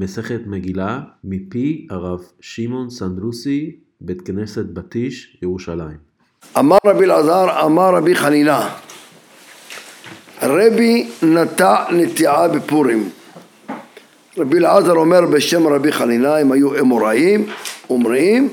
מסכת 0.00 0.40
מגילה 0.46 1.00
מפי 1.24 1.86
הרב 1.90 2.20
שמעון 2.40 2.90
סנדרוסי, 2.90 3.76
בית 4.00 4.22
כנסת 4.22 4.66
בתיש, 4.72 5.38
ירושלים. 5.42 5.96
אמר 6.58 6.78
רבי 6.86 7.04
אלעזר, 7.04 7.64
אמר 7.64 7.94
רבי 7.94 8.14
חנינה, 8.14 8.68
רבי 10.42 11.10
נטע 11.22 11.84
נטיעה 11.90 12.48
בפורים. 12.48 13.08
רבי 14.36 14.58
אלעזר 14.58 14.92
אומר 14.92 15.26
בשם 15.26 15.66
רבי 15.66 15.92
חנינה, 15.92 16.36
הם 16.36 16.52
היו 16.52 16.78
אמוראים, 16.78 17.46
אומרים, 17.90 18.48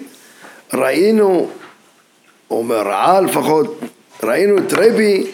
ראינו, 0.74 1.50
אומר 2.50 2.82
רעה 2.82 3.22
לפחות, 3.22 3.80
ראינו 4.24 4.58
את 4.58 4.74
רבי 4.74 5.32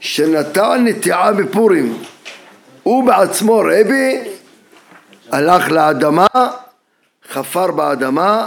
שנטע 0.00 0.76
נטיעה 0.76 1.32
בפורים. 1.32 1.94
הוא 2.82 3.06
בעצמו 3.06 3.58
רבי 3.58 4.39
הלך 5.32 5.70
לאדמה, 5.70 6.26
חפר 7.28 7.70
באדמה 7.70 8.46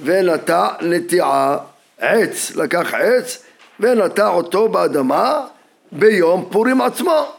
ונטע 0.00 0.68
נטיעה, 0.80 1.58
עץ, 1.98 2.56
לקח 2.56 2.94
עץ 2.94 3.42
ונטע 3.80 4.28
אותו 4.28 4.68
באדמה 4.68 5.46
ביום 5.92 6.48
פורים 6.50 6.80
עצמו. 6.80 7.32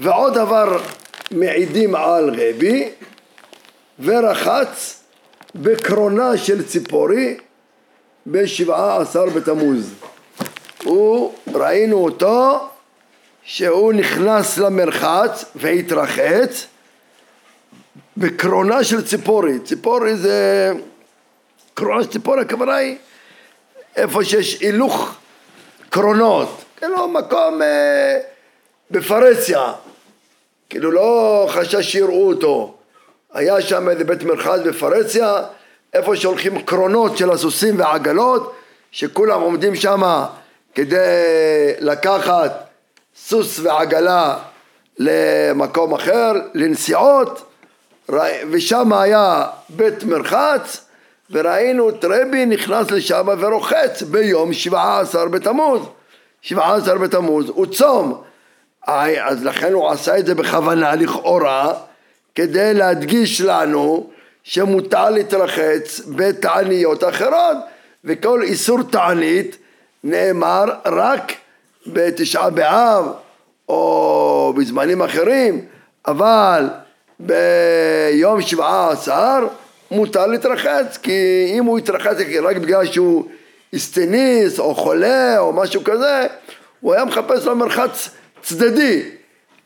ועוד 0.00 0.34
דבר 0.34 0.78
מעידים 1.30 1.94
על 1.94 2.30
רבי 2.30 2.90
ורחץ 4.00 5.02
בקרונה 5.54 6.36
של 6.36 6.66
ציפורי 6.66 7.36
בשבעה 8.26 9.00
עשר 9.00 9.26
בתמוז. 9.26 9.94
הוא, 10.84 11.32
ראינו 11.54 11.96
אותו 11.96 12.68
שהוא 13.42 13.92
נכנס 13.92 14.58
למרחץ 14.58 15.44
והתרחץ 15.54 16.66
בקרונה 18.16 18.84
של 18.84 19.06
ציפורי. 19.06 19.58
ציפורי 19.58 20.16
זה... 20.16 20.72
קרונה 21.74 22.02
של 22.02 22.10
ציפורי, 22.10 22.40
הכוונה 22.40 22.74
היא 22.74 22.96
איפה 23.96 24.24
שיש 24.24 24.60
הילוך 24.60 25.14
קרונות. 25.90 26.64
כאילו 26.76 27.08
מקום 27.08 27.62
אה, 27.62 28.18
בפרהסיה. 28.90 29.72
כאילו 30.70 30.90
לא 30.90 31.46
חשש 31.50 31.92
שיראו 31.92 32.28
אותו. 32.28 32.74
היה 33.32 33.60
שם 33.60 33.88
איזה 33.88 34.04
בית 34.04 34.22
מרחץ 34.22 34.60
בפרהסיה, 34.66 35.42
איפה 35.94 36.16
שהולכים 36.16 36.62
קרונות 36.62 37.16
של 37.16 37.30
הסוסים 37.30 37.78
והעגלות, 37.78 38.54
שכולם 38.90 39.40
עומדים 39.40 39.74
שם 39.74 40.02
כדי 40.74 40.98
לקחת 41.78 42.52
סוס 43.16 43.58
ועגלה 43.58 44.38
למקום 44.98 45.94
אחר, 45.94 46.32
לנסיעות, 46.54 47.51
ושם 48.50 48.92
היה 48.92 49.46
בית 49.68 50.04
מרחץ, 50.04 50.84
וראינו 51.30 51.88
את 51.88 52.04
רבי 52.04 52.46
נכנס 52.46 52.90
לשם 52.90 53.26
ורוחץ 53.38 54.02
ביום 54.02 54.52
שבעה 54.52 55.00
עשר 55.00 55.28
בתמוז. 55.28 55.82
שבעה 56.42 56.76
עשר 56.76 56.98
בתמוז 56.98 57.48
הוא 57.48 57.66
צום. 57.66 58.22
אז 58.86 59.44
לכן 59.44 59.72
הוא 59.72 59.90
עשה 59.90 60.18
את 60.18 60.26
זה 60.26 60.34
בכוונה 60.34 60.94
לכאורה, 60.94 61.72
כדי 62.34 62.74
להדגיש 62.74 63.40
לנו 63.40 64.10
שמותר 64.42 65.10
להתרחץ 65.10 66.00
בתעניות 66.16 67.04
אחרות, 67.04 67.56
וכל 68.04 68.42
איסור 68.42 68.82
תענית 68.82 69.56
נאמר 70.04 70.64
רק 70.86 71.32
בתשעה 71.86 72.50
באב 72.50 73.04
או 73.68 74.54
בזמנים 74.56 75.02
אחרים, 75.02 75.64
אבל 76.06 76.68
ביום 77.26 78.42
שבעה 78.42 78.90
עשר 78.90 79.46
מותר 79.90 80.26
להתרחץ, 80.26 80.98
כי 81.02 81.46
אם 81.58 81.64
הוא 81.64 81.78
יתרחץ 81.78 82.16
רק 82.42 82.56
בגלל 82.56 82.86
שהוא 82.86 83.28
אסטניס 83.76 84.58
או 84.58 84.74
חולה 84.74 85.38
או 85.38 85.52
משהו 85.52 85.84
כזה, 85.84 86.26
הוא 86.80 86.94
היה 86.94 87.04
מחפש 87.04 87.46
לו 87.46 87.56
מרחץ 87.56 88.10
צדדי, 88.42 89.02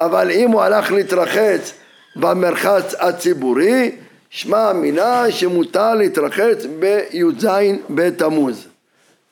אבל 0.00 0.30
אם 0.30 0.50
הוא 0.50 0.62
הלך 0.62 0.92
להתרחץ 0.92 1.72
במרחץ 2.16 2.94
הציבורי, 2.98 3.90
שמע 4.30 4.72
מינה 4.72 5.30
שמותר 5.30 5.94
להתרחץ 5.94 6.64
בי"ז 6.78 7.46
בתמוז. 7.90 8.66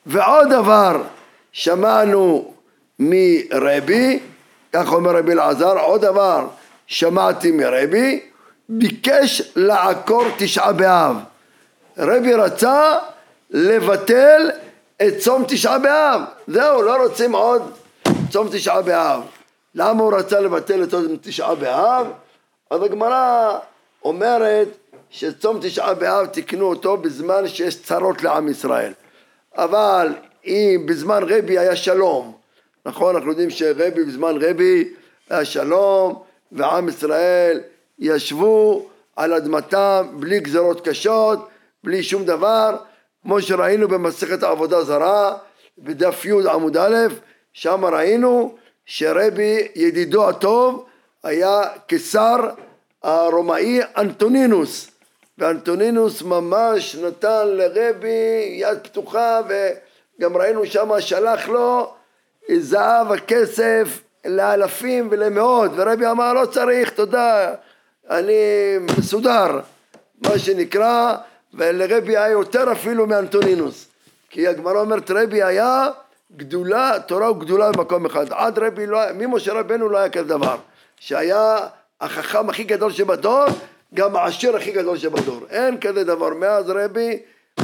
ועוד 0.05 0.47
דבר 0.49 1.01
שמענו 1.51 2.53
מרבי, 2.99 4.19
כך 4.73 4.93
אומר 4.93 5.15
רבי 5.15 5.31
אלעזר, 5.31 5.79
עוד 5.79 6.01
דבר 6.01 6.47
שמעתי 6.87 7.51
מרבי, 7.51 8.21
ביקש 8.69 9.41
לעקור 9.55 10.23
תשעה 10.37 10.73
באב. 10.73 11.17
רבי 11.97 12.33
רצה 12.33 12.95
לבטל 13.49 14.51
את 15.01 15.17
צום 15.17 15.43
תשעה 15.47 15.79
באב. 15.79 16.21
זהו, 16.47 16.81
לא 16.81 17.03
רוצים 17.03 17.35
עוד 17.35 17.61
צום 18.29 18.47
תשעה 18.51 18.81
באב. 18.81 19.21
למה 19.75 20.03
הוא 20.03 20.13
רצה 20.13 20.39
לבטל 20.39 20.83
את 20.83 20.89
צום 20.89 21.17
תשעה 21.21 21.55
באב? 21.55 22.07
אז 22.69 22.83
הגמרא 22.83 23.57
אומרת 24.03 24.67
שצום 25.09 25.59
תשעה 25.61 25.93
באב 25.93 26.25
תיקנו 26.25 26.65
אותו 26.65 26.97
בזמן 26.97 27.47
שיש 27.47 27.83
צרות 27.83 28.23
לעם 28.23 28.47
ישראל. 28.47 28.93
אבל 29.57 30.13
אם 30.45 30.83
בזמן 30.85 31.23
רבי 31.27 31.59
היה 31.59 31.75
שלום, 31.75 32.33
נכון, 32.85 33.15
אנחנו 33.15 33.29
יודעים 33.29 33.49
שרבי 33.49 34.03
בזמן 34.03 34.35
רבי 34.41 34.93
היה 35.29 35.45
שלום 35.45 36.23
ועם 36.51 36.89
ישראל 36.89 37.61
ישבו 37.99 38.89
על 39.15 39.33
אדמתם 39.33 40.07
בלי 40.13 40.39
גזרות 40.39 40.87
קשות, 40.87 41.49
בלי 41.83 42.03
שום 42.03 42.25
דבר, 42.25 42.77
כמו 43.21 43.41
שראינו 43.41 43.87
במסכת 43.87 44.43
העבודה 44.43 44.83
זרה, 44.83 45.37
בדף 45.77 46.25
י 46.25 46.31
עמוד 46.49 46.77
א', 46.77 46.95
שם 47.53 47.85
ראינו 47.85 48.55
שרבי 48.85 49.67
ידידו 49.75 50.29
הטוב 50.29 50.85
היה 51.23 51.61
קיסר 51.87 52.35
הרומאי 53.03 53.79
אנטונינוס, 53.97 54.91
ואנטונינוס 55.37 56.21
ממש 56.21 56.95
נתן 56.95 57.47
לרבי 57.47 58.55
יד 58.59 58.77
פתוחה 58.83 59.41
וגם 59.47 60.37
ראינו 60.37 60.65
שם 60.65 60.89
שלח 60.99 61.47
לו 61.47 61.93
זהב 62.57 63.11
הכסף 63.11 64.01
לאלפים 64.25 65.07
ולמאות 65.11 65.71
ורבי 65.75 66.07
אמר 66.07 66.33
לא 66.33 66.45
צריך 66.45 66.89
תודה 66.89 67.53
אני 68.09 68.33
מסודר. 68.97 69.59
מה 70.21 70.39
שנקרא 70.39 71.15
ולרבי 71.53 72.17
היה 72.17 72.29
יותר 72.29 72.71
אפילו 72.71 73.07
מאנטונינוס. 73.07 73.87
כי 74.29 74.47
הגמרא 74.47 74.79
אומרת 74.79 75.11
רבי 75.11 75.43
היה 75.43 75.89
גדולה, 76.35 76.93
תורה 77.07 77.31
וגדולה 77.31 77.71
במקום 77.71 78.05
אחד. 78.05 78.25
עד 78.29 78.59
רבי 78.59 78.87
לא 78.87 79.01
היה, 79.01 79.13
ממשה 79.13 79.53
רבנו 79.53 79.89
לא 79.89 79.97
היה 79.97 80.09
כזה 80.09 80.27
דבר. 80.27 80.57
שהיה 80.99 81.57
החכם 82.01 82.49
הכי 82.49 82.63
גדול 82.63 82.91
שבדור 82.91 83.45
גם 83.93 84.15
העשיר 84.15 84.55
הכי 84.55 84.71
גדול 84.71 84.97
שבדור. 84.97 85.39
אין 85.49 85.79
כזה 85.79 86.03
דבר. 86.03 86.29
מאז 86.29 86.69
רבי 86.69 87.19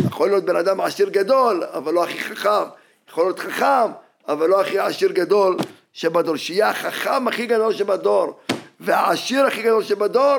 יכול 0.06 0.30
להיות 0.30 0.44
בן 0.44 0.56
אדם 0.56 0.82
עשיר 0.82 1.10
גדול 1.10 1.64
אבל 1.74 1.94
לא 1.94 2.04
הכי 2.04 2.20
חכם. 2.20 2.70
יכול 3.10 3.24
להיות 3.24 3.40
חכם 3.40 3.92
אבל 4.28 4.50
לא 4.50 4.62
הכי 4.62 4.80
עשיר 4.80 5.12
גדול 5.12 5.58
שבדור, 5.94 6.36
שיהיה 6.36 6.70
החכם 6.70 7.28
הכי 7.28 7.46
גדול 7.46 7.74
שבדור 7.74 8.40
והעשיר 8.80 9.46
הכי 9.46 9.62
גדול 9.62 9.84
שבדור 9.84 10.38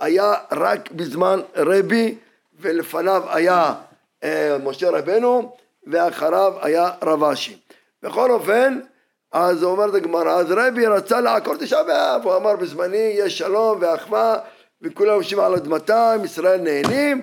היה 0.00 0.34
רק 0.52 0.90
בזמן 0.90 1.40
רבי 1.56 2.14
ולפניו 2.60 3.22
היה 3.28 3.74
אה, 4.24 4.56
משה 4.64 4.90
רבנו 4.90 5.56
ואחריו 5.86 6.52
היה 6.62 6.90
רב 7.02 7.24
אשי. 7.24 7.58
בכל 8.02 8.30
אופן, 8.30 8.80
אז 9.32 9.62
הוא 9.62 9.72
אומר 9.72 9.88
את 9.88 9.94
הגמרא, 9.94 10.32
אז 10.32 10.46
רבי 10.50 10.86
רצה 10.86 11.20
לעקור 11.20 11.56
תשעה 11.56 11.84
באב, 11.84 12.22
הוא 12.24 12.36
אמר 12.36 12.56
בזמני 12.56 12.96
יש 12.96 13.38
שלום 13.38 13.78
ואחווה 13.80 14.38
וכולם 14.82 15.14
יושבים 15.14 15.40
על 15.40 15.54
אדמתם, 15.54 16.20
ישראל 16.24 16.60
נהנים, 16.60 17.22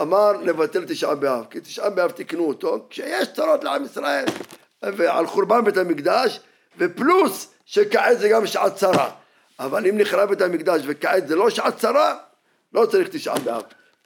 אמר 0.00 0.32
לבטל 0.32 0.84
תשעה 0.84 1.14
באב, 1.14 1.44
כי 1.50 1.60
תשעה 1.60 1.90
באב 1.90 2.10
תיקנו 2.10 2.44
אותו, 2.48 2.86
כשיש 2.90 3.32
צרות 3.32 3.64
לעם 3.64 3.84
ישראל 3.84 4.24
ועל 4.82 5.26
חורבן 5.26 5.64
בית 5.64 5.76
המקדש 5.76 6.40
ופלוס 6.78 7.54
שכעת 7.64 8.18
זה 8.18 8.28
גם 8.28 8.46
שעת 8.46 8.74
צרה 8.74 9.10
אבל 9.58 9.86
אם 9.86 9.98
נחרב 9.98 10.28
בית 10.28 10.40
המקדש 10.40 10.82
וכעת 10.86 11.28
זה 11.28 11.36
לא 11.36 11.50
שעת 11.50 11.76
צרה 11.76 12.18
לא 12.72 12.86
צריך 12.86 13.08
תשעה 13.08 13.38
באב 13.38 13.62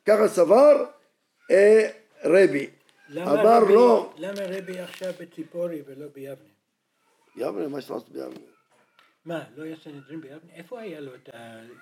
ככה 0.07 0.29
סבר 0.29 0.85
אה, 1.51 1.91
רבי 2.25 2.71
אמר 3.17 3.63
רבי, 3.63 3.73
לו 3.73 4.13
למה 4.17 4.41
רבי 4.59 4.81
עכשיו 4.81 5.13
בציפורי 5.21 5.83
ולא 5.87 6.07
ביבנה? 6.15 6.49
יבנה 7.37 7.69
מה 7.69 7.79
יש 7.79 7.91
לעשות 7.91 8.09
ביבנה 8.09 8.35
מה, 9.25 9.45
לא 9.57 9.63
היה 9.63 9.77
סנהדרין 9.85 10.21
ביבנה? 10.21 10.53
איפה 10.55 10.81
היה 10.81 11.01
לו 11.01 11.15
את 11.15 11.29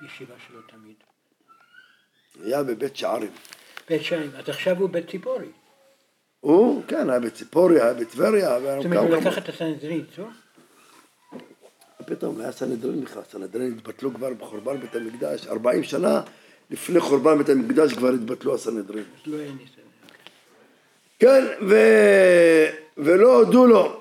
הישיבה 0.01 0.35
שלו 0.49 0.61
תמיד? 0.63 0.97
היה 2.45 2.63
בבית 2.63 2.97
שערים 2.97 3.33
בית 3.89 4.03
שערים. 4.03 4.31
אז 4.37 4.49
עכשיו 4.49 4.79
הוא 4.79 4.91
בציפורי. 4.91 5.49
הוא 6.41 6.83
כן 6.89 7.11
היה 7.11 7.21
בציפורי 7.21 7.81
היה 7.81 7.95
בטבריה 7.95 8.61
זאת 8.61 8.85
אומרת, 8.85 9.01
הוא 9.01 9.17
לקח 9.17 9.39
את 9.39 9.49
הסנהדרין, 9.49 10.05
לא? 10.19 10.27
פתאום 12.07 12.41
היה 12.41 12.53
סנהדרין 12.53 13.01
בכלל, 13.01 13.23
סנהדרין 13.33 13.75
התבטלו 13.79 14.15
כבר 14.15 14.31
בחורבן 14.41 14.81
בית 14.81 14.97
המקדש, 14.97 15.47
40 15.47 15.83
שנה 15.83 16.21
לפני 16.71 17.01
חורבן 17.01 17.39
בית 17.39 17.49
המקדש 17.49 17.93
כבר 17.93 18.09
התבטלו 18.09 18.55
הסנהדרין. 18.55 19.05
לא. 19.27 19.39
כן, 21.19 21.45
ו... 21.69 21.77
ולא 22.99 23.39
הודו 23.39 23.67
לו. 23.67 24.01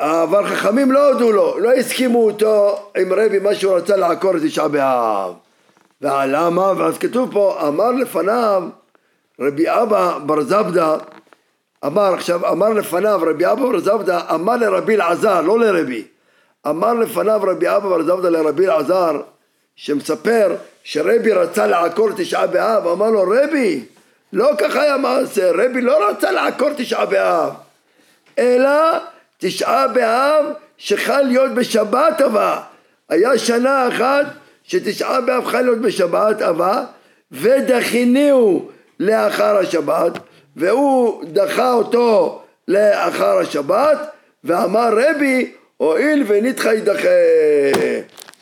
אבל 0.00 0.46
חכמים 0.46 0.92
לא 0.92 1.12
הודו 1.12 1.32
לו, 1.32 1.58
לא 1.58 1.72
הסכימו 1.72 2.24
אותו 2.24 2.78
עם 2.96 3.12
רבי 3.12 3.38
מה 3.38 3.54
שהוא 3.54 3.76
רצה 3.76 3.96
לעקור 3.96 4.36
את 4.36 4.42
תשעה 4.42 4.68
באב. 4.68 5.34
ולמה? 6.00 6.72
ואז 6.76 6.98
כתוב 6.98 7.32
פה, 7.32 7.68
אמר 7.68 7.90
לפניו 7.90 8.62
רבי 9.40 9.64
אבא 9.68 10.18
בר 10.18 10.42
זבדה, 10.42 10.96
אמר 11.86 12.14
עכשיו, 12.14 12.52
אמר 12.52 12.68
לפניו 12.68 13.20
רבי 13.26 13.46
אבא 13.46 13.62
בר 13.62 13.78
זבדה, 13.78 14.20
אמר 14.34 14.56
לרבי 14.56 14.94
אלעזר, 14.94 15.40
לא 15.40 15.58
לרבי, 15.58 16.04
אמר 16.66 16.94
לפניו 16.94 17.40
רבי 17.42 17.68
אבא 17.68 17.88
בר 17.88 18.02
זבדה 18.02 18.30
לרבי 18.30 18.66
אלעזר, 18.66 19.20
שמספר 19.76 20.56
שרבי 20.84 21.32
רצה 21.32 21.66
לעקור 21.66 22.08
תשעה 22.16 22.46
באב, 22.46 22.86
אמר 22.86 23.10
לו 23.10 23.22
רבי, 23.22 23.84
לא 24.32 24.50
ככה 24.58 24.82
היה 24.82 24.96
מעשה, 24.96 25.50
רבי 25.54 25.80
לא 25.80 26.08
רצה 26.08 26.30
לעקור 26.30 26.68
תשעה 26.76 27.06
באב, 27.06 27.52
אלא 28.38 28.98
תשעה 29.38 29.88
באב 29.88 30.44
שחל 30.78 31.22
להיות 31.22 31.54
בשבת 31.54 32.20
הבאה. 32.20 32.60
היה 33.08 33.38
שנה 33.38 33.88
אחת 33.88 34.26
שתשעה 34.64 35.20
באב 35.20 35.44
חל 35.44 35.60
להיות 35.60 35.78
בשבת 35.78 36.42
הבאה, 36.42 36.84
ודחיניהו 37.32 38.70
לאחר 39.00 39.56
השבת, 39.56 40.12
והוא 40.56 41.24
דחה 41.24 41.72
אותו 41.72 42.42
לאחר 42.68 43.38
השבת, 43.38 43.98
ואמר 44.44 44.88
רבי, 44.92 45.52
הואיל 45.78 46.24
ונדחה 46.26 46.72
יידחה. 46.72 47.08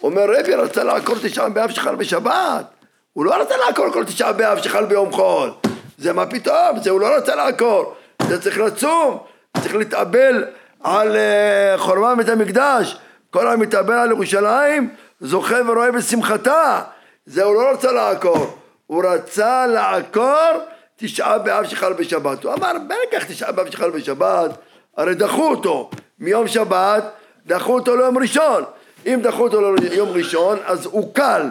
אומר 0.03 0.23
רבי 0.39 0.55
רצה 0.55 0.85
לעקור 0.85 1.17
תשעה 1.23 1.49
באב 1.49 1.71
שחל 1.71 1.95
בשבת, 1.95 2.65
הוא 3.13 3.25
לא 3.25 3.35
רצה 3.35 3.55
לעקור 3.57 3.91
כל 3.93 4.05
תשעה 4.05 4.33
באב 4.33 4.63
שחל 4.63 4.85
ביום 4.85 5.13
חול. 5.13 5.51
זה 5.99 6.13
מה 6.13 6.27
פתאום, 6.27 6.79
זה 6.83 6.91
הוא 6.91 7.01
לא 7.01 7.17
רצה 7.17 7.35
לעקור, 7.35 7.95
זה 8.29 8.43
צריך 8.43 8.59
לצום, 8.59 9.19
צריך 9.61 9.75
להתאבל 9.75 10.45
על 10.83 11.17
uh, 11.17 11.79
חורבן 11.79 12.17
בית 12.17 12.29
המקדש, 12.29 12.97
כל 13.31 13.49
המתאבל 13.49 13.95
על 13.95 14.11
ירושלים 14.11 14.89
זוכה 15.21 15.57
ורואה 15.67 15.93
בשמחתה, 15.93 16.83
זה 17.27 17.45
הוא 17.45 17.55
לא 17.55 17.71
רצה 17.71 17.93
לעקור, 17.93 18.59
הוא 18.87 19.05
רצה 19.05 19.67
לעקור 19.67 20.53
תשעה 20.97 21.39
באב 21.39 21.67
שחל 21.67 21.93
בשבת, 21.93 22.45
הוא 22.45 22.53
אמר 22.55 22.73
בטח 22.87 23.25
תשעה 23.25 23.53
באב 23.53 23.71
שחל 23.71 23.91
בשבת, 23.91 24.51
הרי 24.97 25.15
דחו 25.15 25.51
אותו. 25.51 25.91
מיום 26.19 26.49
שבת, 26.49 27.05
דחו 27.47 27.75
אותו 27.75 27.97
ליום 27.97 28.19
ראשון, 28.19 28.65
אם 29.07 29.21
דחו 29.23 29.43
אותו 29.43 29.75
ליום 29.75 30.09
ראשון 30.09 30.59
אז 30.65 30.87
הוא 30.87 31.15
קל, 31.15 31.43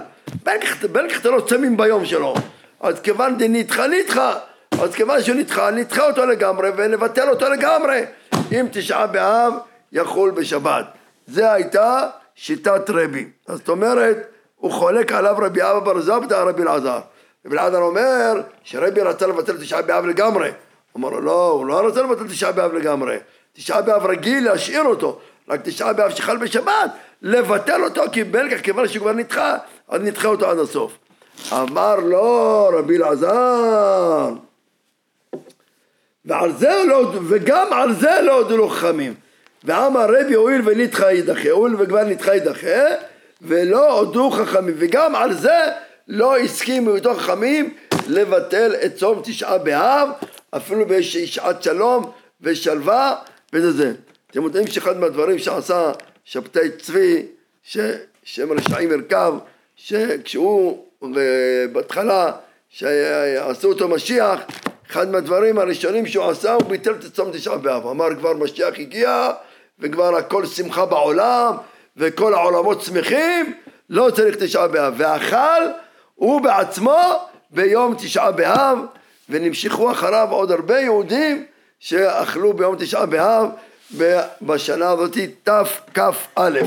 בטח 0.44 1.18
אתה 1.22 1.30
לא 1.30 1.42
צמים 1.42 1.78
ביום 1.78 2.06
שלו, 2.06 2.34
אז 2.80 3.00
כיוון 3.00 3.38
דנדחה 3.38 3.88
נדחה, 3.88 4.34
אז 4.82 4.96
כיוון 4.96 5.22
שנדחה 5.22 5.72
נדחה 5.72 6.08
אותו 6.08 6.26
לגמרי 6.26 6.70
ונבטל 6.76 7.30
אותו 7.30 7.50
לגמרי 7.50 8.02
אם 8.52 8.66
תשעה 8.72 9.08
באב 9.08 9.54
יחול 9.92 10.32
בשבת. 10.32 10.86
זה 11.28 11.52
הייתה 11.52 12.08
שיטת 12.36 12.90
רבי. 12.90 13.26
זאת 13.48 13.70
אומרת, 13.70 14.18
הוא 14.56 14.72
חולק 14.72 15.12
עליו 15.12 15.36
רבי 15.38 15.62
אבא 15.62 15.80
בר 15.80 16.02
זבדא 16.02 16.44
רבי 16.44 16.62
אלעזר. 16.62 17.00
רבי 17.46 17.56
אלעזר 17.56 17.78
אומר 17.78 18.42
שרבי 18.64 19.02
רצה 19.02 19.28
לבטל 19.28 19.58
תשעה 19.58 19.82
באב 19.82 20.06
לגמרי. 20.06 20.50
אמר 20.98 21.10
לו 21.10 21.22
לא, 21.22 21.50
הוא 21.50 21.66
לא 21.66 21.88
רצה 21.88 22.02
לבטל 22.02 22.28
תשעה 22.28 22.52
באב 22.52 22.74
לגמרי. 22.74 23.18
תשעה 23.54 23.82
באב 23.82 24.06
רגיל 24.06 24.46
להשאיר 24.46 24.84
אותו, 24.84 25.20
רק 25.50 25.60
תשעה 25.64 25.94
באב 25.94 26.12
שחל 26.12 26.38
בשבת, 26.38 26.92
לבטל 27.22 27.84
אותו 27.84 28.02
כי 28.12 28.24
בלקח 28.24 28.62
כיוון 28.62 28.88
שהוא 28.88 29.02
כבר 29.02 29.14
נדחה, 29.14 29.58
אז 29.88 30.02
נדחה 30.02 30.28
אותו 30.28 30.50
עד 30.50 30.60
הסוף. 30.60 30.98
אמר 31.52 31.96
לו 31.96 32.70
רבי 32.74 32.98
אלעזר 32.98 34.34
ועל 36.26 36.52
זה 36.52 36.84
לא, 36.88 37.12
וגם 37.28 37.68
על 37.74 37.94
זה 37.94 38.22
לא 38.24 38.34
הודו 38.34 38.58
לו 38.58 38.70
חכמים. 38.70 39.14
ואמר 39.64 40.06
רבי 40.10 40.34
הואיל 40.34 40.62
ונדחה 40.66 41.12
יידחה, 41.12 41.50
הואיל 41.50 41.76
וכבר 41.76 42.04
נדחה 42.04 42.34
יידחה, 42.34 42.82
ולא 43.42 44.00
הודו 44.00 44.32
חכמים, 44.32 44.76
וגם 44.78 45.16
על 45.16 45.34
זה 45.34 45.60
לא 46.08 46.38
הסכימו 46.38 46.96
איתו 46.96 47.14
חכמים 47.14 47.74
לבטל 48.08 48.76
את 48.86 48.96
צום 48.96 49.22
תשעה 49.24 49.58
באב, 49.58 50.10
אפילו 50.56 50.86
בשעת 50.88 51.64
שלום 51.64 52.12
ושלווה 52.42 53.16
וזה 53.54 53.72
זה. 53.72 53.94
אתם 54.36 54.44
יודעים 54.44 54.68
שאחד 54.68 54.98
מהדברים 54.98 55.40
שעשה 55.40 55.92
שבתאי 56.26 56.70
צבי, 56.82 57.26
ששם 57.64 58.52
רשעים 58.52 58.92
ירכב, 58.92 59.34
שכשהוא 59.76 60.86
בהתחלה, 61.72 62.32
שעשו 62.70 63.68
אותו 63.68 63.88
משיח, 63.88 64.40
אחד 64.90 65.10
מהדברים 65.10 65.60
הראשונים 65.60 66.08
שהוא 66.08 66.26
עשה 66.26 66.54
הוא 66.54 66.64
ביטל 66.64 66.92
את 66.92 67.14
צום 67.14 67.32
תשעה 67.32 67.58
באב, 67.58 67.88
אמר 67.88 68.16
כבר 68.20 68.34
משיח 68.34 68.74
הגיע 68.80 69.32
וכבר 69.80 70.16
הכל 70.16 70.46
שמחה 70.46 70.86
בעולם 70.86 71.56
וכל 71.98 72.34
העולמות 72.34 72.82
שמחים, 72.82 73.54
לא 73.90 74.10
צריך 74.16 74.36
תשעה 74.36 74.68
באב, 74.68 74.94
ואכל 74.98 75.62
הוא 76.16 76.42
בעצמו 76.42 77.00
ביום 77.52 77.96
תשעה 77.98 78.32
באב 78.32 78.80
ונמשכו 79.30 79.92
אחריו 79.92 80.28
עוד 80.32 80.52
הרבה 80.52 80.80
יהודים 80.80 81.46
שאכלו 81.80 82.54
ביום 82.54 82.76
תשעה 82.76 83.06
באב 83.06 83.50
בשנה 84.42 84.90
הזאת 84.90 85.18
תכ"א 85.44 86.60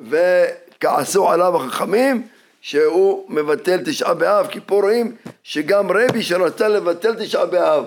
וכעסו 0.00 1.30
עליו 1.30 1.56
החכמים 1.56 2.22
שהוא 2.60 3.24
מבטל 3.28 3.78
תשעה 3.84 4.14
באב, 4.14 4.46
כי 4.46 4.60
פה 4.66 4.80
רואים 4.80 5.16
שגם 5.42 5.90
רבי 5.90 6.22
שרצה 6.22 6.68
לבטל 6.68 7.14
תשעה 7.24 7.46
באב, 7.46 7.84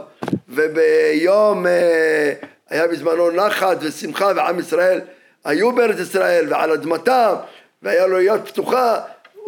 וביום 0.50 1.68
אה, 1.68 2.34
היה 2.70 2.88
בזמנו 2.88 3.32
נחת 3.32 3.78
ושמחה 3.82 4.32
ועם 4.36 4.60
ישראל 4.60 5.00
היו 5.46 5.72
בארץ 5.72 6.00
ישראל 6.00 6.46
ועל 6.50 6.72
אדמתם 6.72 7.34
והיה 7.82 8.08
לו 8.08 8.22
יד 8.22 8.42
פתוחה 8.46 9.00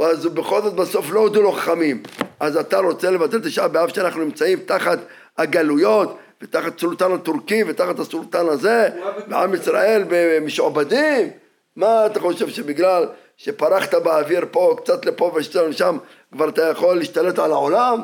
אז 0.03 0.25
בכל 0.25 0.61
זאת 0.61 0.73
בסוף 0.73 1.11
לא 1.11 1.19
הודו 1.19 1.41
לו 1.41 1.51
חכמים. 1.51 2.03
אז 2.39 2.57
אתה 2.57 2.77
רוצה 2.77 3.11
לבטל 3.11 3.39
תשעה 3.39 3.67
באב 3.67 3.89
שאנחנו 3.89 4.23
נמצאים 4.23 4.59
תחת 4.65 4.99
הגלויות 5.37 6.17
ותחת 6.41 6.79
סולטן 6.79 7.11
הטורקי 7.11 7.63
ותחת 7.63 7.99
הסולטן 7.99 8.47
הזה 8.47 8.89
ועם 9.29 9.53
ישראל 9.53 10.03
משועבדים 10.41 11.31
מה 11.75 12.05
אתה 12.05 12.19
חושב 12.19 12.49
שבגלל 12.49 13.05
שפרחת 13.37 13.93
באוויר 13.93 14.45
פה, 14.51 14.75
קצת 14.77 15.05
לפה 15.05 15.31
ושם, 15.35 15.73
שם, 15.73 15.97
כבר 16.31 16.49
אתה 16.49 16.61
יכול 16.61 16.97
להשתלט 16.97 17.39
על 17.39 17.51
העולם? 17.51 17.99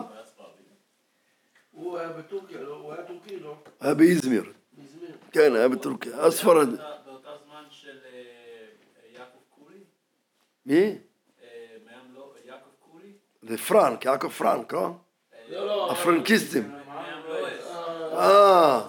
הוא 1.71 1.97
היה 1.97 2.09
בטורקיה, 2.09 2.61
לא? 2.61 2.75
הוא 2.75 2.93
היה 2.93 3.03
טורקי, 3.03 3.39
לא? 3.39 3.55
היה 3.81 3.93
באיזמיר. 3.93 4.43
כן, 5.31 5.55
היה 5.55 5.67
בטורקיה. 5.67 6.17
אז 6.17 6.33
ספרד. 6.33 6.67
באותה 7.05 7.29
זמן 7.45 7.63
של 7.69 7.97
אה, 8.13 8.19
יעקב 9.13 9.39
קולי? 9.49 9.79
מי? 10.65 10.75
אה, 10.75 10.95
מהם 11.85 12.15
לא, 12.15 12.33
יעקב 12.45 12.69
קולי? 12.91 13.11
זה 13.41 13.57
פרנק, 13.57 14.05
יעקב 14.05 14.29
פרנק, 14.29 14.73
לא? 14.73 14.91
לא, 15.49 15.67
לא. 15.67 15.91
הפרנקיסטים. 15.91 16.71
אה. 18.17 18.81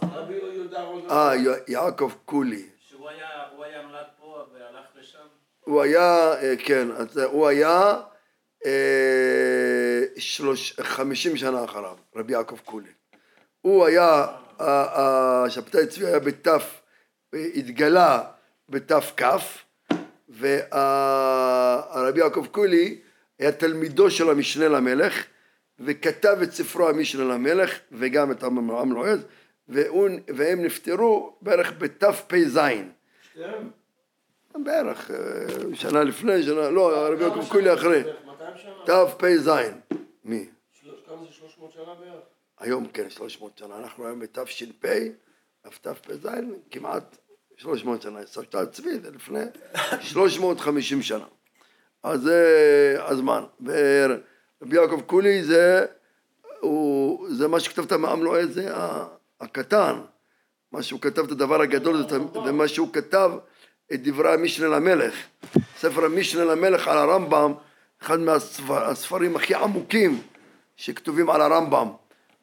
אה, 1.10 1.32
יעקב 1.68 2.12
קולי. 2.24 2.66
שהוא 2.88 3.08
היה, 3.08 3.82
נולד 3.82 4.06
פה 4.20 4.44
והלך 4.54 4.86
לשם? 5.00 5.18
הוא 5.60 5.82
היה, 5.82 6.32
אה, 6.42 6.54
כן, 6.64 6.88
אז 6.90 7.16
הוא 7.18 7.46
היה 7.46 7.96
אה, 8.66 10.00
חמישים 10.82 11.36
שנה 11.36 11.64
אחריו, 11.64 11.96
רבי 12.16 12.32
יעקב 12.32 12.58
קולי. 12.64 12.90
הוא 13.60 13.86
היה, 13.86 14.26
השבתאי 14.58 15.86
צבי 15.86 16.06
היה 16.06 16.18
בתף, 16.18 16.80
התגלה 17.32 18.22
בתכ, 18.68 19.24
והרבי 20.28 22.20
יעקב 22.20 22.46
קולי 22.50 23.00
היה 23.38 23.52
תלמידו 23.52 24.10
של 24.10 24.30
המשנה 24.30 24.68
למלך, 24.68 25.24
וכתב 25.80 26.38
את 26.42 26.52
ספרו 26.52 26.88
המשנה 26.88 27.24
למלך, 27.24 27.78
וגם 27.92 28.30
את 28.30 28.42
עם 28.42 28.92
לועז, 28.92 29.24
והם 30.28 30.62
נפטרו 30.64 31.36
בערך 31.42 31.72
בתפ"ז. 31.78 32.60
שתיהם? 33.32 33.70
בערך 34.64 35.10
אה, 35.10 35.16
שנה 35.74 36.04
לפני, 36.04 36.42
שנה, 36.42 36.70
לא, 36.70 37.06
הרבי 37.06 37.24
יעקב 37.24 37.48
קולי 37.48 37.74
אחרי, 37.74 38.02
בערך 38.02 38.16
200 38.26 38.56
שנה? 38.56 39.06
תפ"ז. 39.06 39.50
מי? 40.24 40.46
כמה 41.06 41.24
זה 41.24 41.32
300 41.32 41.72
שנה 41.72 41.94
בערך? 42.00 42.20
היום 42.58 42.86
כן, 42.92 43.10
300 43.10 43.58
שנה, 43.58 43.78
אנחנו 43.78 44.06
היום 44.06 44.20
בתש"פ, 44.20 44.86
אז 45.64 45.72
תפ"ז 45.80 46.28
כמעט 46.70 47.16
300 47.56 48.02
שנה, 48.02 48.26
סבתא 48.26 48.64
צבי 48.64 48.98
זה 48.98 49.10
לפני 49.10 49.40
350 50.00 51.02
שנה. 51.02 51.24
אז 52.02 52.20
זה 52.20 52.96
הזמן. 52.98 53.44
ורבי 54.62 54.76
יעקב 54.76 55.00
קולי 55.00 55.44
זה, 55.44 55.86
הוא, 56.60 57.28
זה 57.30 57.48
מה 57.48 57.60
שכתבת 57.60 57.92
מעם 57.92 58.22
לועז, 58.22 58.54
זה 58.54 58.70
הקטן. 59.40 60.00
מה 60.72 60.82
שהוא 60.82 61.00
כתב 61.00 61.24
את 61.24 61.30
הדבר 61.30 61.62
הגדול, 61.62 62.08
זה, 62.44 62.52
מה 62.52 62.68
שהוא 62.68 62.92
כתב 62.92 63.30
את 63.92 64.02
דברי 64.02 64.34
המשנה 64.34 64.68
למלך. 64.68 65.14
ספר 65.78 66.04
המשנה 66.04 66.44
למלך 66.44 66.88
על 66.88 66.98
הרמב"ם, 66.98 67.52
אחד 68.02 68.20
מהספרים 68.20 69.36
הכי 69.36 69.54
עמוקים 69.54 70.20
שכתובים 70.76 71.30
על 71.30 71.40
הרמב"ם. 71.40 71.88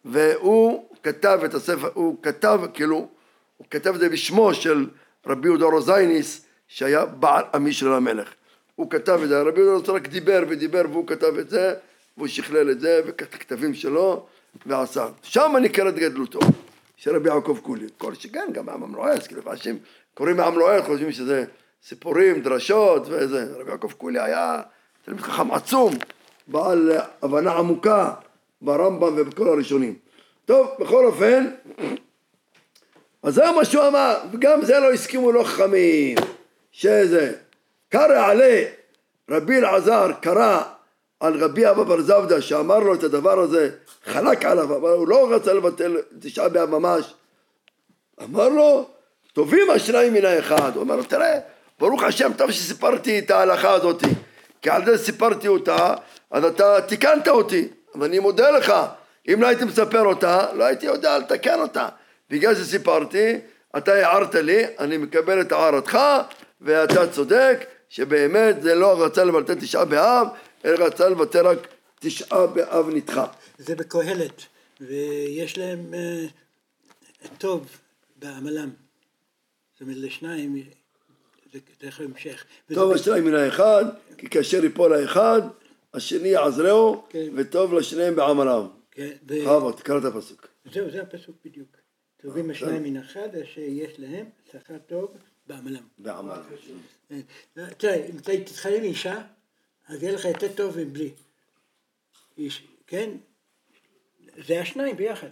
והוא 0.05 0.89
כתב 1.03 1.39
את 1.45 1.53
הספר, 1.53 1.89
הוא 1.93 2.23
כתב, 2.23 2.59
כאילו, 2.73 3.09
הוא 3.57 3.67
כתב 3.69 3.93
את 3.93 3.99
זה 3.99 4.09
בשמו 4.09 4.53
של 4.53 4.89
רבי 5.25 5.47
יהודה 5.47 5.65
רוזייניס, 5.65 6.45
שהיה 6.67 7.05
בעל 7.05 7.43
המשנה 7.53 7.89
למלך. 7.89 8.33
הוא 8.75 8.89
כתב 8.89 9.19
את 9.23 9.29
זה, 9.29 9.41
רבי 9.41 9.61
יהודה 9.61 9.93
רק 9.93 10.07
דיבר 10.07 10.43
ודיבר 10.49 10.81
והוא 10.91 11.07
כתב 11.07 11.37
את 11.37 11.49
זה, 11.49 11.73
והוא 12.17 12.27
שכלל 12.27 12.71
את 12.71 12.79
זה, 12.79 13.01
ואת 13.05 13.21
הכתבים 13.21 13.73
שלו, 13.73 14.25
ועשה. 14.65 15.07
שם 15.23 15.55
ניכרת 15.61 15.95
גדלותו, 15.95 16.39
של 16.97 17.15
רבי 17.15 17.29
יעקב 17.29 17.59
קולי. 17.61 17.85
כל 17.97 18.13
שכן, 18.13 18.47
גם 18.53 18.95
לועז, 18.95 19.27
כאילו, 19.27 19.41
אנשים 19.51 19.77
קוראים 20.13 20.37
לועז, 20.37 20.83
חושבים 20.83 21.11
שזה 21.11 21.45
סיפורים, 21.83 22.41
דרשות 22.41 23.07
וזה. 23.09 23.47
רבי 23.59 23.71
יעקב 23.71 23.91
קולי 23.91 24.19
היה 24.19 24.61
תלמיד 25.05 25.21
חכם 25.21 25.51
עצום, 25.51 25.93
בעל 26.47 26.91
הבנה 27.21 27.51
עמוקה 27.51 28.13
ברמב"ם 28.61 29.13
ובכל 29.17 29.47
הראשונים. 29.47 29.95
טוב, 30.45 30.67
בכל 30.79 31.05
אופן, 31.05 31.45
אז 33.23 33.33
זה 33.33 33.51
מה 33.55 33.65
שהוא 33.65 33.87
אמר, 33.87 34.17
וגם 34.31 34.65
זה 34.65 34.79
לא 34.79 34.91
הסכימו 34.91 35.31
לא 35.31 35.43
חכמים, 35.43 36.17
שזה, 36.71 37.33
קרא 37.89 38.27
עלי, 38.27 38.65
רבי 39.29 39.57
אלעזר 39.57 40.11
קרא 40.21 40.63
על 41.19 41.43
רבי 41.43 41.69
אבא 41.69 41.83
בר 41.83 42.01
זבדא 42.01 42.39
שאמר 42.39 42.79
לו 42.79 42.93
את 42.93 43.03
הדבר 43.03 43.39
הזה, 43.39 43.69
חלק 44.05 44.45
עליו, 44.45 44.75
אבל 44.75 44.89
הוא 44.89 45.07
לא 45.07 45.31
רצה 45.31 45.53
לבטל 45.53 45.97
תשעה 46.19 46.49
באב 46.49 46.69
ממש. 46.69 47.13
אמר 48.23 48.49
לו, 48.49 48.89
טובים 49.33 49.69
השניים 49.69 50.13
מן 50.13 50.25
האחד. 50.25 50.71
הוא 50.75 50.83
אמר 50.83 50.95
לו, 50.95 51.03
תראה, 51.03 51.39
ברוך 51.79 52.03
השם, 52.03 52.33
טוב 52.33 52.51
שסיפרתי 52.51 53.19
את 53.19 53.31
ההלכה 53.31 53.71
הזאת, 53.71 54.03
כי 54.61 54.69
על 54.69 54.85
זה 54.85 54.97
סיפרתי 54.97 55.47
אותה, 55.47 55.93
אז 56.31 56.43
אתה 56.43 56.81
תיקנת 56.81 57.27
אותי, 57.27 57.67
ואני 57.95 58.19
מודה 58.19 58.51
לך. 58.51 58.73
אם 59.33 59.41
לא 59.41 59.47
הייתי 59.47 59.63
מספר 59.63 60.05
אותה, 60.05 60.45
לא 60.53 60.63
הייתי 60.63 60.85
יודע 60.85 61.17
לתקן 61.17 61.59
אותה. 61.59 61.87
בגלל 62.29 62.55
שסיפרתי, 62.55 63.39
אתה 63.77 63.93
הערת 63.93 64.35
לי, 64.35 64.63
אני 64.79 64.97
מקבל 64.97 65.41
את 65.41 65.51
הערתך, 65.51 65.99
ואתה 66.61 67.07
צודק, 67.07 67.65
שבאמת 67.89 68.61
זה 68.61 68.75
לא 68.75 69.03
רצה 69.03 69.23
לבטל 69.23 69.55
תשעה 69.55 69.85
באב, 69.85 70.27
רצה 70.73 71.09
לבטל 71.09 71.47
רק 71.47 71.67
תשעה 71.99 72.47
באב 72.47 72.89
נדחה. 72.89 73.25
זה 73.57 73.75
בקהלת, 73.75 74.41
ויש 74.81 75.57
להם 75.57 75.93
אה, 75.93 76.25
טוב 77.37 77.67
בעמלם. 78.15 78.69
זאת 79.73 79.81
אומרת, 79.81 79.97
לשניים, 79.97 80.63
זה 81.53 81.59
תכף 81.77 82.01
המשך. 82.01 82.45
טוב 82.73 82.91
השניים 82.91 83.25
מן 83.25 83.33
האחד, 83.33 83.85
כי 84.17 84.29
כאשר 84.29 84.63
ייפול 84.63 84.93
האחד, 84.93 85.41
השני 85.93 86.27
יעזרהו, 86.27 87.03
כן. 87.09 87.27
וטוב 87.35 87.73
לשניהם 87.73 88.15
בעמלם. 88.15 88.67
כן, 88.91 89.11
ו- 89.23 89.25
בכבוד, 89.25 89.75
תקרא 89.75 89.97
את 89.97 90.05
הפסוק. 90.05 90.47
זהו, 90.73 90.91
זה 90.91 91.01
הפסוק 91.01 91.35
בדיוק. 91.45 91.67
טובים 92.21 92.49
השניים 92.49 92.83
מן 92.83 92.97
אחד, 92.97 93.35
אשר 93.35 93.61
יש 93.61 93.99
להם 93.99 94.25
שכר 94.51 94.77
טוב 94.87 95.11
בעמלם. 95.47 95.83
בעמלם. 95.97 96.41
אה, 97.11 97.17
תראה, 97.77 97.95
אם 97.95 98.43
תתחלם 98.43 98.83
אישה, 98.83 99.21
אז 99.87 100.03
יהיה 100.03 100.13
לך 100.13 100.25
יותר 100.25 100.47
טוב 100.55 100.77
מבלי. 100.79 101.09
איש, 102.37 102.67
כן? 102.87 103.09
זה 104.47 104.61
השניים 104.61 104.97
ביחד. 104.97 105.27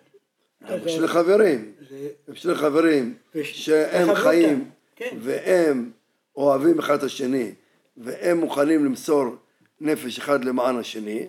הם 0.62 0.80
אז 0.80 0.90
שני 0.90 1.08
חברים, 1.08 1.74
הם 2.28 2.36
שני 2.36 2.56
חברים 2.56 3.18
שהם 3.44 4.16
חיים, 4.16 4.72
כן. 4.96 5.18
והם 5.22 5.92
אוהבים 6.36 6.80
אחד 6.80 6.98
את 6.98 7.04
השני, 7.04 7.52
והם 7.98 8.38
מוכנים 8.38 8.86
למסור 8.86 9.26
נפש 9.82 10.18
אחד 10.18 10.46
למען 10.46 10.78
השני, 10.78 11.28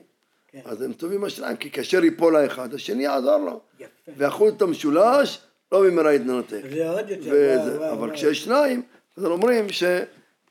כן. 0.49 0.61
אז 0.65 0.83
הם 0.83 0.93
טובים 0.93 1.25
השניים, 1.25 1.57
כי 1.57 1.71
כאשר 1.71 2.05
ייפול 2.05 2.37
האחד, 2.37 2.75
השני 2.75 3.05
יעזור 3.05 3.37
לו. 3.37 3.61
ואחוז 4.17 4.55
את 4.55 4.63
המשולש, 4.63 5.41
לא 5.73 5.83
במהרה 5.87 6.15
יתנתק. 6.15 6.61
זה 6.71 6.91
עוד 6.91 7.11
יותר, 7.11 7.93
אבל. 7.93 8.15
כשיש 8.15 8.45
שניים, 8.45 8.83
אז 9.17 9.25
אומרים 9.25 9.67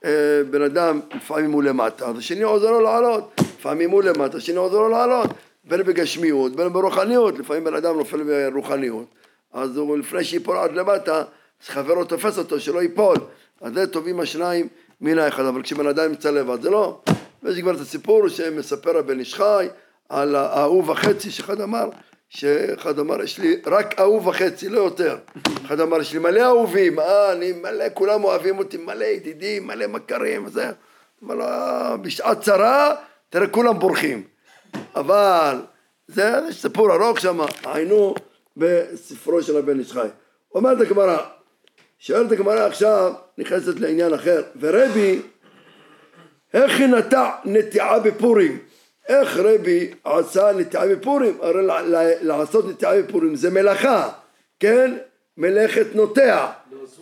שבן 0.05 0.61
אדם 0.61 0.99
לפעמים 1.15 1.51
הוא 1.51 1.63
למטה, 1.63 2.05
אז 2.07 2.17
השני 2.17 2.43
עוזר 2.43 2.71
לו 2.71 2.79
לעלות, 2.79 3.33
לפעמים 3.39 3.91
הוא 3.91 4.03
למטה, 4.03 4.37
השני 4.37 4.55
עוזר 4.55 4.77
לו 4.77 4.89
לעלות, 4.89 5.29
בין 5.63 5.83
בגשמיות, 5.83 6.55
בין 6.55 6.73
ברוחניות, 6.73 7.39
לפעמים 7.39 7.63
בן 7.63 7.75
אדם 7.75 7.97
נופל 7.97 8.23
ברוחניות, 8.23 9.05
אז 9.53 9.77
הוא 9.77 9.97
לפני 9.97 10.23
שיפול 10.23 10.57
עד 10.57 10.71
למטה, 10.71 11.17
אז 11.17 11.67
חברו 11.67 12.05
תופס 12.05 12.37
אותו 12.37 12.59
שלא 12.59 12.81
ייפול, 12.81 13.17
אז 13.61 13.73
זה 13.73 13.87
טובים 13.87 14.19
השניים 14.19 14.67
מן 15.01 15.17
האחד, 15.17 15.45
אבל 15.45 15.61
כשבן 15.61 15.87
אדם 15.87 16.09
נמצא 16.09 16.31
לבד 16.31 16.61
זה 16.61 16.69
לא, 16.69 16.99
ויש 17.43 17.59
כבר 17.59 17.75
את 17.75 17.79
הסיפור 17.79 18.29
שמספר 18.29 18.97
הבן 18.97 19.19
איש 19.19 19.35
חי 19.35 19.67
על 20.09 20.35
האהוב 20.35 20.89
וחצי 20.89 21.31
שאחד 21.31 21.61
אמר 21.61 21.89
שאחד 22.35 22.99
אמר 22.99 23.23
יש 23.23 23.39
לי 23.39 23.61
רק 23.65 23.99
אהוב 23.99 24.27
וחצי 24.27 24.69
לא 24.69 24.79
יותר. 24.79 25.17
אחד 25.65 25.79
אמר 25.79 26.01
יש 26.01 26.13
לי 26.13 26.19
מלא 26.19 26.41
אהובים. 26.41 26.99
אה 26.99 27.31
אני 27.31 27.51
מלא 27.51 27.85
כולם 27.93 28.23
אוהבים 28.23 28.59
אותי 28.59 28.77
מלא 28.77 29.03
ידידים 29.05 29.67
מלא 29.67 29.87
מכרים 29.87 30.45
וזה. 30.45 30.71
אמר 31.23 31.35
לו 31.35 31.45
"אה, 31.45 31.97
בשעת 31.97 32.41
צרה 32.41 32.95
תראה 33.29 33.47
כולם 33.47 33.79
בורחים. 33.79 34.23
אבל 34.95 35.61
זה 36.07 36.31
יש 36.49 36.61
סיפור 36.61 36.93
ארוך 36.93 37.19
שם 37.19 37.39
היינו 37.65 38.15
בספרו 38.57 39.43
של 39.43 39.57
הבן 39.57 39.79
איש 39.79 39.91
חי. 39.91 40.07
אומרת 40.55 40.81
הגמרא 40.81 41.17
שואלת 41.99 42.31
הגמרא 42.31 42.65
עכשיו 42.65 43.13
נכנסת 43.37 43.79
לעניין 43.79 44.13
אחר 44.13 44.41
ורבי 44.59 45.21
איך 46.53 46.79
היא 46.79 46.87
נטע 46.87 47.29
נטיעה 47.45 47.99
בפורים? 47.99 48.59
איך 49.07 49.37
רבי 49.37 49.91
עשה 50.03 50.51
נטיעה 50.57 50.87
בפורים? 50.87 51.37
הרי 51.41 51.61
לעשות 52.21 52.69
נטיעה 52.69 53.01
בפורים 53.01 53.35
זה 53.35 53.49
מלאכה, 53.49 54.09
כן? 54.59 54.97
מלאכת 55.37 55.85
נוטע, 55.95 56.47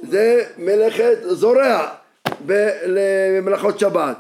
זה 0.10 0.44
מלאכת 0.58 1.18
זורע 1.24 1.88
ב- 2.46 2.70
למלאכות 2.86 3.80
שבת 3.80 4.18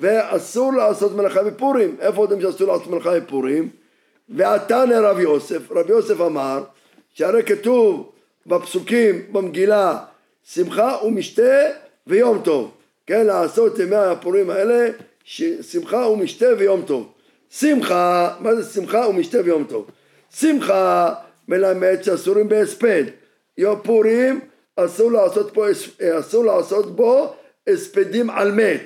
ואסור 0.00 0.72
לעשות 0.72 1.16
מלאכה 1.16 1.42
בפורים, 1.42 1.96
איפה 2.00 2.22
יודעים 2.22 2.40
שאסור 2.40 2.72
לעשות 2.72 2.86
מלאכה 2.86 3.20
בפורים? 3.20 3.68
ועתנא 4.28 4.94
רב 4.94 5.18
יוסף, 5.18 5.70
רבי 5.70 5.92
יוסף 5.92 6.20
אמר 6.20 6.62
שהרי 7.14 7.42
כתוב 7.42 8.12
בפסוקים 8.46 9.22
במגילה 9.32 9.98
שמחה 10.44 10.96
ומשתה 11.04 11.52
ויום 12.06 12.40
טוב 12.44 12.70
כן 13.06 13.26
לעשות 13.26 13.78
ימי 13.78 13.96
הפורים 13.96 14.50
האלה 14.50 14.88
שמחה 15.62 16.08
ומשתה 16.08 16.46
ויום 16.58 16.82
טוב 16.86 17.12
שמחה, 17.50 18.36
מה 18.40 18.54
זה 18.54 18.72
שמחה 18.74 19.08
ומשתה 19.08 19.38
ויום 19.44 19.64
טוב? 19.64 19.90
שמחה 20.34 21.14
מלמד 21.48 22.02
שאסורים 22.02 22.48
בהספד 22.48 23.04
יום 23.58 23.80
פורים 23.82 24.40
אסור 24.76 25.12
לעשות, 25.12 25.54
פה, 25.54 25.68
הס- 25.68 26.00
אסור 26.20 26.44
לעשות 26.44 26.96
בו 26.96 27.34
הספדים 27.66 28.30
על 28.30 28.52
מת 28.52 28.80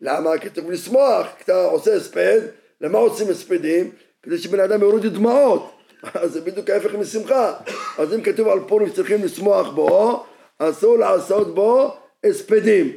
למה? 0.00 0.38
כתוב 0.38 0.70
לשמוח, 0.70 1.26
כשאתה 1.38 1.64
עושה 1.64 1.94
הספד, 1.94 2.40
למה 2.80 2.98
עושים 2.98 3.28
הספדים? 3.28 3.90
כדי 4.22 4.38
שבן 4.38 4.60
אדם 4.60 4.80
יוריד 4.80 5.06
דמעות, 5.06 5.70
אז 6.14 6.32
זה 6.32 6.40
בדיוק 6.40 6.70
ההפך 6.70 6.94
משמחה. 6.94 7.54
אז 7.98 8.14
אם 8.14 8.22
כתוב 8.22 8.48
על 8.48 8.58
פורים 8.68 8.88
שצריכים 8.88 9.24
לשמוח 9.24 9.70
בו, 9.70 10.24
אסור 10.58 10.98
לעשות 10.98 11.54
בו 11.54 11.96
הספדים. 12.24 12.92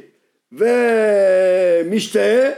ומשתה 0.52 2.50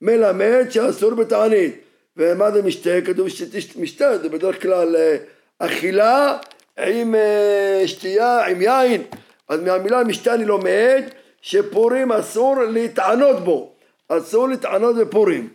מלמד 0.00 0.66
שאסור 0.70 1.14
בתענית. 1.14 1.83
ומה 2.16 2.50
זה 2.50 2.62
משתה? 2.62 3.00
כתוב 3.04 3.28
שמשתה 3.28 4.18
זה 4.18 4.28
בדרך 4.28 4.62
כלל 4.62 4.96
אה, 4.96 5.16
אכילה 5.58 6.36
עם 6.78 7.14
אה, 7.14 7.82
שתייה, 7.86 8.46
עם 8.46 8.62
יין. 8.62 9.02
אז 9.48 9.60
מהמילה 9.60 10.04
משתה 10.04 10.34
אני 10.34 10.44
לומד 10.44 11.02
שפורים 11.40 12.12
אסור 12.12 12.56
להתענות 12.62 13.44
בו. 13.44 13.72
אסור 14.08 14.48
להתענות 14.48 14.96
בפורים. 14.96 15.48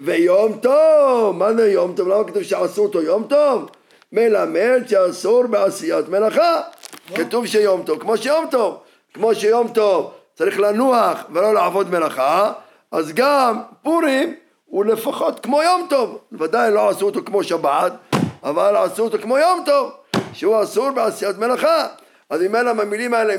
ויום 0.00 0.58
טוב, 0.62 1.36
מה 1.36 1.54
זה 1.54 1.70
יום 1.72 1.94
טוב? 1.96 2.08
למה 2.08 2.24
כתוב 2.24 2.42
שעשו 2.42 2.82
אותו 2.82 3.02
יום 3.02 3.26
טוב? 3.28 3.70
מלמד 4.12 4.82
שאסור 4.86 5.46
בעשיית 5.46 6.08
מלאכה. 6.08 6.60
כתוב 7.14 7.46
שיום 7.46 7.82
טוב, 7.82 7.98
כמו 7.98 8.16
שיום 8.16 8.46
טוב, 8.50 8.78
כמו 9.14 9.34
שיום 9.34 9.68
טוב 9.68 10.12
צריך 10.34 10.60
לנוח 10.60 11.24
ולא 11.32 11.54
לעבוד 11.54 11.90
מלאכה, 11.90 12.52
אז 12.92 13.12
גם 13.14 13.58
פורים 13.82 14.34
הוא 14.70 14.84
לפחות 14.84 15.40
כמו 15.40 15.62
יום 15.62 15.86
טוב. 15.90 16.18
ודאי 16.32 16.70
לא 16.70 16.88
עשו 16.88 17.06
אותו 17.06 17.20
כמו 17.26 17.44
שבת, 17.44 17.92
אבל 18.42 18.76
עשו 18.76 19.02
אותו 19.02 19.18
כמו 19.18 19.38
יום 19.38 19.62
טוב, 19.66 19.90
שהוא 20.32 20.62
אסור 20.62 20.90
בעשיית 20.90 21.38
מלאכה. 21.38 21.86
אז 22.30 22.40
ממילא 22.42 22.72
מהמילים 22.72 23.14
האלה 23.14 23.34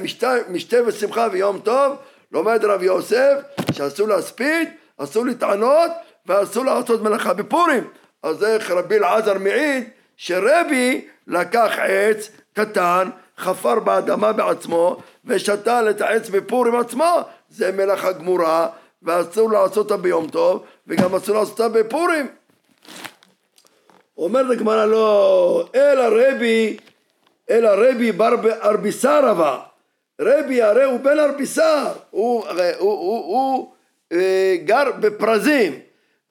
משתה, 0.49 0.79
ושמחה 0.85 1.27
ויום 1.31 1.59
טוב, 1.59 1.95
לומד 2.31 2.65
רב 2.65 2.83
יוסף 2.83 3.33
שאסור 3.71 4.07
להספיד, 4.07 4.69
אסור 4.97 5.25
להתענות 5.25 5.91
ואסור 6.25 6.65
לעשות 6.65 7.01
מלאכה 7.01 7.33
בפורים. 7.33 7.83
אז 8.23 8.43
איך 8.43 8.71
רבי 8.71 8.97
אלעזר 8.97 9.37
מעיד 9.37 9.83
שרבי 10.17 11.05
לקח 11.27 11.71
עץ 11.79 12.29
קטן, 12.53 13.09
חפר 13.37 13.79
באדמה 13.79 14.33
בעצמו 14.33 14.97
ושתל 15.25 15.87
את 15.89 16.01
העץ 16.01 16.29
בפורים 16.29 16.75
עצמו 16.75 17.17
זה 17.49 17.71
מלאכה 17.71 18.11
גמורה, 18.11 18.67
ואסור 19.03 19.51
לעשות 19.51 19.77
אותה 19.77 19.97
ביום 19.97 20.27
טוב, 20.27 20.63
וגם 20.91 21.15
אסור 21.15 21.35
לעשות 21.35 21.59
אותה 21.59 21.79
בפורים. 21.79 22.27
אומרת 24.17 24.51
הגמרא 24.51 24.85
לא, 24.85 25.69
אלא 25.75 26.03
רבי, 26.03 26.77
אלא 27.49 27.69
רבי 27.69 28.11
בר 28.11 28.33
ארביסר 28.63 29.31
אבה. 29.31 29.59
רבי 30.21 30.61
הרי 30.61 30.83
הוא 30.83 30.99
בן 30.99 31.19
ארביסר, 31.19 31.87
הוא, 32.09 32.47
הרי 32.47 32.71
הוא, 32.77 32.91
הוא, 32.91 33.25
הוא 33.25 33.71
אה, 34.11 34.55
גר 34.65 34.91
בפרזים, 34.99 35.79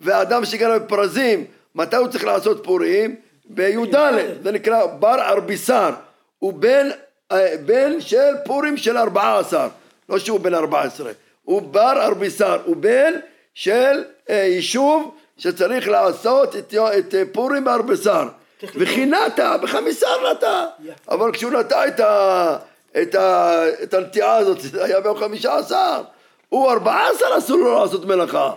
ואדם 0.00 0.44
שגר 0.44 0.78
בפרזים, 0.78 1.44
מתי 1.74 1.96
הוא 1.96 2.08
צריך 2.08 2.24
לעשות 2.24 2.64
פורים? 2.64 3.16
בי"ד, 3.44 3.94
זה 4.42 4.52
נקרא 4.52 4.86
בר 4.86 5.20
ארביסר, 5.20 5.90
הוא 6.38 6.52
בן, 6.52 6.88
אה, 7.32 7.54
בן 7.64 8.00
של 8.00 8.34
פורים 8.44 8.76
של 8.76 8.96
ארבעה 8.98 9.38
עשר, 9.38 9.68
לא 10.08 10.18
שהוא 10.18 10.40
בן 10.40 10.54
ארבע 10.54 10.82
עשרה, 10.82 11.12
הוא 11.44 11.62
בר 11.62 12.02
ארביסר, 12.06 12.58
הוא 12.64 12.76
בן 12.76 13.12
של 13.60 14.04
אה, 14.30 14.34
יישוב 14.34 15.14
שצריך 15.38 15.88
לעשות 15.88 16.56
את, 16.56 16.74
את 16.98 17.14
אה, 17.14 17.22
פורים 17.32 17.64
בארבסר, 17.64 18.28
וכי 18.74 19.06
נטע, 19.06 19.56
בחמיסר 19.56 20.32
נטע, 20.32 20.64
אבל 21.08 21.32
כשהוא 21.32 21.52
נטע 21.52 21.86
את, 21.86 22.00
ה, 22.00 22.56
את, 23.02 23.14
ה, 23.14 23.62
את 23.82 23.94
הנטיעה 23.94 24.36
הזאת, 24.36 24.60
זה 24.60 24.84
היה 24.84 25.00
ביום 25.00 25.16
חמישה 25.18 25.56
עשר, 25.56 26.00
הוא 26.48 26.70
ארבעה 26.70 27.10
עשר 27.10 27.26
אסור 27.38 27.56
לו 27.58 27.80
לעשות 27.82 28.04
מלאכה. 28.04 28.52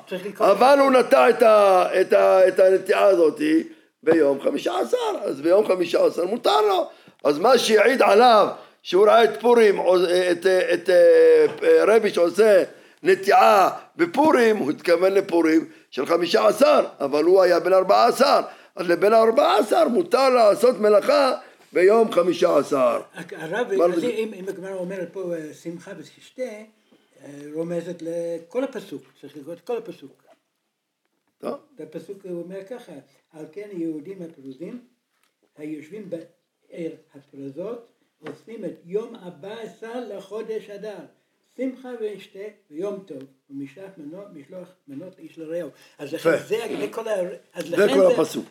אבל 0.51 0.77
הוא 0.79 0.91
נטע 0.91 1.29
את, 1.29 1.41
ה, 1.41 1.85
את, 2.01 2.13
ה, 2.13 2.47
את 2.47 2.59
הנטיעה 2.59 3.03
הזאת 3.03 3.41
ביום 4.03 4.41
חמישה 4.41 4.79
עשר, 4.79 4.97
אז 5.23 5.41
ביום 5.41 5.67
חמישה 5.67 6.05
עשר 6.05 6.25
מותר 6.25 6.61
לו, 6.61 6.87
אז 7.23 7.39
מה 7.39 7.57
שהעיד 7.57 8.01
עליו 8.01 8.47
שהוא 8.83 9.05
ראה 9.07 9.23
את 9.23 9.39
פורים, 9.41 9.77
עוז- 9.77 10.07
את, 10.31 10.45
את, 10.73 10.89
את 10.89 10.89
רבי 11.87 12.09
שעושה 12.09 12.63
נטיעה 13.03 13.79
בפורים, 13.95 14.57
הוא 14.57 14.71
התכוון 14.71 15.13
לפורים 15.13 15.69
של 15.89 16.05
חמישה 16.05 16.47
עשר, 16.47 16.85
אבל 16.99 17.23
הוא 17.23 17.41
היה 17.41 17.59
בן 17.59 17.73
ארבעה 17.73 18.07
עשר, 18.07 18.39
אז 18.75 18.87
לבן 18.87 19.13
ארבעה 19.13 19.57
עשר 19.57 19.87
מותר 19.87 20.29
לעשות 20.29 20.79
מלאכה 20.79 21.37
ביום 21.73 22.11
חמישה 22.11 22.57
עשר. 22.57 23.01
הרב, 23.31 23.71
אם 24.03 24.33
אם 24.33 24.45
הגמרא 24.47 24.73
אומרת 24.73 25.09
פה 25.13 25.35
אה, 25.35 25.53
שמחה 25.53 25.91
ותשתה, 25.97 26.41
אה, 26.41 26.65
רומזת 27.53 28.01
לכל 28.01 28.63
הפסוק, 28.63 29.03
צריך 29.21 29.37
לקרוא 29.37 29.53
את 29.53 29.61
כל 29.61 29.77
הפסוק. 29.77 30.23
טוב, 31.37 31.59
בפסוק 31.75 32.25
הוא 32.25 32.41
אומר 32.43 32.63
ככה, 32.69 32.91
על 33.33 33.45
כן 33.51 33.67
היהודים 33.71 34.21
הפרוזים 34.21 34.81
היושבים 35.57 36.09
בעיר 36.09 36.91
הפרזות 37.15 37.87
עושים 38.19 38.65
את 38.65 38.75
יום 38.85 39.15
הבא 39.15 39.53
עשר 39.59 40.05
לחודש 40.09 40.69
אדר. 40.69 41.05
שמחה 41.57 41.89
וישתה 41.99 42.39
ויום 42.71 43.03
טוב 43.05 43.17
ומשלח 43.49 43.89
מנות, 43.97 44.25
משלוח 44.33 44.67
מנות 44.87 45.19
איש 45.19 45.37
לרעהו. 45.37 45.69
אז 45.99 46.13
לכן. 46.13 46.37
זה, 46.37 46.59
זה 46.79 46.87
כל. 46.91 47.03
אז 47.53 47.65
זה 47.65 47.87
כל 47.93 48.11
הפסוק. 48.11 48.45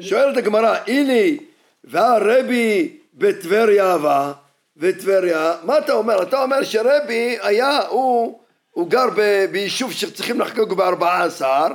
שואלת 0.00 0.36
הגמרא, 0.36 0.78
הנה, 0.86 1.38
והרבי 1.84 2.98
בטבריה 3.14 3.94
אבה, 3.94 4.32
וטבריה, 4.76 5.56
מה 5.62 5.78
אתה 5.78 5.92
אומר? 5.92 6.22
אתה 6.22 6.42
אומר 6.42 6.64
שרבי 6.64 7.38
היה, 7.42 7.78
הוא, 7.88 8.40
הוא 8.70 8.90
גר 8.90 9.06
ב, 9.16 9.46
ביישוב 9.52 9.92
שצריכים 9.92 10.40
לחגוג 10.40 10.74
בארבעה 10.74 11.24
עשר, 11.24 11.66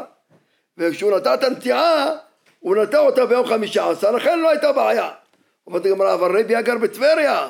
וכשהוא 0.77 1.17
נטע 1.17 1.33
את 1.33 1.43
הנטיעה, 1.43 2.15
הוא 2.59 2.75
נטע 2.75 2.99
אותה 2.99 3.25
ביום 3.25 3.47
חמישה 3.47 3.89
עשר, 3.89 4.11
לכן 4.11 4.39
לא 4.39 4.49
הייתה 4.49 4.71
בעיה. 4.71 5.09
אומרת 5.67 5.85
הגמרא, 5.85 6.13
אבל 6.13 6.39
רבי 6.39 6.53
היה 6.53 6.61
גר 6.61 6.77
בטבריה, 6.77 7.47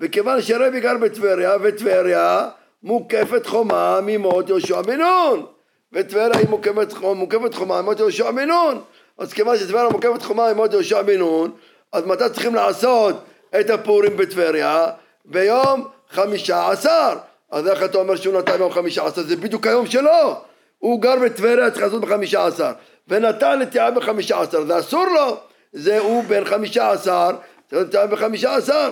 וכיוון 0.00 0.42
שרבי 0.42 0.80
גר 0.80 0.96
בטבריה, 0.98 1.56
וטבריה 1.62 2.48
מוקפת 2.82 3.46
חומה 3.46 4.00
ממות 4.02 4.48
יהושע 4.48 4.82
בן 4.82 4.98
נון, 4.98 5.46
וטבריה 5.92 6.38
היא 6.38 6.48
מוקפת, 6.48 6.94
מוקפת 7.02 7.54
חומה 7.54 7.82
ממות 7.82 7.98
יהושע 8.00 8.30
בן 8.30 8.48
נון, 8.48 8.80
אז 9.18 9.32
כיוון 9.32 9.56
שטבריה 9.56 9.88
מוקפת 9.88 10.22
חומה 10.22 10.52
ממות 10.52 10.72
יהושע 10.72 11.02
בן 11.02 11.18
נון, 11.18 11.50
אז 11.92 12.06
מתי 12.06 12.24
צריכים 12.32 12.54
לעשות 12.54 13.16
את 13.60 13.70
הפורים 13.70 14.16
בטבריה? 14.16 14.86
ביום 15.24 15.88
חמישה 16.10 16.70
עשר. 16.70 17.12
אז 17.50 17.68
איך 17.68 17.82
אתה 17.82 17.98
אומר 17.98 18.16
שהוא 18.16 18.38
נתן 18.38 18.56
ביום 18.56 18.72
חמישה 18.72 19.06
עשר? 19.06 19.22
זה 19.22 19.36
בדיוק 19.36 19.66
היום 19.66 19.86
שלו. 19.86 20.34
הוא 20.78 21.02
גר 21.02 21.16
בטבריה, 21.24 21.70
צריך 21.70 21.82
לעשות 21.82 22.00
בחמישה 22.00 22.46
עשר, 22.46 22.72
ונתן 23.08 23.58
נטיעה 23.62 23.90
בחמישה 23.90 24.40
עשר, 24.40 24.64
זה 24.64 24.78
אסור 24.78 25.04
לו, 25.14 25.36
זה 25.72 25.98
הוא 25.98 26.24
בן 26.24 26.44
חמישה 26.44 26.90
עשר, 26.90 27.30
צריך 27.70 27.82
נטיעה 27.86 28.06
בחמישה 28.06 28.54
עשר. 28.56 28.90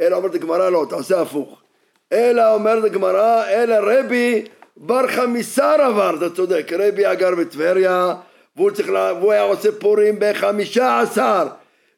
אלא 0.00 0.16
אומרת 0.16 0.34
הגמרא 0.34 0.70
לא, 0.70 0.86
תעשה 0.90 1.20
הפוך. 1.20 1.62
אלא 2.12 2.54
אומרת 2.54 2.84
הגמרא, 2.84 3.44
אלא 3.46 3.74
רבי 3.80 4.44
בר 4.76 5.06
חמיסר 5.08 5.76
עבר, 5.80 6.14
אתה 6.18 6.34
צודק, 6.34 6.72
רבי 6.72 7.06
היה 7.06 7.14
גר 7.14 7.34
בטבריה, 7.34 8.14
והוא, 8.56 8.70
לה, 8.88 9.12
והוא 9.12 9.32
היה 9.32 9.42
עושה 9.42 9.68
פורים 9.78 10.16
בחמישה 10.18 11.00
עשר, 11.00 11.46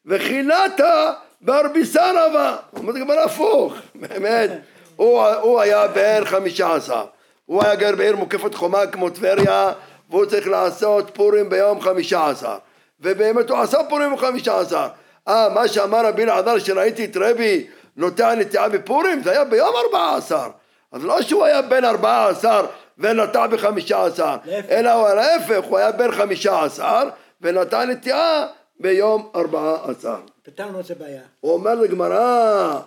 וחילתה 0.05 1.13
בארביסר 1.41 2.17
עבר. 2.17 2.55
אומרת 2.77 2.95
הגמרא 2.95 3.19
הפוך, 3.19 3.73
באמת. 4.01 4.51
הוא, 4.95 5.25
הוא 5.25 5.59
היה 5.59 5.87
בן 5.87 6.25
חמישה 6.25 6.75
עשר. 6.75 7.05
הוא 7.45 7.63
היה 7.63 7.75
גר 7.75 7.95
בעיר 7.95 8.15
מוקפת 8.15 8.55
חומה 8.55 8.87
כמו 8.87 9.09
טבריה, 9.09 9.71
והוא 10.09 10.25
צריך 10.25 10.47
לעשות 10.47 11.11
פורים 11.13 11.49
ביום 11.49 11.81
חמישה 11.81 12.27
עשר. 12.27 12.57
ובאמת 13.01 13.49
הוא 13.49 13.57
עשה 13.57 13.77
פורים 13.89 14.09
ביום 14.09 14.19
חמישה 14.19 14.59
עשר. 14.59 14.87
אה, 15.27 15.49
מה 15.49 15.67
שאמר 15.67 16.05
רבי 16.05 16.23
אלעזר 16.23 16.59
שראיתי 16.59 17.05
את 17.05 17.17
רבי 17.17 17.67
נוטע 17.97 18.35
נטיעה 18.35 18.69
בפורים, 18.69 19.23
זה 19.23 19.31
היה 19.31 19.43
ביום 19.43 19.75
ארבעה 19.85 20.17
עשר. 20.17 20.47
אז 20.91 21.03
לא 21.03 21.21
שהוא 21.21 21.45
היה 21.45 21.61
בן 21.61 21.85
ארבעה 21.85 22.29
עשר 22.29 22.65
ונטע 22.97 23.47
בחמישה 23.47 24.05
עשר, 24.05 24.35
להפך. 24.45 24.69
אלא 24.69 24.91
הוא 24.91 25.09
להפך, 25.09 25.65
הוא 25.67 25.77
היה 25.77 25.91
בן 25.91 26.11
חמישה 26.11 26.63
עשר 26.63 27.09
ונטע 27.41 27.85
נטיעה 27.85 28.47
ביום 28.79 29.29
ארבעה 29.35 29.91
עשר. 29.91 30.15
פתרנו 30.43 30.79
את 30.79 30.91
הבעיה. 30.91 31.21
הוא 31.39 31.53
אומר 31.53 31.75
לגמרא, 31.75 32.79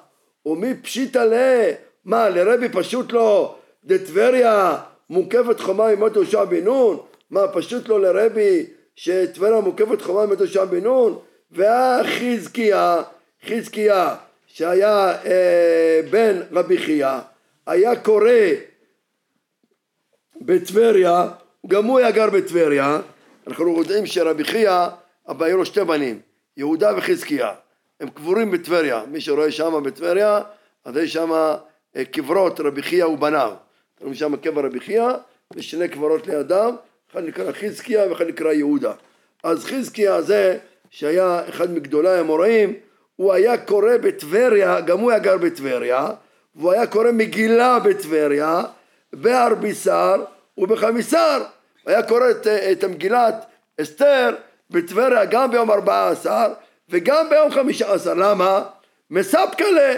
ומי 0.47 0.75
פשיטא 0.75 1.19
ל... 1.19 1.35
מה, 2.05 2.29
לרבי 2.29 2.69
פשוט 2.69 3.13
לו 3.13 3.55
דטבריה 3.85 4.77
מוקפת 5.11 5.61
חומה 5.61 5.95
ממות 5.95 6.17
יהושע 6.17 6.45
בן 6.45 6.65
נון? 6.65 6.99
מה, 7.31 7.49
פשוט 7.49 7.89
לו 7.89 7.99
לרבי 7.99 8.67
שטבריה 8.97 9.61
מוקפת 9.61 10.03
חומה 10.03 10.27
ממות 10.27 10.39
יהושע 10.39 10.65
בן 10.65 10.83
נון? 10.83 11.19
והחזקיה, 11.51 13.03
חזקיה, 13.49 14.17
שהיה 14.61 15.13
אה, 15.27 16.01
בן 16.11 16.41
רבי 16.53 16.79
חייא, 16.79 17.19
היה 17.67 18.01
קורא 18.01 18.31
בטבריה, 20.41 21.29
גם 21.67 21.85
הוא 21.85 21.99
היה 21.99 22.11
גר 22.11 22.31
בטבריה, 22.31 23.01
אנחנו 23.47 23.79
יודעים 23.79 24.07
שרבי 24.07 24.45
חייא, 24.45 24.87
היו 25.41 25.57
לו 25.57 25.67
שתי 25.67 25.85
בנים, 25.85 26.21
יהודה 26.57 26.93
וחזקיה, 26.97 27.53
הם 28.01 28.11
קבורים 28.11 28.51
בטבריה, 28.51 29.03
מי 29.09 29.21
שרואה 29.21 29.53
שם 29.53 29.83
בטבריה, 29.85 30.41
אז 30.85 30.97
יש 30.97 31.13
שם 31.13 31.33
אה, 31.97 32.05
קברות 32.05 32.61
רבי 32.61 32.83
חייא 32.83 33.07
ובניו, 33.07 33.53
רואים 34.01 34.15
שם 34.15 34.37
קבר 34.37 34.65
רבי 34.65 34.81
חייא 34.81 35.09
ושני 35.55 35.89
קברות 35.89 36.27
לידם, 36.27 36.77
אחד 37.13 37.25
נקרא 37.25 37.53
חזקיה 37.53 38.11
ואחד 38.11 38.27
נקרא 38.27 38.53
יהודה. 38.53 38.93
אז 39.43 39.65
חזקיה 39.65 40.23
זה 40.23 40.59
שהיה 40.91 41.49
אחד 41.49 41.71
מגדולי 41.71 42.19
המוראים, 42.19 42.75
הוא 43.21 43.33
היה 43.33 43.59
קורא 43.59 43.97
בטבריה, 44.03 44.81
גם 44.81 44.99
הוא 44.99 45.11
היה 45.11 45.21
גר 45.21 45.37
בטבריה, 45.37 46.09
והוא 46.55 46.73
היה 46.73 46.87
קורא 46.87 47.11
מגילה 47.13 47.79
בטבריה, 47.79 48.63
בארביסר 49.13 50.25
ובחמיסר. 50.59 51.43
הוא 51.83 51.91
היה 51.91 52.03
קורא 52.03 52.31
את, 52.31 52.47
את 52.47 52.85
המגילת 52.85 53.47
אסתר 53.81 54.35
בטבריה 54.71 55.25
גם 55.25 55.51
ביום 55.51 55.71
ארבעה 55.71 56.09
עשר 56.09 56.53
וגם 56.89 57.31
ביום 57.31 57.51
חמישה 57.51 57.93
עשר. 57.93 58.15
למה? 58.15 58.63
מספקלה. 59.11 59.95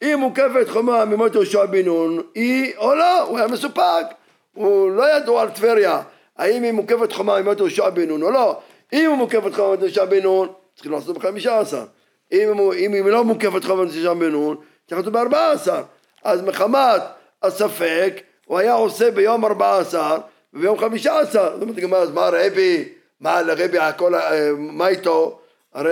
היא 0.00 0.16
מוקפת 0.16 0.68
חומה 0.68 1.04
ממות 1.04 1.34
יהושע 1.34 1.64
בן 1.64 1.84
נון, 1.84 2.22
היא 2.34 2.76
או 2.76 2.94
לא, 2.94 3.22
הוא 3.22 3.38
היה 3.38 3.48
מסופק. 3.48 4.06
הוא 4.54 4.90
לא 4.90 5.16
ידעו 5.16 5.38
על 5.38 5.50
טבריה, 5.50 6.02
האם 6.38 6.62
היא 6.62 6.72
מוקפת 6.72 7.12
חומה 7.12 7.40
ממות 7.40 7.58
יהושע 7.58 7.90
בן 7.90 8.08
נון 8.08 8.22
או 8.22 8.30
לא. 8.30 8.60
אם 8.92 9.10
הוא 9.10 9.16
מוקפת 9.16 9.54
חומה 9.54 9.68
ממות 9.68 9.80
יהושע 9.80 10.04
בן 10.04 10.22
נון, 10.22 10.48
צריכים 10.74 10.92
לעשות 10.92 11.18
בחמישה 11.18 11.58
עשר. 11.58 11.84
אם, 12.32 12.70
אם 12.78 12.92
היא 12.92 13.04
לא 13.04 13.24
מוקפת 13.24 13.64
חומה 13.64 13.82
ממות 13.82 13.94
יהושע 13.94 14.12
בן 14.12 14.30
נון, 14.30 14.56
צריך 14.86 14.98
לעשות 14.98 15.12
בארבעה 15.12 15.52
עשר. 15.52 15.82
אז 16.24 16.42
מחמת 16.42 17.02
הספק, 17.42 18.20
הוא 18.46 18.58
היה 18.58 18.72
עושה 18.72 19.10
ביום 19.10 19.44
ארבעה 19.44 19.78
עשר 19.78 20.16
וביום 20.54 20.78
חמישה 20.78 21.20
עשר. 21.20 21.50
זאת 21.52 21.62
אומרת, 21.62 21.78
הגמרא, 21.78 21.98
אז 21.98 22.10
מה 22.10 22.28
רבי, 22.32 22.88
מה 23.20 23.42
לרבי 23.42 23.78
הכל, 23.78 24.14
אה, 24.14 24.50
מה 24.58 24.88
איתו? 24.88 25.38
הרי 25.74 25.90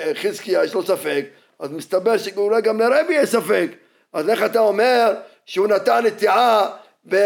אה, 0.00 0.12
חזקיה 0.14 0.64
יש 0.64 0.74
לו 0.74 0.82
ספק, 0.82 1.24
אז 1.58 1.70
מסתבר 1.70 2.18
שאולי 2.18 2.62
גם 2.62 2.80
לרבי 2.80 3.14
יש 3.14 3.28
ספק. 3.28 3.66
אז 4.12 4.28
איך 4.28 4.44
אתה 4.44 4.60
אומר 4.60 5.14
שהוא 5.46 5.66
נתן 5.66 6.06
נטיעה, 6.06 6.70
ב... 7.08 7.16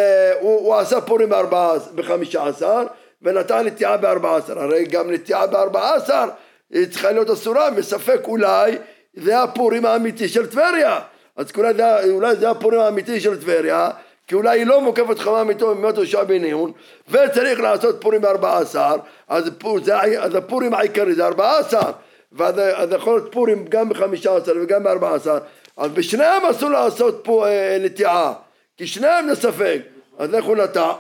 הוא, 0.41 0.59
הוא 0.61 0.75
עשה 0.75 1.01
פורים 1.01 1.29
בחמישה 1.95 2.47
עשר, 2.47 2.83
ונתן 3.23 3.67
נטיעה 3.67 3.97
בארבעה 3.97 4.37
עשר. 4.37 4.59
הרי 4.59 4.85
גם 4.85 5.11
נטיעה 5.11 5.47
בארבעה 5.47 5.95
עשר 5.95 6.25
היא 6.75 6.87
צריכה 6.87 7.13
להיות 7.13 7.31
אסורה, 7.31 7.71
מספק 7.71 8.21
אולי 8.25 8.79
זה 9.15 9.43
הפורים 9.43 9.87
האמיתי 9.87 10.29
של 10.29 10.47
טבריה. 10.47 11.01
אז 11.37 11.47
אולי 11.57 11.75
זה, 11.75 12.05
אולי 12.11 12.37
זה 12.37 12.51
הפורים 12.51 12.81
האמיתי 12.81 13.21
של 13.21 13.41
טבריה, 13.41 13.91
כי 14.27 14.35
אולי 14.35 14.59
היא 14.59 14.67
לא 14.67 14.81
מוקפת 14.81 15.27
ממות 15.63 15.97
יהושע 15.97 16.25
בן 16.25 16.45
נון, 16.45 16.73
וצריך 17.09 17.61
לעשות 17.61 18.01
פורים 18.01 18.21
בארבע 18.21 18.59
עשר, 18.59 18.95
אז, 19.29 19.51
זה, 19.83 19.97
אז 19.97 20.35
הפורים 20.35 20.75
העיקרי 20.75 21.15
זה 21.15 21.27
ארבע 21.27 21.59
עשר, 21.59 21.91
ואז 22.33 22.55
אז 22.59 22.93
יכול 22.93 23.19
להיות 23.19 23.33
פורים 23.33 23.65
גם 23.69 23.89
בחמישה 23.89 24.37
עשר 24.37 24.53
וגם 24.63 24.83
בארבע 24.83 25.15
עשר, 25.15 25.39
אז 25.77 25.91
בשניהם 25.91 26.47
אסור 26.47 26.71
לעשות 26.71 27.21
פה 27.25 27.49
אה, 27.49 27.79
נטיעה, 27.81 28.33
כי 28.77 28.87
שניהם 28.87 29.29
לספק, 29.29 29.81
אז 30.19 30.35
איך 30.35 30.45
הוא 30.45 30.57
נטע? 30.57 30.93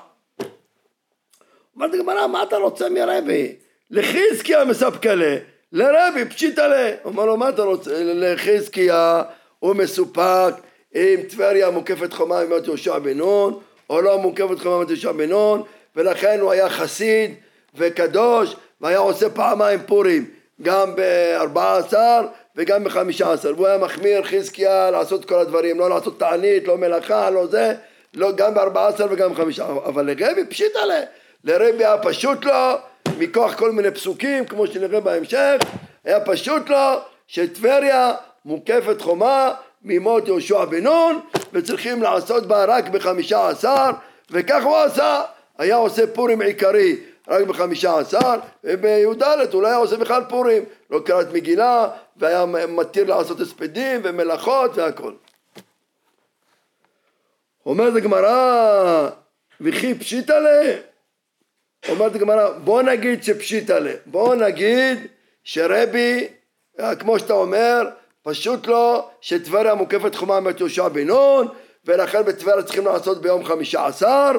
אומרת 1.76 1.94
הגמרא, 1.94 2.26
מה 2.26 2.42
אתה 2.42 2.56
רוצה 2.56 2.88
מרבי? 2.88 3.56
לחזקיה 3.90 4.64
מספקלה, 4.64 5.36
לרבי 5.74 6.24
פשיטלה. 6.24 6.90
אומר 7.04 7.24
לו, 7.24 7.36
מה 7.36 7.48
אתה 7.48 7.62
רוצה? 7.62 7.90
לחזקיה 7.94 9.22
הוא 9.58 9.74
מסופק 9.74 10.54
אם 10.94 11.20
טבריה 11.28 11.70
מוקפת 11.70 12.12
חומה 12.12 12.44
ממות 12.44 12.66
יהושע 12.66 12.98
בן 12.98 13.18
נון, 13.18 13.60
או 13.90 14.00
לא 14.00 14.18
מוקפת 14.18 14.58
חומה 14.58 14.76
ממות 14.76 14.88
יהושע 14.88 15.12
בן 15.12 15.28
נון, 15.28 15.62
ולכן 15.96 16.40
הוא 16.40 16.52
היה 16.52 16.68
חסיד 16.68 17.34
וקדוש, 17.74 18.56
והיה 18.80 18.98
עושה 18.98 19.30
פעמיים 19.30 19.80
פורים, 19.86 20.30
גם 20.62 20.96
בארבע 20.96 21.76
עשר 21.76 22.26
וגם 22.56 22.84
בחמישה 22.84 23.32
עשר, 23.32 23.52
והוא 23.56 23.66
היה 23.66 23.78
מחמיר 23.78 24.22
חזקיה 24.22 24.90
לעשות 24.90 25.24
כל 25.24 25.38
הדברים, 25.38 25.78
לא 25.78 25.90
לעשות 25.90 26.18
תענית, 26.18 26.68
לא 26.68 26.78
מלאכה, 26.78 27.30
לא 27.30 27.46
זה, 27.46 27.74
לא, 28.14 28.32
גם 28.32 28.54
בארבע 28.54 28.88
עשר 28.88 29.06
וגם 29.10 29.32
בחמישה, 29.32 29.66
אבל 29.66 30.06
לרבי 30.06 30.46
פשיט 30.46 30.76
עליה, 30.76 31.02
לרבי 31.44 31.84
היה 31.84 31.98
פשוט 31.98 32.44
לו, 32.44 32.52
מכוח 33.18 33.54
כל 33.54 33.72
מיני 33.72 33.90
פסוקים, 33.90 34.44
כמו 34.44 34.66
שנראה 34.66 35.00
בהמשך, 35.00 35.56
היה 36.04 36.20
פשוט 36.20 36.68
לו 36.68 37.00
שטבריה 37.26 38.12
מוקפת 38.44 39.00
חומה 39.00 39.54
ממות 39.82 40.26
יהושע 40.28 40.64
בן 40.64 40.84
נון 40.84 41.20
וצריכים 41.52 42.02
לעשות 42.02 42.46
בה 42.46 42.64
רק 42.64 42.88
בחמישה 42.88 43.48
עשר 43.48 43.90
וכך 44.30 44.64
הוא 44.64 44.76
עשה. 44.76 45.22
היה 45.58 45.76
עושה 45.76 46.06
פורים 46.06 46.40
עיקרי 46.40 46.96
רק 47.28 47.46
בחמישה 47.46 47.98
עשר 47.98 48.34
ובי"ד 48.64 49.54
אולי 49.54 49.68
היה 49.68 49.76
עושה 49.76 49.96
בכלל 49.96 50.22
פורים. 50.28 50.64
לא 50.90 51.00
קראת 51.04 51.32
מגילה 51.32 51.88
והיה 52.16 52.46
מתיר 52.68 53.16
לעשות 53.16 53.40
הספדים 53.40 54.00
ומלאכות 54.04 54.70
והכל. 54.74 55.12
אומרת 57.66 57.96
הגמרא 57.96 59.08
וכי 59.60 59.94
פשיטא 59.94 60.32
לה 60.32 60.74
אומרת 61.88 62.14
הגמרא 62.14 62.50
בוא 62.50 62.82
נגיד 62.82 63.24
שפשיטא 63.24 63.72
לה 63.72 63.92
בוא 64.06 64.34
נגיד 64.34 64.98
שרבי 65.44 66.28
כמו 66.98 67.18
שאתה 67.18 67.32
אומר 67.32 67.82
פשוט 68.22 68.66
לא 68.66 69.08
שטבריה 69.20 69.74
מוקפת 69.74 70.14
חומה 70.14 70.40
מת 70.40 70.60
יהושע 70.60 70.88
בן 70.88 71.06
נון 71.06 71.48
ולכן 71.84 72.22
בטבריה 72.22 72.62
צריכים 72.62 72.84
לעשות 72.84 73.22
ביום 73.22 73.44
חמישה 73.44 73.86
עשר 73.86 74.30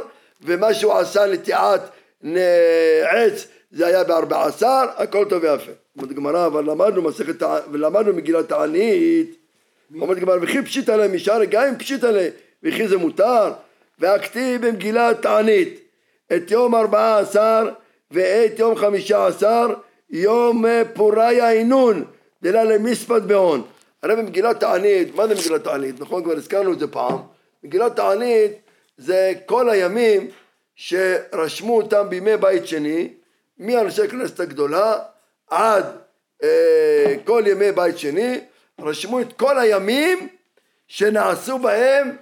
ומה 0.42 0.74
שהוא 0.74 0.94
עשה 0.94 1.26
נטיעת 1.26 1.82
עץ 3.04 3.48
זה 3.72 3.88
היה 3.88 4.04
בארבע 4.04 4.46
עשר 4.46 4.86
הכל 4.98 5.26
טוב 5.30 5.44
ויפה. 5.44 5.72
אומרת 5.98 6.14
גמרא 6.14 6.46
אבל 6.46 6.72
למדנו 6.72 7.02
מסכת 7.02 7.44
ולמדנו 7.72 8.14
מגילת 8.14 8.50
תענית 8.50 9.36
אומרת 10.02 10.20
גמרא 10.20 10.36
וכי 10.42 10.62
פשיטא 10.62 10.92
להם 10.92 11.16
משאר 11.16 11.44
גם 11.44 11.64
אם 11.64 11.78
פשיטא 11.78 12.06
להם 12.06 12.32
וכי 12.64 12.88
זה 12.88 12.98
מותר? 12.98 13.52
והכתיב 14.00 14.68
במגילת 14.68 15.22
תענית 15.22 15.85
את 16.36 16.52
יום 16.52 16.76
ארבעה 16.76 17.20
עשר 17.20 17.70
ואת 18.12 18.60
יום 18.60 18.76
חמישה 18.76 19.28
עשר 19.28 19.68
יום 20.10 20.66
פוריה 20.94 21.50
עינון 21.50 22.06
דלה 22.42 22.64
למספד 22.64 23.28
בהון 23.28 23.64
הרי 24.06 24.16
במגילת 24.16 24.60
תענית, 24.60 25.16
מה 25.16 25.28
זה 25.28 25.36
מגילת 25.36 25.64
תענית? 25.64 26.00
נכון, 26.00 26.24
כבר 26.24 26.34
הזכרנו 26.34 26.74
את 26.74 26.80
זה 26.80 26.88
פעם. 26.88 27.18
מגילת 27.64 27.96
תענית 27.96 28.52
זה 28.98 29.34
כל 29.46 29.70
הימים 29.70 30.28
שרשמו 30.76 31.78
אותם 31.78 32.10
בימי 32.10 32.38
בית 32.38 32.68
שני, 32.68 33.14
מאנשי 33.58 34.02
הכנסת 34.04 34.40
הגדולה 34.40 34.94
עד 35.50 35.86
אה, 36.44 37.16
כל 37.26 37.44
ימי 37.48 37.72
בית 37.72 37.98
שני, 37.98 38.40
רשמו 38.82 39.22
את 39.22 39.34
כל 39.34 39.60
הימים 39.60 40.28
שנעשו 40.88 41.60
בהם 41.60 42.16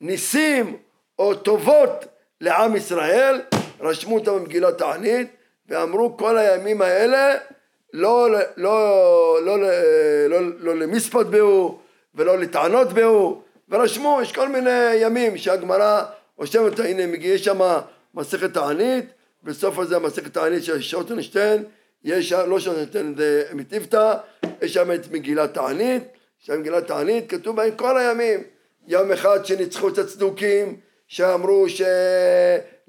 ניסים 0.00 0.76
או 1.18 1.34
טובות 1.34 2.04
לעם 2.44 2.76
ישראל, 2.76 3.40
רשמו 3.80 4.18
אותם 4.18 4.34
במגילת 4.34 4.78
תענית 4.78 5.28
ואמרו 5.68 6.16
כל 6.16 6.38
הימים 6.38 6.82
האלה 6.82 7.34
לא, 7.92 8.30
לא, 8.30 8.38
לא, 8.56 9.38
לא, 9.44 9.60
לא, 10.28 10.40
לא 10.58 10.76
למספד 10.76 11.26
בהו 11.30 11.78
ולא 12.14 12.38
לטענות 12.38 12.92
בהו. 12.92 13.42
ורשמו, 13.68 14.18
יש 14.22 14.32
כל 14.32 14.48
מיני 14.48 14.94
ימים 14.94 15.36
שהגמרא 15.36 16.02
רושמת, 16.38 16.78
הנה 16.78 17.02
יש 17.20 17.44
שם 17.44 17.60
מסכת 18.14 18.54
תענית, 18.54 19.04
בסוף 19.42 19.78
הזה 19.78 19.98
מסכת 19.98 20.34
תענית 20.34 20.64
של 20.64 20.80
שוטנשטיין, 20.80 21.64
יש 22.04 22.28
שם, 22.28 22.50
לא 22.50 22.60
שוטנשטיין, 22.60 23.14
זה 23.16 23.44
מטיפתא, 23.52 24.14
יש 24.62 24.74
שם 24.74 24.92
את 24.92 25.12
מגילת 25.12 25.54
תענית, 25.54 26.02
שם 26.38 26.60
מגילת 26.60 26.86
תענית, 26.86 27.30
כתוב 27.30 27.56
בהם 27.56 27.70
כל 27.76 27.98
הימים, 27.98 28.42
יום 28.86 29.12
אחד 29.12 29.44
שניצחו 29.44 29.88
את 29.88 29.98
הצדוקים, 29.98 30.76
שאמרו 31.08 31.66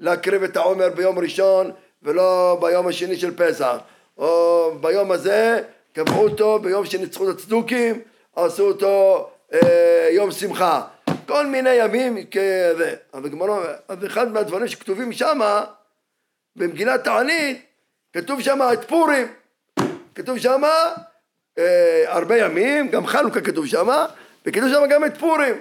שלהקריב 0.00 0.42
את 0.42 0.56
העומר 0.56 0.88
ביום 0.88 1.18
ראשון 1.18 1.70
ולא 2.02 2.58
ביום 2.60 2.86
השני 2.86 3.16
של 3.16 3.36
פסח 3.36 3.76
או 4.18 4.70
ביום 4.80 5.12
הזה 5.12 5.62
קבעו 5.92 6.22
אותו 6.22 6.58
ביום 6.58 6.86
שניצחו 6.86 7.30
את 7.30 7.34
הצדוקים, 7.34 8.00
עשו 8.36 8.68
אותו 8.68 9.28
אה, 9.52 10.08
יום 10.12 10.30
שמחה. 10.30 10.82
כל 11.26 11.46
מיני 11.46 11.74
ימים 11.74 12.18
כזה. 12.26 12.94
אבל 13.14 13.28
גמרא, 13.28 13.64
אז 13.88 14.06
אחד 14.06 14.32
מהדברים 14.32 14.68
שכתובים 14.68 15.12
שמה, 15.12 15.64
במגילת 16.56 17.04
תענית, 17.04 17.62
כתוב 18.12 18.40
שמה 18.40 18.72
את 18.72 18.88
פורים. 18.88 19.26
כתוב 20.14 20.38
שמה 20.38 20.72
אה, 21.58 22.04
הרבה 22.06 22.36
ימים, 22.38 22.88
גם 22.88 23.06
חנוכה 23.06 23.40
כתוב 23.40 23.66
שמה, 23.66 24.06
וכתוב 24.46 24.68
שמה 24.68 24.86
גם 24.86 25.04
את 25.04 25.18
פורים. 25.18 25.54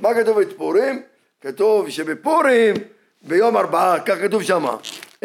מה 0.00 0.14
כתוב 0.14 0.38
את 0.38 0.56
פורים? 0.56 1.02
כתוב 1.42 1.90
שבפורים, 1.90 2.74
ביום 3.22 3.56
ארבעה, 3.56 4.00
כך 4.00 4.18
כתוב 4.22 4.42
שמה. 4.42 4.76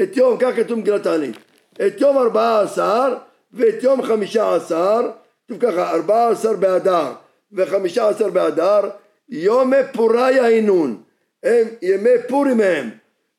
את 0.03 0.17
יום, 0.17 0.37
כך 0.39 0.55
כתוב 0.55 0.77
במגילת 0.77 1.03
תענית. 1.03 1.35
את 1.87 2.01
יום 2.01 2.17
ארבעה 2.17 2.61
עשר 2.61 3.15
ואת 3.53 3.83
יום 3.83 4.03
חמישה 4.03 4.55
עשר, 4.55 5.01
כתוב 5.45 5.57
ככה, 5.59 5.91
ארבעה 5.91 6.29
עשר 6.29 6.53
באדר 6.53 7.13
וחמישה 7.51 8.09
עשר 8.09 8.29
באדר, 8.29 8.89
יומי 9.29 9.77
פורי 9.93 10.39
העינון, 10.39 11.01
הם 11.43 11.67
ימי 11.81 12.09
פורים 12.27 12.61
הם, 12.61 12.89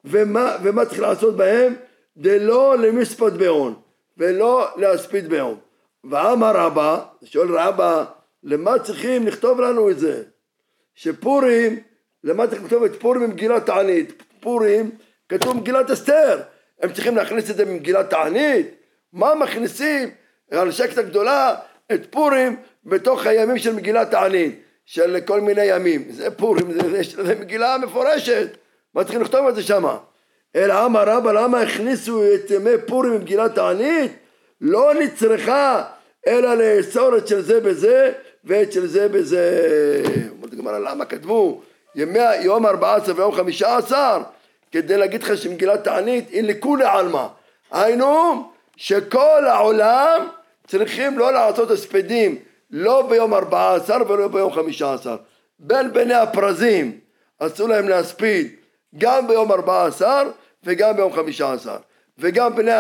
ומה, 0.04 0.56
ומה 0.62 0.84
צריך 0.84 1.00
לעשות 1.00 1.36
בהם? 1.36 1.74
דלא 2.16 2.76
למספד 2.78 3.38
בהון, 3.38 3.74
ולא 4.18 4.68
להספיד 4.76 5.28
בהון. 5.28 5.56
ואמר 6.10 6.56
רבא, 6.56 7.04
שואל 7.24 7.58
רבא, 7.58 8.04
למה 8.42 8.78
צריכים 8.78 9.26
לכתוב 9.26 9.60
לנו 9.60 9.90
את 9.90 9.98
זה? 9.98 10.22
שפורים, 10.94 11.80
למה 12.28 12.46
צריך 12.46 12.62
לכתוב 12.62 12.84
את 12.84 13.00
פורים 13.00 13.22
במגילת 13.22 13.66
תענית? 13.66 14.22
פורים 14.40 14.90
כתוב 15.28 15.56
במגילת 15.56 15.90
אסתר, 15.90 16.40
הם 16.82 16.92
צריכים 16.92 17.16
להכניס 17.16 17.50
את 17.50 17.56
זה 17.56 17.64
במגילת 17.64 18.10
תענית? 18.10 18.66
מה 19.12 19.34
מכניסים? 19.34 20.10
על 20.50 20.72
שקט 20.72 20.98
הגדולה 20.98 21.54
את 21.92 22.00
פורים 22.10 22.56
בתוך 22.84 23.26
הימים 23.26 23.58
של 23.58 23.74
מגילת 23.74 24.10
תענית 24.10 24.60
של 24.86 25.20
כל 25.20 25.40
מיני 25.40 25.64
ימים. 25.64 26.04
זה 26.10 26.30
פורים 26.30 26.72
זה, 26.72 26.80
זה, 26.90 27.24
זה 27.24 27.34
מגילה 27.34 27.78
מפורשת. 27.78 28.56
מה 28.94 29.04
צריכים 29.04 29.22
לכתוב 29.22 29.46
על 29.46 29.54
זה 29.54 29.62
שמה? 29.62 29.98
אלא 30.56 30.84
אמר 30.84 31.08
רבא 31.08 31.32
למה 31.32 31.60
הכניסו 31.60 32.22
את 32.34 32.50
ימי 32.50 32.70
פורים 32.86 33.12
במגילת 33.14 33.54
תענית. 33.54 34.12
לא 34.60 34.94
נצרכה 34.94 35.84
אלא 36.26 36.54
לאסור 36.54 37.16
את 37.16 37.28
של 37.28 37.40
זה 37.40 37.60
בזה 37.60 38.12
ואת 38.44 38.72
של 38.72 38.86
זה 38.86 39.08
בזה. 39.08 39.62
אומרת 40.30 40.52
הגמרא 40.52 40.78
למה 40.78 41.04
כתבו 41.04 41.62
ימי, 41.98 42.36
יום 42.40 42.66
ארבעה 42.66 42.96
עשר 42.96 43.12
ויום 43.16 43.32
חמישה 43.32 43.76
עשר 43.76 44.18
כדי 44.72 44.96
להגיד 44.96 45.22
לך 45.22 45.36
שמגילת 45.36 45.84
תענית 45.84 46.30
היא 46.30 46.42
לכולי 46.42 46.84
עלמא. 46.84 47.26
היינו 47.70 48.42
שכל 48.76 49.44
העולם 49.46 50.28
צריכים 50.66 51.18
לא 51.18 51.32
לעשות 51.32 51.70
הספדים 51.70 52.38
לא 52.70 53.06
ביום 53.08 53.34
ארבעה 53.34 53.74
עשר 53.74 53.96
ולא 54.08 54.28
ביום 54.28 54.52
חמישה 54.52 54.94
עשר. 54.94 55.16
בין 55.58 55.92
בני 55.92 56.14
הפרזים 56.14 56.98
אסור 57.38 57.68
להם 57.68 57.88
להספיד 57.88 58.52
גם 58.98 59.26
ביום 59.26 59.52
ארבעה 59.52 59.86
עשר 59.86 60.22
וגם 60.64 60.96
ביום 60.96 61.12
חמישה 61.12 61.52
עשר. 61.52 61.76
וגם 62.18 62.56
בני 62.56 62.72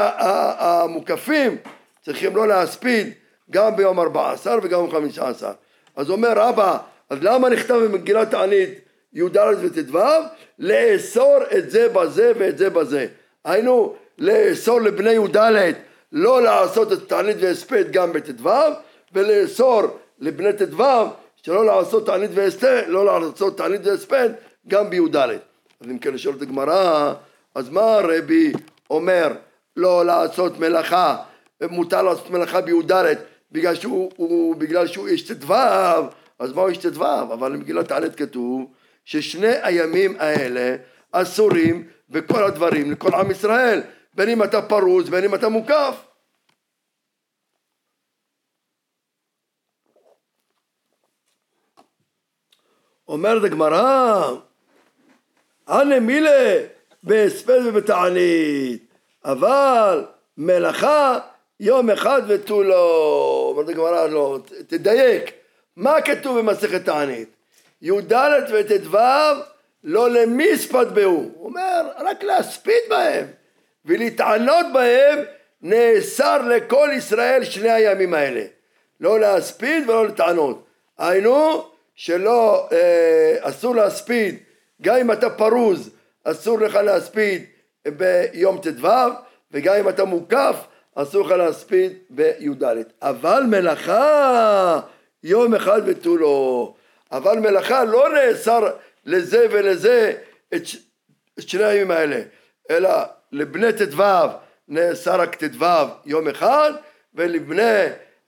המוקפים 0.58 1.56
צריכים 2.04 2.36
לא 2.36 2.48
להספיד 2.48 3.12
גם 3.50 3.76
ביום 3.76 4.00
ארבעה 4.00 4.32
עשר 4.32 4.58
וגם 4.62 4.68
ביום 4.68 4.90
חמישה 4.90 5.28
עשר. 5.28 5.52
אז 5.96 6.10
אומר 6.10 6.32
רבא, 6.36 6.78
אז 7.10 7.18
למה 7.22 7.48
נכתב 7.48 7.74
במגילת 7.74 8.30
תענית 8.30 8.87
י"ד 9.12 9.36
וט"ו, 9.36 9.98
לאסור 10.58 11.38
את 11.58 11.70
זה 11.70 11.88
בזה 11.88 12.32
ואת 12.38 12.58
זה 12.58 12.70
בזה. 12.70 13.06
היינו, 13.44 13.94
לאסור 14.18 14.80
לבני 14.80 15.12
י"ד 15.12 15.36
לא 16.12 16.42
לעשות 16.42 16.92
את 16.92 17.08
תענית 17.08 17.36
והספד 17.40 17.90
גם 17.90 18.12
בט"ו, 18.12 18.50
ולאסור 19.12 19.82
לבני 20.18 20.52
ט"ו 20.52 20.84
שלא 21.42 21.66
לעשות 21.66 22.06
תענית 22.06 22.30
והספד, 22.34 22.82
לא 22.86 23.20
לעשות 23.20 23.56
תענית 23.56 23.80
והספד 23.84 24.30
גם 24.68 24.90
בי"ד. 24.90 25.16
אז 25.16 25.90
אם 25.90 25.98
כן 25.98 26.14
לשאול 26.14 26.34
את 26.36 26.42
הגמרא, 26.42 27.14
אז 27.54 27.70
מה 27.70 27.94
הרבי 27.94 28.52
אומר 28.90 29.32
לא 29.76 30.06
לעשות 30.06 30.58
מלאכה, 30.58 31.16
מותר 31.70 32.02
לעשות 32.02 32.30
מלאכה 32.30 32.60
בי"ד 32.60 32.92
בגלל 33.52 33.74
שהוא, 33.74 34.10
הוא, 34.16 34.56
בגלל 34.56 34.86
שהוא 34.86 35.08
איש 35.08 35.22
ט"ו, 35.22 35.54
אז 36.38 36.52
מה 36.52 36.62
הוא 36.62 36.68
איש 36.68 36.78
ט"ו? 36.78 37.04
אבל 37.04 37.52
במגילת 37.52 37.90
העלת 37.90 38.14
כתוב 38.14 38.66
ששני 39.08 39.54
הימים 39.62 40.16
האלה 40.18 40.76
אסורים 41.12 41.88
בכל 42.08 42.44
הדברים 42.44 42.92
לכל 42.92 43.14
עם 43.14 43.30
ישראל, 43.30 43.82
בין 44.14 44.28
אם 44.28 44.42
אתה 44.42 44.62
פרוס, 44.62 45.08
בין 45.08 45.24
אם 45.24 45.34
אתה 45.34 45.48
מוקף. 45.48 45.94
אומרת 53.08 53.44
הגמרא, 53.44 54.30
הנה 55.66 56.00
מילה 56.00 56.66
בהספד 57.02 57.60
ובתענית, 57.66 58.94
אבל 59.24 60.06
מלאכה 60.36 61.18
יום 61.60 61.90
אחד 61.90 62.22
ותו 62.28 62.62
לא. 62.62 63.52
אומרת 63.52 63.68
הגמרא, 63.68 64.06
לא, 64.06 64.38
תדייק, 64.66 65.30
מה 65.76 66.00
כתוב 66.00 66.38
במסכת 66.38 66.84
תענית? 66.84 67.37
י"ד 67.82 68.12
וט"ו 68.52 68.98
לא 69.84 70.10
למספד 70.10 70.94
בהו, 70.94 71.30
הוא 71.34 71.44
אומר 71.44 71.88
רק 71.98 72.22
להספיד 72.22 72.82
בהם 72.88 73.26
ולהתענות 73.84 74.66
בהם 74.72 75.18
נאסר 75.62 76.42
לכל 76.42 76.90
ישראל 76.96 77.44
שני 77.44 77.70
הימים 77.70 78.14
האלה. 78.14 78.42
לא 79.00 79.20
להספיד 79.20 79.88
ולא 79.88 80.06
לטענות 80.06 80.66
היינו 80.98 81.64
שלא 81.94 82.68
אה, 82.72 83.36
אסור 83.40 83.76
להספיד. 83.76 84.38
גם 84.82 84.96
אם 84.96 85.12
אתה 85.12 85.30
פרוז 85.30 85.90
אסור 86.24 86.60
לך 86.60 86.74
להספיד 86.74 87.44
ביום 87.88 88.58
ט"ו 88.58 88.88
וגם 89.52 89.74
אם 89.74 89.88
אתה 89.88 90.04
מוקף 90.04 90.56
אסור 90.94 91.26
לך 91.26 91.32
להספיד 91.32 91.92
בי"ד. 92.10 92.64
אבל 93.02 93.42
מלאכה 93.48 94.80
יום 95.22 95.54
אחד 95.54 95.82
ותו 95.86 96.16
לא 96.16 96.74
אבל 97.12 97.38
מלאכה 97.38 97.84
לא 97.84 98.08
נאסר 98.08 98.70
לזה 99.04 99.46
ולזה 99.50 100.12
את, 100.54 100.62
את 101.38 101.48
שני 101.48 101.64
הימים 101.64 101.90
האלה 101.90 102.22
אלא 102.70 102.90
לבני 103.32 103.72
ט"ו 103.72 104.02
נאסר 104.68 105.20
רק 105.20 105.44
ט"ו 105.44 105.64
יום 106.04 106.28
אחד 106.28 106.72
ולבני 107.14 107.86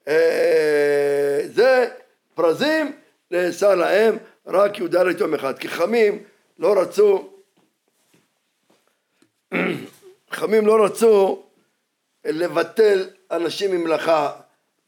אה, 0.09 1.41
זה 1.45 1.89
פרזים 2.35 2.93
נאסר 3.31 3.75
להם 3.75 4.17
רק 4.47 4.79
י"ד 4.79 5.21
יום 5.21 5.35
אחד. 5.35 5.59
כי 5.59 5.69
חמים 5.69 6.23
לא 6.59 6.81
רצו 6.81 7.31
חכמים 10.33 10.67
לא 10.67 10.85
רצו 10.85 11.43
לבטל 12.25 13.09
אנשים 13.31 13.71
ממלאכה. 13.71 14.33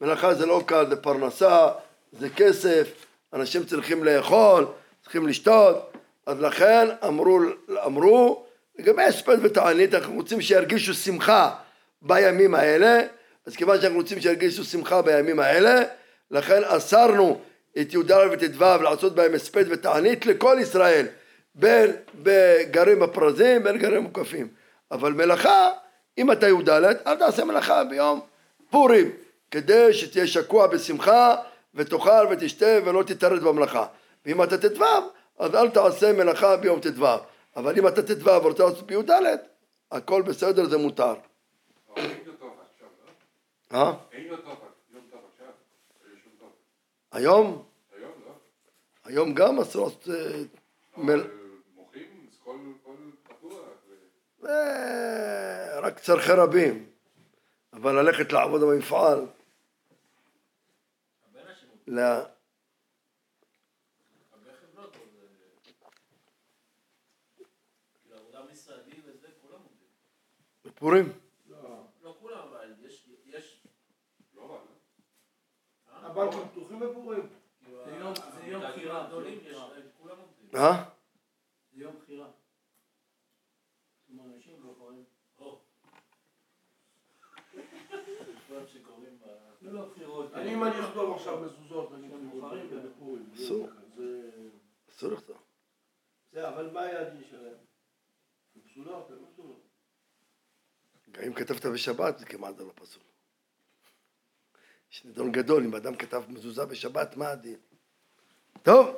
מלאכה 0.01 0.33
זה 0.33 0.45
לא 0.45 0.63
קל, 0.65 0.89
זה 0.89 0.95
פרנסה, 0.95 1.69
זה 2.11 2.29
כסף, 2.29 3.05
אנשים 3.33 3.63
צריכים 3.63 4.03
לאכול, 4.03 4.65
צריכים 5.01 5.27
לשתות, 5.27 5.91
אז 6.25 6.39
לכן 6.39 6.87
אמרו, 7.07 7.39
אמרו 7.85 8.45
לגבי 8.79 9.03
הספד 9.03 9.37
ותענית 9.41 9.93
אנחנו 9.93 10.15
רוצים 10.15 10.41
שירגישו 10.41 10.93
שמחה 10.93 11.51
בימים 12.01 12.55
האלה, 12.55 13.01
אז 13.45 13.55
כיוון 13.55 13.81
שאנחנו 13.81 13.97
רוצים 13.97 14.21
שירגישו 14.21 14.63
שמחה 14.63 15.01
בימים 15.01 15.39
האלה, 15.39 15.81
לכן 16.31 16.61
אסרנו 16.63 17.39
את 17.81 17.93
י"ד 17.93 18.11
וט"ו 18.31 18.83
לעשות 18.83 19.15
בהם 19.15 19.33
הספד 19.33 19.65
ותענית 19.69 20.25
לכל 20.25 20.57
ישראל, 20.61 21.05
בין 21.55 21.91
בגרים 22.15 22.99
בפרזים, 22.99 23.63
בין 23.63 23.77
גרים 23.77 24.03
מוקפים. 24.03 24.47
אבל 24.91 25.13
מלאכה, 25.13 25.69
אם 26.17 26.31
אתה 26.31 26.47
י"ד, 26.47 26.69
אל 27.07 27.15
תעשה 27.15 27.45
מלאכה 27.45 27.83
ביום 27.83 28.19
פורים, 28.69 29.11
כדי 29.51 29.93
שתהיה 29.93 30.27
שקוע 30.27 30.67
בשמחה 30.67 31.35
ותאכל 31.75 32.27
ותשתה 32.31 32.65
ולא 32.85 33.03
תתערב 33.03 33.39
במלאכה. 33.47 33.85
ואם 34.25 34.43
אתה 34.43 34.57
ט"ו, 34.57 34.83
אז 35.39 35.55
אל 35.55 35.69
תעשה 35.69 36.13
מלאכה 36.13 36.57
ביום 36.57 36.79
ט"ו. 36.79 37.05
אבל 37.55 37.77
אם 37.79 37.87
אתה 37.87 38.01
ט"ו 38.03 38.25
ורוצה 38.25 38.63
לעשות 38.63 38.87
בי"ד, 38.87 39.11
הכל 39.91 40.21
בסדר, 40.21 40.65
זה 40.65 40.77
מותר. 40.77 41.13
אה? 43.73 43.93
טוב. 46.39 46.51
היום, 47.11 47.63
היום 49.05 49.33
גם 49.33 49.59
אסור 49.59 49.85
לעשות... 49.85 50.07
אה, 50.09 50.41
מוחים, 51.75 52.27
כל 52.43 52.57
פתוח. 53.23 53.59
אה, 54.45 55.79
רק 55.79 55.99
צורכי 55.99 56.31
רבים. 56.31 56.85
אבל 57.73 57.91
ללכת 58.01 58.31
לעבוד 58.33 58.61
במפעל, 58.61 59.19
הרבה 59.19 59.29
אנשים, 61.49 61.69
ל... 61.69 61.72
הרבה 61.72 61.72
חברות, 61.72 61.72
אבל 61.72 61.72
זה- 61.72 61.72
כאילו 61.72 61.72
עבודה 61.72 61.72
משרדי 61.72 61.72
וזה, 61.72 61.72
כולם 61.72 61.72
עובדים. 69.61 70.73
פורים. 70.75 71.05
לא 72.01 72.15
כולם, 72.19 72.37
אבל 72.37 72.73
יש, 72.79 73.09
יש, 73.25 73.61
לא 74.33 74.47
לא? 74.47 74.61
הבנקים 75.87 76.39
פתוחים 76.51 76.79
בפורים. 76.79 77.29
כאילו, 77.63 77.85
זה 77.85 77.91
יום- 77.91 78.13
זה 78.15 78.21
יום 78.47 78.61
התאגידים 78.61 78.69
בחירה, 78.89 79.03
הגדולים, 79.05 79.39
זה 79.43 79.49
יש. 79.49 79.57
כולם 79.97 80.17
עובדים. 80.19 80.49
אה? 80.55 80.83
זה 81.73 81.81
יום 81.83 81.95
בחירה. 81.99 82.31
כלומר, 84.07 84.23
אנשים 84.35 84.63
לא 84.63 84.71
יכולים. 84.71 85.03
או. 85.39 85.61
דברים 88.47 88.67
שקורים 88.67 89.19
ב... 89.19 89.25
לא, 89.25 89.33
לא 89.33 89.37
בחירות. 89.37 89.52
אני 90.33 90.53
אם 90.53 90.63
אני 90.63 90.79
עכשיו 91.15 91.39
מזוזות, 91.39 91.91
נגיד 91.91 92.11
בוחרים 92.11 92.69
בוחרים 92.69 92.83
בפורים. 92.85 93.29
אסור. 93.35 93.69
אסור 94.89 95.11
לכתוב. 95.11 95.37
זה, 96.31 96.49
אבל 96.49 96.69
מה 96.73 96.81
היעדים 96.81 97.21
שלהם? 97.29 97.53
הן 98.55 98.61
פסולות, 98.61 99.09
הן 99.09 99.15
לא 99.15 99.25
פסולות. 99.33 99.61
גם 101.11 101.23
אם 101.23 101.33
כתבת 101.33 101.65
בשבת 101.65 102.19
זה 102.19 102.25
כמעט 102.25 102.55
לא 102.59 102.71
פסול. 102.75 103.03
יש 104.91 105.05
נדון 105.05 105.31
גדול, 105.31 105.63
אם 105.63 105.75
אדם 105.75 105.95
כתב 105.95 106.23
מזוזה 106.29 106.65
בשבת, 106.65 107.17
מה 107.17 107.29
הדין? 107.29 107.59
טוב. 108.63 108.95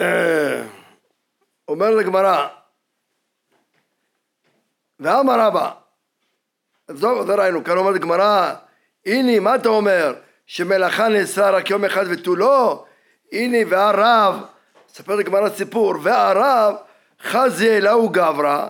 אה, 0.00 0.68
אומר 1.68 1.90
לגמרא, 1.90 2.48
ואמר 5.00 5.40
רבא, 5.40 5.80
טוב, 6.86 7.26
זה 7.26 7.34
ראינו, 7.34 7.64
כאן 7.64 7.76
אומרת 7.76 8.00
גמרא, 8.00 8.54
הנה, 9.06 9.40
מה 9.40 9.54
אתה 9.54 9.68
אומר? 9.68 10.14
שמלאכה 10.46 11.08
נאסרה 11.08 11.50
רק 11.50 11.70
יום 11.70 11.84
אחד 11.84 12.04
ותו 12.10 12.36
לא? 12.36 12.84
הנה, 13.32 13.58
והרב, 13.68 14.40
ספר 14.88 15.14
לגמרא 15.14 15.48
סיפור, 15.48 15.94
והרב 16.02 16.74
חזי 17.22 17.76
אלהו 17.76 18.08
גברא, 18.08 18.66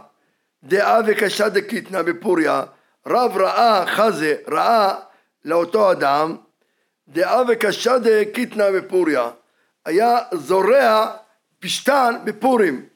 דעה 0.64 1.00
וקשה 1.07 1.48
דקיתנא 1.48 2.03
בפוריה, 2.03 2.62
רב 3.07 3.37
ראה 3.37 3.87
חזה, 3.87 4.37
ראה 4.48 4.94
לאותו 5.44 5.92
אדם, 5.92 6.37
דעה 7.09 7.42
וקשה 7.48 7.98
דקיתנא 7.98 8.70
בפוריה, 8.70 9.31
היה 9.85 10.18
זורע 10.33 11.11
פשתן 11.59 12.14
בפורים, 12.24 12.87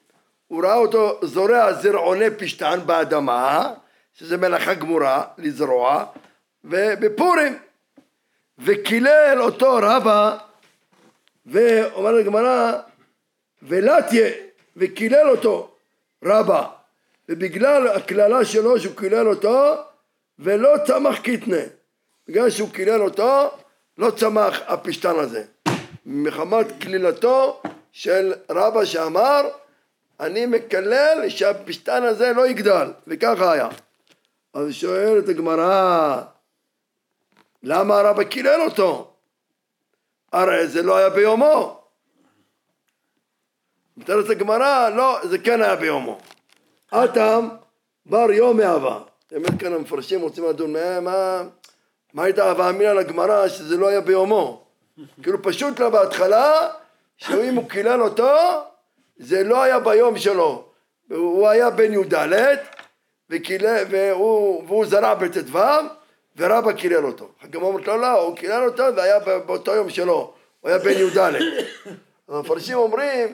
הוא 0.47 0.63
ראה 0.63 0.75
אותו 0.75 1.19
זורע 1.21 1.73
זרעוני 1.73 2.29
פשתן 2.37 2.79
באדמה, 2.85 3.73
שזה 4.19 4.37
מלאכה 4.37 4.73
גמורה 4.73 5.23
לזרוע, 5.37 6.05
ובפורים, 6.63 7.57
וקילל 8.59 9.37
אותו 9.41 9.79
רבה, 9.81 10.37
ואומר 11.45 12.11
לגמרא, 12.11 12.73
ולתיה, 13.61 14.29
וקילל 14.77 15.29
אותו 15.29 15.71
רבה, 16.25 16.67
ובגלל 17.29 17.87
הקללה 17.87 18.45
שלו 18.45 18.79
שהוא 18.79 18.95
קילל 18.95 19.27
אותו 19.27 19.75
ולא 20.39 20.75
צמח 20.87 21.19
קיטנה. 21.19 21.61
בגלל 22.27 22.49
שהוא 22.49 22.69
קילל 22.69 23.01
אותו 23.01 23.51
לא 23.97 24.11
צמח 24.11 24.59
הפשתן 24.67 25.15
הזה. 25.19 25.43
מחמת 26.05 26.67
קלילתו 26.79 27.61
של 27.91 28.33
רבא 28.49 28.85
שאמר 28.85 29.49
אני 30.19 30.45
מקלל 30.45 31.29
שהפשתן 31.29 32.03
הזה 32.03 32.33
לא 32.33 32.47
יגדל 32.47 32.91
וככה 33.07 33.51
היה 33.51 33.69
אז 34.53 34.73
שואלת 34.73 35.29
הגמרא 35.29 36.21
למה 37.63 37.99
הרבא 37.99 38.23
קילל 38.23 38.61
אותו? 38.61 39.13
הרי 40.31 40.67
זה 40.67 40.83
לא 40.83 40.97
היה 40.97 41.09
ביומו 41.09 41.81
מתארת 43.97 44.29
הגמרא 44.29 44.89
לא 44.89 45.19
זה 45.23 45.37
כן 45.39 45.61
היה 45.61 45.75
ביומו 45.75 46.17
אטם 46.91 47.47
בר 48.05 48.31
יום 48.31 48.57
מאהבה. 48.57 48.99
באמת 49.31 49.59
כאן 49.59 49.73
המפרשים 49.73 50.21
רוצים 50.21 50.45
לדון 50.49 50.73
מה, 50.73 50.99
מה, 50.99 51.43
מה 52.13 52.23
הייתה 52.23 52.49
אהבה 52.49 52.69
אמינא 52.69 52.89
לגמרא 52.89 53.47
שזה 53.47 53.77
לא 53.77 53.87
היה 53.87 54.01
ביומו. 54.01 54.65
כאילו 55.23 55.43
פשוט 55.43 55.79
לה 55.79 55.89
בהתחלה 55.89 56.69
שאם 57.17 57.55
הוא 57.55 57.69
קילל 57.69 58.01
אותו 58.01 58.37
זה 59.17 59.43
לא 59.43 59.63
היה 59.63 59.79
ביום 59.79 60.17
שלו, 60.17 60.65
הוא 61.09 61.47
היה 61.47 61.69
בן 61.69 61.93
י"ד, 61.93 62.13
וקילל- 63.29 63.85
והוא, 63.89 64.63
והוא 64.67 64.85
זרע 64.85 65.13
בט"ו, 65.13 65.59
ורבא 66.37 66.71
קילל 66.71 67.05
אותו. 67.05 67.29
הגמרא 67.41 67.65
אומרת 67.65 67.87
לו, 67.87 67.97
לא, 67.97 68.21
הוא 68.21 68.35
קילל 68.35 68.63
אותו, 68.67 68.93
זה 68.95 69.03
היה 69.03 69.19
באותו 69.19 69.75
יום 69.75 69.89
שלו, 69.89 70.33
הוא 70.61 70.69
היה 70.69 70.79
בן 70.79 70.91
י"ד. 70.91 71.31
המפרשים 72.29 72.77
אומרים, 72.77 73.27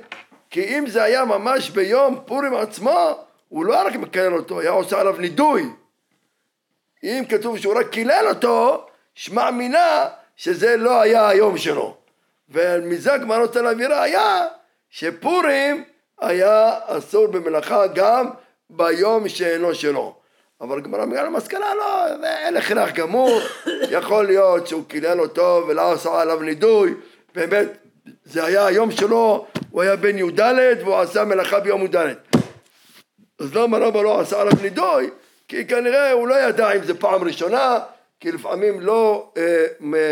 כי 0.49 0.77
אם 0.77 0.87
זה 0.87 1.03
היה 1.03 1.25
ממש 1.25 1.69
ביום 1.69 2.19
פורים 2.25 2.55
עצמו, 2.55 3.25
הוא 3.49 3.65
לא 3.65 3.87
רק 3.87 3.95
מקלל 3.95 4.33
אותו, 4.33 4.59
היה 4.59 4.71
עושה 4.71 4.99
עליו 4.99 5.15
נידוי. 5.17 5.69
אם 7.03 7.23
כתוב 7.29 7.57
שהוא 7.57 7.79
רק 7.79 7.89
קילל 7.89 8.25
אותו, 8.29 8.85
שמע 9.15 9.51
מינה 9.51 10.05
שזה 10.35 10.77
לא 10.77 11.01
היה 11.01 11.27
היום 11.29 11.57
שלו. 11.57 11.97
ומזה 12.49 13.13
הגמרא 13.13 13.41
רוצה 13.41 13.61
להביא 13.61 13.87
ראיה 13.87 14.47
שפורים 14.89 15.83
היה 16.21 16.71
אסור 16.87 17.27
במלאכה 17.27 17.87
גם 17.87 18.29
ביום 18.69 19.29
שאינו 19.29 19.75
שלו. 19.75 20.15
אבל 20.61 20.77
הגמרא 20.77 21.05
מגיעה 21.05 21.23
למסקנה, 21.23 21.75
לא, 21.75 22.07
אין 22.25 22.57
הכרח 22.57 22.91
גמור, 22.91 23.39
יכול 23.91 24.25
להיות 24.25 24.67
שהוא 24.67 24.83
קילל 24.87 25.21
אותו 25.21 25.65
ולא 25.67 25.91
עשה 25.91 26.21
עליו 26.21 26.41
נידוי, 26.41 26.93
באמת 27.35 27.67
זה 28.23 28.45
היה 28.45 28.65
היום 28.65 28.91
שלו, 28.91 29.45
הוא 29.69 29.81
היה 29.81 29.95
בן 29.95 30.17
י"ד 30.17 30.39
והוא 30.81 30.95
עשה 30.95 31.25
מלאכה 31.25 31.59
ביום 31.59 31.85
י"ד. 31.85 31.95
אז 33.39 33.55
למה 33.55 33.77
רבא 33.77 34.01
לא 34.01 34.19
עשה 34.19 34.41
עליו 34.41 34.53
נידוי? 34.61 35.09
כי 35.47 35.67
כנראה 35.67 36.11
הוא 36.11 36.27
לא 36.27 36.35
ידע 36.35 36.71
אם 36.71 36.83
זה 36.83 36.93
פעם 36.93 37.23
ראשונה, 37.23 37.79
כי 38.19 38.31
לפעמים 38.31 38.79
לא 38.81 39.31
אה, 39.37 39.65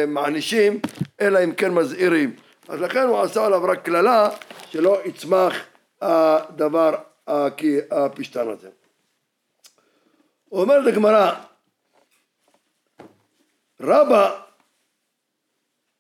מענישים, 0.08 0.80
אלא 1.22 1.44
אם 1.44 1.52
כן 1.52 1.72
מזהירים. 1.72 2.36
אז 2.68 2.82
לכן 2.82 3.04
הוא 3.04 3.20
עשה 3.22 3.46
עליו 3.46 3.64
רק 3.64 3.82
קללה, 3.82 4.30
שלא 4.70 5.00
יצמח 5.06 5.54
הדבר 6.02 6.96
הפשטן 7.92 8.50
הזה. 8.50 8.70
אומרת 10.52 10.88
הגמרא, 10.88 11.32
רבא 13.82 14.42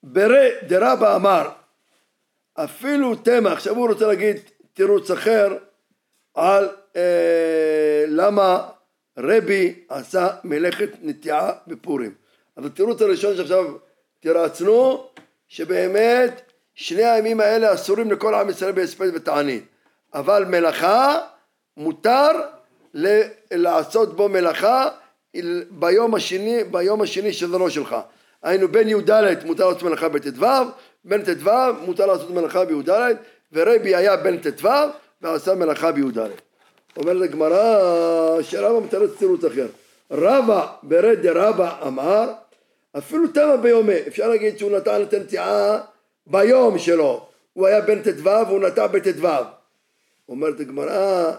ברי 0.04 0.50
דרבא 0.68 1.16
אמר, 1.16 1.50
אפילו 2.54 3.16
תמה, 3.16 3.54
עכשיו 3.54 3.76
הוא 3.76 3.90
רוצה 3.90 4.08
להגיד 4.08 4.38
תירוץ 4.74 5.12
אחר 5.12 5.58
על 6.34 6.70
אה, 6.96 8.06
למה 8.08 8.70
רבי 9.18 9.86
עשה 9.90 10.28
מלאכת 10.44 10.90
נטיעה 11.02 11.52
בפורים. 11.68 12.16
אז 12.56 12.66
התירוץ 12.66 13.02
הראשון 13.02 13.38
שעכשיו 13.38 13.66
תרצנו, 14.20 15.10
שבאמת 15.48 16.52
שני 16.76 17.04
הימים 17.04 17.40
האלה 17.40 17.74
אסורים 17.74 18.12
לכל 18.12 18.36
עם 18.36 18.50
ישראל 18.50 18.72
בהספד 18.72 19.16
ותענית, 19.16 19.64
אבל 20.14 20.46
מלאכה 20.46 21.20
מותר 21.78 22.30
לעשות 23.52 24.16
בו 24.16 24.30
מלאכה 24.30 24.90
ביום 25.70 26.16
השני, 26.16 26.64
ביום 26.64 27.02
השני 27.02 27.34
שזה 27.34 27.58
לא 27.58 27.70
שלך. 27.70 27.96
היינו 28.44 28.68
בין 28.68 28.90
י"ד 28.90 29.46
מותר 29.46 29.68
לעשות 29.68 29.84
מלאכה 29.84 30.10
בט"ו, 30.10 30.46
בין 31.06 31.22
ט"ו 31.24 31.52
מותר 31.86 32.06
לעשות 32.06 32.30
מלאכה 32.30 32.66
בי"ד, 32.66 32.90
ורבי 33.54 33.96
היה 33.96 34.18
בין 34.18 34.38
ט"ו 34.38 34.70
ועשה 35.22 35.56
מלאכה 35.56 35.92
בי"ד. 35.92 36.18
אומרת 36.98 37.24
הגמרא 37.24 38.42
שרבא 38.42 38.86
מתרץ 38.86 39.10
תירוץ 39.18 39.44
אחר. 39.44 39.68
רבא 40.12 40.68
ברד 40.84 41.18
דרבא 41.22 41.88
אמר 41.88 42.32
אפילו 42.98 43.28
תמה 43.28 43.58
ביומי, 43.58 44.00
אפשר 44.08 44.30
להגיד 44.30 44.58
שהוא 44.58 44.72
נתן 44.72 45.02
את 45.02 45.14
הנטיעה 45.14 45.80
ביום 46.28 46.78
שלו, 46.78 47.26
הוא 47.54 47.68
היה 47.68 47.82
בן 47.82 48.02
ט"ו 48.02 48.24
והוא 48.24 48.60
נטע 48.60 48.88
בט"ו. 48.88 49.28
אומרת 50.30 50.60
הגמרא 50.60 51.32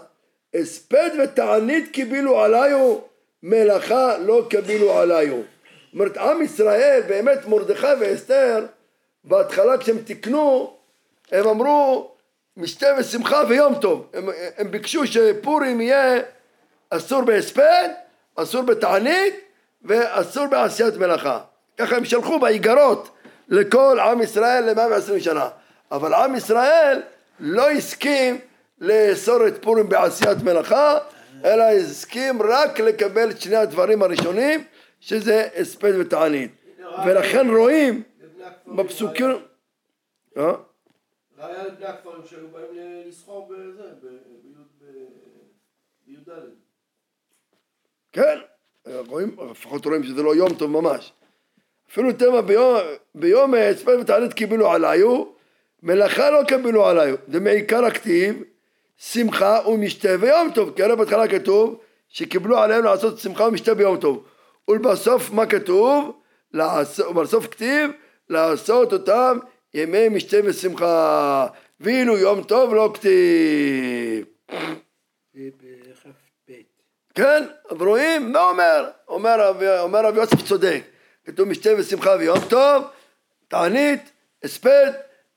הספד 0.53 1.09
ותענית 1.23 1.91
קיבילו 1.91 2.41
עליו 2.41 2.99
מלאכה 3.43 4.17
לא 4.17 4.45
קיבילו 4.49 4.97
עליו. 4.97 5.41
אומרת 5.93 6.17
עם 6.17 6.41
ישראל 6.41 7.01
באמת 7.07 7.45
מרדכי 7.45 7.87
ואסתר 7.99 8.65
בהתחלה 9.23 9.77
כשהם 9.77 9.97
תיקנו 9.97 10.73
הם 11.31 11.47
אמרו 11.47 12.11
משתה 12.57 12.87
ושמחה 12.97 13.43
ויום 13.49 13.75
טוב. 13.75 14.07
הם, 14.13 14.29
הם 14.57 14.71
ביקשו 14.71 15.07
שפורים 15.07 15.81
יהיה 15.81 16.21
אסור 16.89 17.21
בהספד 17.21 17.89
אסור 18.35 18.61
בתענית 18.61 19.35
ואסור 19.83 20.47
בעשיית 20.47 20.97
מלאכה. 20.97 21.39
ככה 21.77 21.95
הם 21.95 22.05
שלחו 22.05 22.39
באיגרות 22.39 23.09
לכל 23.49 23.99
עם 23.99 24.21
ישראל 24.21 24.69
למאה 24.69 24.87
ועשרים 24.87 25.19
שנה. 25.19 25.49
אבל 25.91 26.13
עם 26.13 26.35
ישראל 26.35 27.01
לא 27.39 27.69
הסכים 27.69 28.39
לאסור 28.81 29.47
את 29.47 29.63
פורים 29.63 29.89
בעשיית 29.89 30.37
מלאכה 30.43 30.97
אלא 31.43 31.63
הסכים 31.63 32.41
רק 32.41 32.79
לקבל 32.79 33.31
את 33.31 33.41
שני 33.41 33.55
הדברים 33.55 34.03
הראשונים 34.03 34.63
שזה 34.99 35.47
הספד 35.55 35.93
ותענית 35.99 36.51
ולכן 37.05 37.49
רואים 37.49 38.03
בפסוקים 38.67 39.29
אה? 40.37 40.53
ראיה 41.37 41.63
לבני 41.63 41.85
הכפרים 41.85 42.21
שהיו 42.29 42.47
באים 42.47 43.05
לסחור 43.07 43.49
בזה, 43.49 43.83
בי"ד. 46.05 46.29
כן, 48.11 48.37
רואים, 49.07 49.37
לפחות 49.51 49.85
רואים 49.85 50.03
שזה 50.03 50.23
לא 50.23 50.35
יום 50.35 50.53
טוב 50.53 50.71
ממש. 50.71 51.13
אפילו 51.89 52.13
תמה 52.13 52.41
ביום, 52.41 52.77
ביום 53.15 53.53
הספד 53.53 53.97
ותענית 54.01 54.33
קיבלו 54.33 54.71
עליו, 54.71 55.25
מלאכה 55.83 56.29
לא 56.29 56.43
קיבלו 56.47 56.85
עליו. 56.85 57.15
זה 57.27 57.39
מעיקר 57.39 57.85
הכתיב, 57.85 58.43
שמחה 58.97 59.59
ומשתה 59.67 60.09
ויום 60.19 60.51
טוב. 60.55 60.73
כי 60.75 60.83
הרי 60.83 60.95
בהתחלה 60.95 61.27
כתוב 61.27 61.79
שקיבלו 62.09 62.57
עליהם 62.57 62.83
לעשות 62.83 63.19
שמחה 63.19 63.43
ומשתה 63.43 63.73
ביום 63.73 63.97
טוב. 63.97 64.23
ולבסוף 64.67 65.31
מה 65.31 65.45
כתוב? 65.45 66.19
ובסוף 67.09 67.47
כתיב 67.47 67.91
לעשות 68.29 68.93
אותם 68.93 69.37
ימי 69.73 70.09
משתה 70.09 70.37
ושמחה. 70.43 71.47
ואילו 71.79 72.17
יום 72.17 72.43
טוב 72.43 72.73
לא 72.73 72.91
כתיב. 72.93 74.25
זה 75.33 75.49
בכ"ב. 75.57 76.53
כן, 77.15 77.43
אז 77.69 77.77
רואים, 77.81 78.31
מה 78.31 78.43
אומר? 78.43 78.89
אומר 79.07 79.51
אומר 79.79 80.05
רב 80.05 80.15
יוסף 80.15 80.41
צודק. 80.47 80.81
כתוב 81.25 81.47
משתה 81.47 81.69
ושמחה 81.77 82.15
ויום 82.19 82.39
טוב, 82.49 82.83
תענית, 83.47 84.11
הספד, 84.43 84.91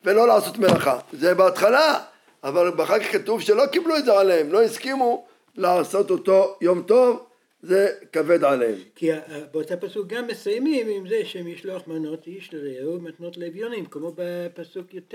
ולא 0.04 0.28
לעשות 0.28 0.58
מלאכה. 0.58 0.98
זה 1.12 1.34
בהתחלה, 1.34 2.04
אבל 2.44 2.82
אחר 2.82 2.98
כך 2.98 3.12
כתוב 3.12 3.40
שלא 3.40 3.66
קיבלו 3.66 3.96
את 3.96 4.04
זה 4.04 4.12
עליהם, 4.12 4.52
לא 4.52 4.62
הסכימו 4.62 5.26
לעשות 5.56 6.10
אותו 6.10 6.56
יום 6.60 6.82
טוב, 6.82 7.24
זה 7.62 7.88
כבד 8.12 8.44
עליהם. 8.44 8.74
כי 8.94 9.12
ה- 9.12 9.20
באותה 9.52 9.76
פסוק 9.76 10.06
גם 10.06 10.26
מסיימים 10.26 10.86
עם 10.88 11.08
זה 11.08 11.20
שמשלוח 11.24 11.82
מנות 11.86 12.26
איש 12.26 12.50
לרעהו 12.54 13.00
מתנות 13.00 13.36
לאביונים, 13.36 13.86
כמו 13.86 14.12
בפסוק 14.16 14.94
י"ט. 14.94 15.14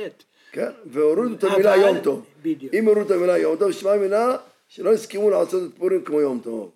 כן, 0.52 0.70
והורידו 0.86 1.36
את 1.36 1.44
המילה 1.44 1.76
יום 1.76 2.00
טוב. 2.00 2.26
בדיוק. 2.42 2.74
אם 2.74 2.86
הורידו 2.88 3.06
את 3.06 3.12
המילה 3.12 3.38
יום 3.38 3.56
טוב, 3.56 3.72
שמע 3.72 3.96
מינה 3.98 4.36
שלא 4.68 4.94
הסכימו 4.94 5.30
לעשות 5.30 5.64
את 5.64 5.78
פורים 5.78 6.04
כמו 6.04 6.22
יום 6.22 6.40
טוב. 6.44 6.72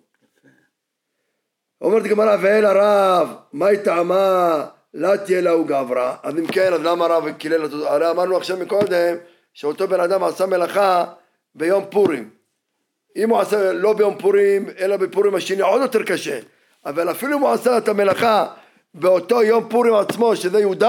אומרת 1.80 2.02
גמרא, 2.02 2.36
ואל 2.42 2.64
הרב, 2.64 3.28
מהי 3.52 3.78
טעמה? 3.82 4.66
לה 4.94 5.18
תהיה 5.18 5.40
לה 5.40 5.62
גברא. 5.66 6.14
אז 6.22 6.38
אם 6.38 6.46
כן, 6.46 6.72
אז 6.72 6.80
למה 6.82 7.04
הרב 7.04 7.32
קילל 7.32 7.64
אותו? 7.64 7.88
הרי 7.88 8.10
אמרנו 8.10 8.36
עכשיו 8.36 8.56
מקודם, 8.56 9.16
שאותו 9.58 9.88
בן 9.88 10.00
אדם 10.00 10.24
עשה 10.24 10.46
מלאכה 10.46 11.04
ביום 11.54 11.84
פורים. 11.90 12.30
אם 13.16 13.30
הוא 13.30 13.38
עשה 13.38 13.72
לא 13.72 13.92
ביום 13.92 14.18
פורים, 14.18 14.66
אלא 14.78 14.96
בפורים 14.96 15.34
השני, 15.34 15.62
עוד 15.62 15.82
יותר 15.82 16.02
קשה. 16.02 16.38
אבל 16.86 17.10
אפילו 17.10 17.36
אם 17.36 17.42
הוא 17.42 17.50
עשה 17.50 17.78
את 17.78 17.88
המלאכה 17.88 18.46
באותו 18.94 19.42
יום 19.42 19.68
פורים 19.68 19.94
עצמו, 19.94 20.36
שזה 20.36 20.60
י"ד, 20.60 20.82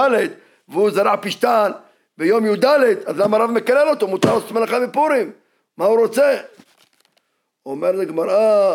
והוא 0.68 0.90
זרע 0.90 1.16
פשתן 1.22 1.70
ביום 2.18 2.46
י"ד, 2.46 2.64
אז 3.06 3.18
למה 3.18 3.36
הרב 3.36 3.50
מקלל 3.50 3.88
אותו? 3.88 4.08
מותר 4.08 4.34
לעשות 4.34 4.52
מלאכה 4.52 4.80
בפורים. 4.80 5.32
מה 5.76 5.84
הוא 5.84 6.00
רוצה? 6.00 6.36
אומר 7.66 7.92
לגמרא, 7.92 8.74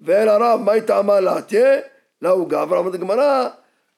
ואל 0.00 0.28
הרב, 0.28 0.60
מהי 0.60 0.80
טעמה 0.80 1.20
לה? 1.20 1.42
תהיה 1.42 1.80
לה 2.22 2.30
הוא 2.30 2.48
גברא. 2.48 2.78
אומרת 2.78 2.94
הגמרא, 2.94 3.48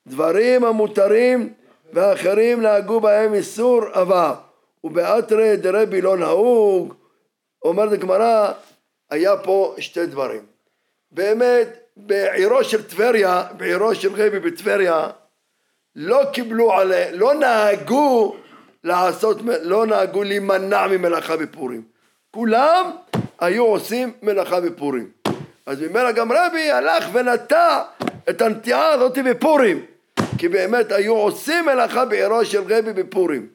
דברים 0.07 0.65
המותרים 0.65 1.53
ואחרים 1.93 2.63
נהגו 2.63 3.01
בהם 3.01 3.35
איסור 3.35 3.83
עבר. 3.93 4.35
ובאתרי 4.85 5.57
דרבי 5.57 6.01
לא 6.01 6.17
נהוג. 6.17 6.95
אומרת 7.65 7.93
הגמרא, 7.93 8.53
היה 9.11 9.37
פה 9.37 9.75
שתי 9.79 10.07
דברים. 10.07 10.41
באמת, 11.11 11.69
בעירו 11.97 12.65
של 12.65 12.83
טבריה, 12.83 13.45
בעירו 13.57 13.95
של 13.95 14.13
רבי 14.13 14.39
בטבריה, 14.41 15.09
לא 15.97 16.21
קיבלו 16.33 16.73
עליה, 16.73 17.13
לא 17.13 17.35
נהגו 17.35 18.37
לעשות, 18.85 19.39
לא 19.63 19.87
נהגו 19.87 20.23
להימנע 20.23 20.87
ממלאכה 20.87 21.37
בפורים. 21.37 21.83
כולם 22.31 22.91
היו 23.41 23.65
עושים 23.65 24.13
מלאכה 24.23 24.61
בפורים. 24.61 25.11
אז 25.67 25.81
ממנה 25.81 26.13
גם 26.13 26.33
רבי 26.33 26.71
הלך 26.71 27.09
ונטע 27.13 27.83
את 28.31 28.43
הנטיעה 28.43 28.89
הזאת 28.89 29.19
בפורים. 29.19 29.87
כי 30.39 30.49
באמת 30.49 30.93
היו 30.93 31.15
עושים 31.17 31.65
מלאכה 31.65 32.05
בעירו 32.05 32.45
של 32.45 32.63
רבי 32.69 32.93
בפורים. 32.93 33.49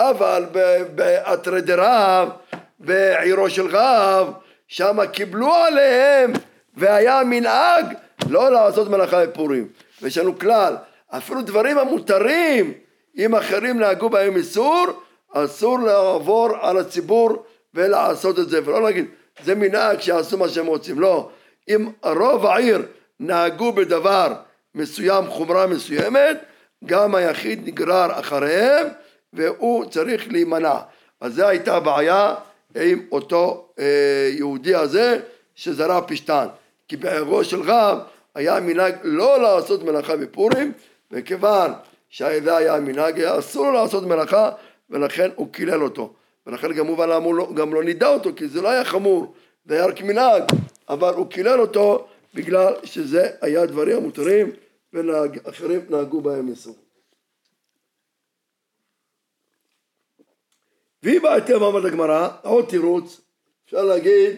אבל 0.00 0.44
באתרי 0.94 1.60
דרב 1.60 2.28
בעירו 2.78 3.50
של 3.50 3.66
רב, 3.76 4.32
שם 4.68 4.98
קיבלו 5.12 5.54
עליהם 5.54 6.32
והיה 6.74 7.24
מנהג 7.24 7.86
לא 8.28 8.52
לעשות 8.52 8.88
מלאכה 8.88 9.26
בפורים. 9.26 9.68
ויש 10.02 10.18
לנו 10.18 10.38
כלל, 10.38 10.76
אפילו 11.08 11.42
דברים 11.42 11.78
המותרים, 11.78 12.72
אם 13.18 13.34
אחרים 13.34 13.78
נהגו 13.78 14.10
בהם 14.10 14.36
איסור, 14.36 14.86
אסור 15.34 15.78
לעבור 15.78 16.48
על 16.60 16.78
הציבור 16.78 17.44
ולעשות 17.74 18.38
את 18.38 18.48
זה, 18.48 18.60
ולא 18.64 18.82
להגיד, 18.82 19.06
זה 19.44 19.54
מנהג 19.54 20.00
שיעשו 20.00 20.38
מה 20.38 20.48
שהם 20.48 20.66
רוצים, 20.66 21.00
לא. 21.00 21.30
אם 21.68 21.88
רוב 22.02 22.46
העיר 22.46 22.82
נהגו 23.20 23.72
בדבר 23.72 24.34
מסוים, 24.74 25.26
חומרה 25.26 25.66
מסוימת, 25.66 26.38
גם 26.84 27.14
היחיד 27.14 27.66
נגרר 27.66 28.20
אחריהם 28.20 28.86
והוא 29.32 29.84
צריך 29.84 30.32
להימנע. 30.32 30.78
אז 31.20 31.34
זו 31.34 31.48
הייתה 31.48 31.76
הבעיה 31.76 32.34
עם 32.74 33.06
אותו 33.12 33.68
אה, 33.78 34.30
יהודי 34.32 34.74
הזה 34.74 35.18
שזרע 35.54 36.00
פשטן. 36.06 36.46
כי 36.88 36.96
בעירו 36.96 37.44
של 37.44 37.60
רב 37.60 37.98
היה 38.34 38.60
מנהג 38.60 38.94
לא 39.02 39.42
לעשות 39.42 39.82
מלאכה 39.82 40.16
בפורים, 40.16 40.72
וכיוון 41.10 41.70
שזה 42.10 42.56
היה 42.56 42.74
המנהג, 42.74 43.20
היה 43.20 43.38
אסור 43.38 43.64
לו 43.64 43.72
לעשות 43.72 44.04
מלאכה, 44.04 44.50
ולכן 44.90 45.30
הוא 45.34 45.52
קילל 45.52 45.82
אותו. 45.82 46.12
ולכן 46.46 46.72
גם 46.72 46.86
לא, 47.36 47.48
גם 47.54 47.74
לא 47.74 47.84
נידה 47.84 48.08
אותו, 48.08 48.30
כי 48.36 48.48
זה 48.48 48.62
לא 48.62 48.68
היה 48.68 48.84
חמור, 48.84 49.34
זה 49.64 49.74
היה 49.74 49.86
רק 49.86 50.02
מנהג, 50.02 50.42
אבל 50.88 51.14
הוא 51.14 51.26
קילל 51.26 51.60
אותו 51.60 52.06
בגלל 52.34 52.74
שזה 52.84 53.28
היה 53.40 53.66
דברים 53.66 53.96
המותרים, 53.96 54.50
ואחרים 54.92 55.80
נהגו 55.90 56.20
בהם 56.20 56.48
איסור. 56.48 56.74
והיא 61.02 61.20
בעתם 61.20 61.62
אמרת 61.62 61.84
הגמרא, 61.84 62.28
עוד 62.42 62.64
תירוץ, 62.68 63.20
אפשר 63.66 63.84
להגיד 63.84 64.36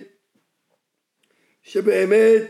שבאמת 1.62 2.42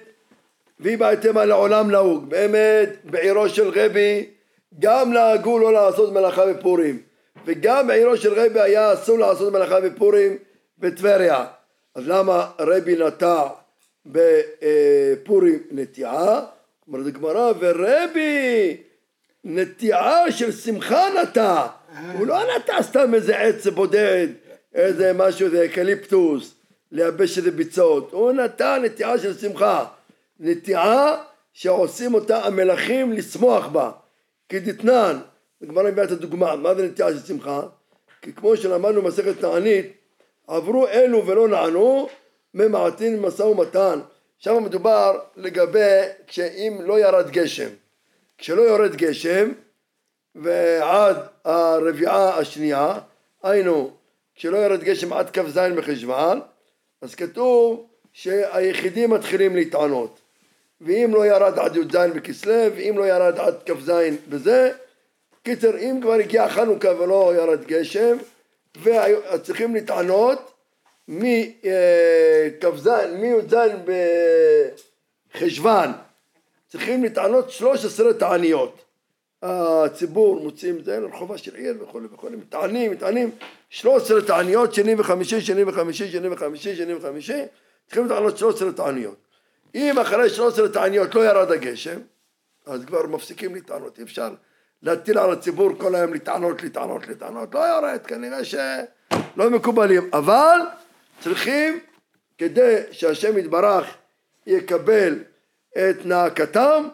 והיא 0.81 0.99
בעתם 0.99 1.39
לעולם 1.39 1.91
נהוג, 1.91 2.31
באמת 2.31 2.89
בעירו 3.05 3.49
של 3.49 3.69
רבי 3.69 4.31
גם 4.79 5.13
נהגו 5.13 5.59
לא 5.59 5.73
לעשות 5.73 6.13
מלאכה 6.13 6.47
בפורים 6.47 7.03
וגם 7.45 7.87
בעירו 7.87 8.17
של 8.17 8.33
רבי 8.33 8.61
היה 8.61 8.93
אסור 8.93 9.19
לעשות 9.19 9.53
מלאכה 9.53 9.81
בפורים 9.81 10.39
בטבריה 10.79 11.47
אז 11.95 12.09
למה 12.09 12.51
רבי 12.59 12.97
נטע 12.97 13.43
בפורים 14.07 15.59
נטיעה? 15.71 16.41
אומרת 16.89 17.07
הגמרא 17.07 17.53
ורבי 17.59 18.77
נטיעה 19.45 20.33
של 20.33 20.53
שמחה 20.53 21.07
נטע 21.23 21.67
הוא 22.13 22.27
לא 22.27 22.39
נטע 22.57 22.83
סתם 22.83 23.15
איזה 23.15 23.39
עץ 23.39 23.67
בודד 23.67 24.29
איזה 24.75 25.13
משהו, 25.13 25.47
איזה 25.47 25.65
אקליפטוס 25.65 26.55
לייבש 26.93 27.39
איזה 27.39 27.51
ביצות 27.51 28.13
הוא 28.13 28.33
נטע 28.33 28.79
נטיעה 28.79 29.19
של 29.19 29.39
שמחה 29.39 29.85
נטיעה 30.41 31.17
שעושים 31.53 32.15
אותה 32.15 32.45
המלכים 32.45 33.13
לשמוח 33.13 33.67
בה 33.67 33.91
כדתנן, 34.49 35.19
הגמרא 35.63 35.83
מביאה 35.91 36.05
את 36.05 36.11
הדוגמה, 36.11 36.57
מה 36.57 36.75
זה 36.75 36.87
נטיעה 36.87 37.13
של 37.13 37.19
שמחה? 37.19 37.63
כי 38.23 38.33
כמו 38.33 38.57
שלמדנו 38.57 39.03
במסכת 39.03 39.41
תענית, 39.41 39.87
עברו 40.47 40.89
אלו 40.89 41.27
ולא 41.27 41.49
נענו, 41.49 42.09
ממעטין 42.55 43.23
במשא 43.23 43.43
ומתן. 43.43 44.01
שם 44.39 44.65
מדובר 44.65 45.19
לגבי 45.37 46.01
כשאם 46.27 46.79
לא 46.81 47.01
ירד 47.01 47.31
גשם. 47.31 47.69
כשלא 48.39 48.63
יורד 48.63 48.97
גשם 48.97 49.53
ועד 50.35 51.17
הרביעה 51.45 52.39
השנייה, 52.39 52.95
היינו, 53.43 53.91
כשלא 54.35 54.57
יורד 54.57 54.83
גשם 54.85 55.13
עד 55.13 55.31
כ"ז 55.31 55.59
בחשוון, 55.59 56.41
אז 57.03 57.15
כתוב 57.15 57.87
שהיחידים 58.13 59.11
מתחילים 59.11 59.57
להתענות. 59.57 60.21
ואם 60.81 61.11
לא 61.15 61.27
ירד 61.27 61.59
עד 61.59 61.77
י"ז 61.77 61.97
בכסלו, 62.15 62.77
ואם 62.77 62.99
לא 62.99 63.05
ירד 63.05 63.39
עד 63.39 63.55
כ"ז 63.67 63.93
בזה, 64.29 64.73
קיצר 65.43 65.79
אם 65.79 65.99
כבר 66.03 66.13
הגיע 66.13 66.49
חנוכה 66.49 67.01
ולא 67.01 67.33
ירד 67.37 67.65
גשם, 67.65 68.17
וצריכים 68.83 69.75
להתענות 69.75 70.53
מכ"ז, 71.09 72.89
מי"ז 73.13 73.57
בחשוון, 75.35 75.93
צריכים 76.69 77.03
להתענות 77.03 77.51
13 77.51 78.15
תעניות. 78.15 78.82
הציבור 79.43 80.41
מוצאים 80.41 80.77
את 80.77 80.85
זה 80.85 81.01
לרחובה 81.01 81.39
של 81.39 81.55
עיר 81.55 81.75
וכולי 81.81 82.07
וכולי, 82.13 82.37
מתענים, 82.37 82.91
מתענים, 82.91 83.31
13 83.71 84.23
תעניות, 84.23 84.75
שני 84.75 84.95
וחמישי, 84.99 85.41
שני 85.41 85.65
וחמישי, 85.65 86.11
שני 86.11 86.29
וחמישי, 86.29 86.77
שני 86.77 86.95
וחמישי, 86.95 87.43
צריכים 87.87 88.03
להתענות 88.03 88.39
13 88.39 88.73
תעניות. 88.73 89.17
אם 89.75 89.99
אחרי 89.99 90.31
13 90.31 90.69
תעניות 90.69 91.15
לא 91.15 91.25
ירד 91.25 91.51
הגשם, 91.51 92.01
אז 92.67 92.85
כבר 92.85 93.07
מפסיקים 93.07 93.55
לטענות, 93.55 93.99
אי 93.99 94.05
אפשר 94.05 94.29
להטיל 94.83 95.19
על 95.19 95.33
הציבור 95.33 95.71
כל 95.79 95.95
היום 95.95 96.15
לטענות, 96.15 96.63
לטענות, 96.63 97.09
לטענות, 97.09 97.55
לא 97.55 97.61
יורד, 97.61 98.07
כנראה 98.07 98.45
שלא 98.45 99.51
מקובלים, 99.51 100.11
אבל 100.13 100.59
צריכים 101.21 101.81
כדי 102.39 102.77
שהשם 102.91 103.39
יתברך 103.39 103.87
יקבל 104.47 105.19
את 105.73 106.07
נאקתם, 106.07 106.89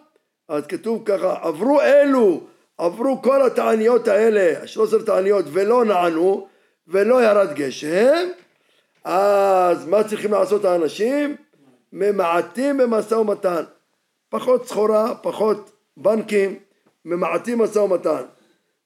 אז 0.49 0.67
כתוב 0.67 1.03
ככה, 1.05 1.37
עברו 1.43 1.81
אלו, 1.81 2.41
עברו 2.79 3.23
כל 3.23 3.47
התעניות 3.47 4.09
האלה, 4.09 4.63
השלוש 4.63 4.89
עשרה 4.89 5.03
תעניות 5.07 5.45
ולא 5.53 5.85
נענו 5.85 6.49
ולא 6.89 7.25
ירד 7.25 7.55
גשם, 7.55 8.29
אז 9.05 9.87
מה 9.87 10.05
צריכים 10.05 10.33
לעשות 10.33 10.65
האנשים? 10.65 11.37
ממעטים 11.93 12.79
במשא 12.79 13.15
ומתן, 13.15 13.63
פחות 14.29 14.67
סחורה, 14.67 15.15
פחות 15.15 15.71
בנקים, 15.97 16.59
ממעטים 17.05 17.59
משא 17.59 17.79
ומתן. 17.79 18.23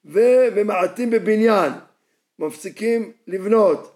וממעטים 0.04 1.10
בבניין, 1.10 1.72
מפסיקים 2.38 3.12
לבנות. 3.26 3.92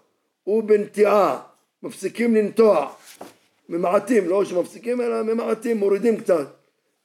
ובנטיעה, 0.47 1.39
מפסיקים 1.83 2.35
לנטוע, 2.35 2.89
ממעטים, 3.69 4.27
לא 4.29 4.45
שמפסיקים 4.45 5.01
אלא 5.01 5.23
ממעטים, 5.23 5.77
מורידים 5.77 6.17
קצת 6.17 6.56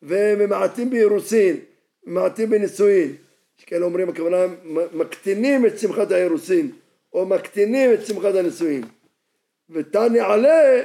וממעטים 0.03 0.91
באירוסין, 0.91 1.57
ממעטים 2.07 2.51
בנישואין, 2.51 3.15
יש 3.59 3.65
כאלה 3.65 3.85
אומרים 3.85 4.09
הכוונה 4.09 4.37
מקטינים 4.93 5.67
את 5.67 5.79
שמחת 5.79 6.11
האירוסין 6.11 6.71
או 7.13 7.27
מקטינים 7.27 7.93
את 7.93 8.07
שמחת 8.07 8.35
הנישואין 8.35 8.85
ותניא 9.71 10.23
עלה 10.23 10.83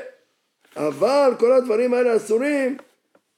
אבל 0.78 1.32
כל 1.40 1.54
הדברים 1.54 1.94
האלה 1.94 2.16
אסורים, 2.16 2.78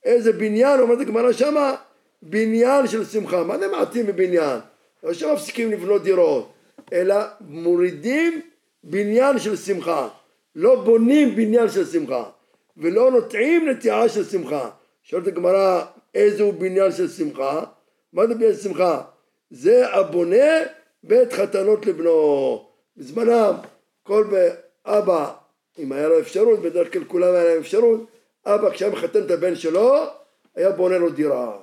איזה 0.05 0.33
בניין, 0.33 0.79
אומרת 0.79 0.99
הגמרא 0.99 1.31
שמה, 1.31 1.75
בניין 2.21 2.87
של 2.87 3.05
שמחה. 3.05 3.43
מה 3.43 3.57
זה 3.57 3.67
מעטים 3.67 4.05
בבניין? 4.05 4.59
לא 5.03 5.13
שמפסיקים 5.13 5.71
לבנות 5.71 6.03
דירות, 6.03 6.53
אלא 6.93 7.15
מורידים 7.41 8.41
בניין 8.83 9.39
של 9.39 9.55
שמחה. 9.55 10.07
לא 10.55 10.83
בונים 10.83 11.35
בניין 11.35 11.69
של 11.69 11.85
שמחה, 11.85 12.23
ולא 12.77 13.11
נוטעים 13.11 13.69
נטיעה 13.69 14.09
של 14.09 14.23
שמחה. 14.23 14.69
שואלת 15.09 15.27
הגמרא, 15.27 15.81
איזה 16.15 16.43
הוא 16.43 16.53
בניין 16.53 16.91
של 16.91 17.07
שמחה? 17.07 17.63
מה 18.13 18.27
זה 18.27 18.35
בניין 18.35 18.53
של 18.53 18.59
שמחה? 18.59 19.01
זה 19.51 19.87
הבונה 19.93 20.45
בית 21.03 21.33
חתנות 21.33 21.85
לבנו. 21.85 22.65
בזמנם 22.97 23.53
כל 24.03 24.25
אבא 24.85 25.31
אם 25.79 25.91
היה 25.91 26.07
לו 26.07 26.19
אפשרות, 26.19 26.59
בדרך 26.59 26.93
כלל 26.93 27.03
כולם 27.03 27.33
היה 27.33 27.43
להם 27.43 27.59
אפשרות, 27.59 28.05
אבא 28.45 28.69
כשהיה 28.69 28.91
מחתן 28.91 29.25
את 29.25 29.31
הבן 29.31 29.55
שלו, 29.55 30.05
היה 30.55 30.71
בונה 30.71 30.97
לו 30.97 31.09
דירה. 31.09 31.57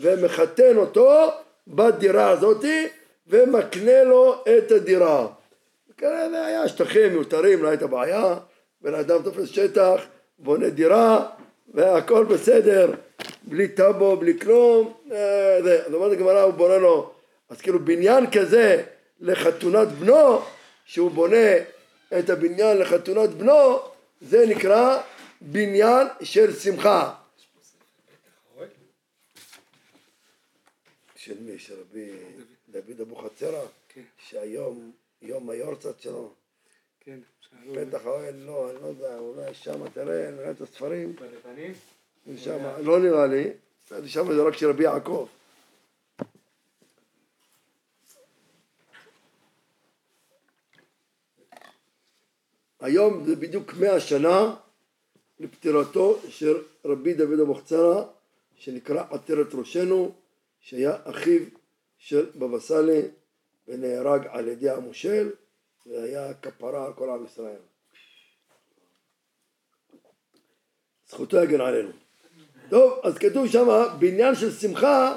ומחתן 0.00 0.76
אותו 0.76 1.30
בדירה 1.68 2.30
הזאתי, 2.30 2.88
ומקנה 3.26 4.04
לו 4.04 4.44
את 4.58 4.72
הדירה. 4.72 5.28
זה 6.00 6.46
היה 6.46 6.68
שטחים 6.68 7.12
מיותרים, 7.12 7.62
לא 7.62 7.68
הייתה 7.68 7.86
בעיה, 7.86 8.36
בן 8.80 8.94
אדם 8.94 9.22
תופס 9.22 9.48
שטח, 9.48 10.02
בונה 10.38 10.70
דירה, 10.70 11.28
והכל 11.74 12.24
בסדר, 12.24 12.94
בלי 13.42 13.68
טאבו, 13.68 14.16
בלי 14.16 14.40
כלום, 14.40 14.94
אה, 15.12 15.62
זה, 15.62 15.82
זאת 15.84 15.94
אומרת 15.94 16.12
הגמרא, 16.12 16.40
הוא 16.42 16.52
בונה 16.52 16.76
לו, 16.76 17.12
אז 17.48 17.60
כאילו 17.60 17.84
בניין 17.84 18.30
כזה 18.30 18.84
לחתונת 19.20 19.88
בנו, 19.88 20.40
שהוא 20.84 21.10
בונה 21.10 21.56
את 22.18 22.30
הבניין 22.30 22.78
לחתונת 22.78 23.30
בנו, 23.30 23.78
זה 24.20 24.46
נקרא 24.46 25.02
בניין 25.40 26.06
של 26.22 26.54
שמחה. 26.54 27.14
של 31.16 31.40
מי? 31.40 31.58
של 31.58 31.74
רבי 31.80 32.10
דוד 32.68 33.00
אבוחצירא? 33.00 33.62
כן. 33.88 34.02
שהיום 34.28 34.92
יום 35.22 35.50
היורצת 35.50 36.00
שלו. 36.00 36.34
כן. 37.00 37.18
פתח 37.74 38.06
האוהל, 38.06 38.34
לא, 38.34 38.70
אני 38.70 38.82
לא 38.82 38.86
יודע, 38.86 39.18
אולי 39.18 39.54
שם 39.54 39.88
תראה, 39.88 40.30
נראה 40.30 40.50
את 40.50 40.60
הספרים. 40.60 41.16
בלבנים? 41.16 41.72
שם, 42.36 42.58
לא 42.82 43.00
נראה 43.00 43.26
לי, 43.26 43.50
שם 44.06 44.32
זה 44.34 44.42
רק 44.42 44.54
של 44.54 44.70
רבי 44.70 44.84
יעקב. 44.84 45.26
היום 52.80 53.24
זה 53.24 53.36
בדיוק 53.36 53.74
מאה 53.74 54.00
שנה 54.00 54.54
לפטירתו 55.40 56.18
של 56.28 56.62
רבי 56.84 57.14
דוד 57.14 57.40
אבוחצירא, 57.40 58.04
שנקרא 58.56 59.04
עטרת 59.10 59.54
ראשנו, 59.54 60.12
שהיה 60.60 60.96
אחיו 61.04 61.42
של 61.98 62.30
בבא 62.36 62.60
סאלי 62.60 63.02
ונהרג 63.68 64.26
על 64.28 64.48
ידי 64.48 64.70
המושל, 64.70 65.30
והיה 65.86 66.34
כפרה 66.34 66.86
על 66.86 66.92
כל 66.92 67.10
עם 67.10 67.24
ישראל. 67.24 67.60
זכותו 71.08 71.36
יגן 71.36 71.60
עלינו. 71.60 71.90
טוב, 72.70 73.00
אז 73.02 73.18
כתוב 73.18 73.46
שם, 73.46 73.68
בעניין 73.98 74.34
של 74.34 74.50
שמחה 74.50 75.16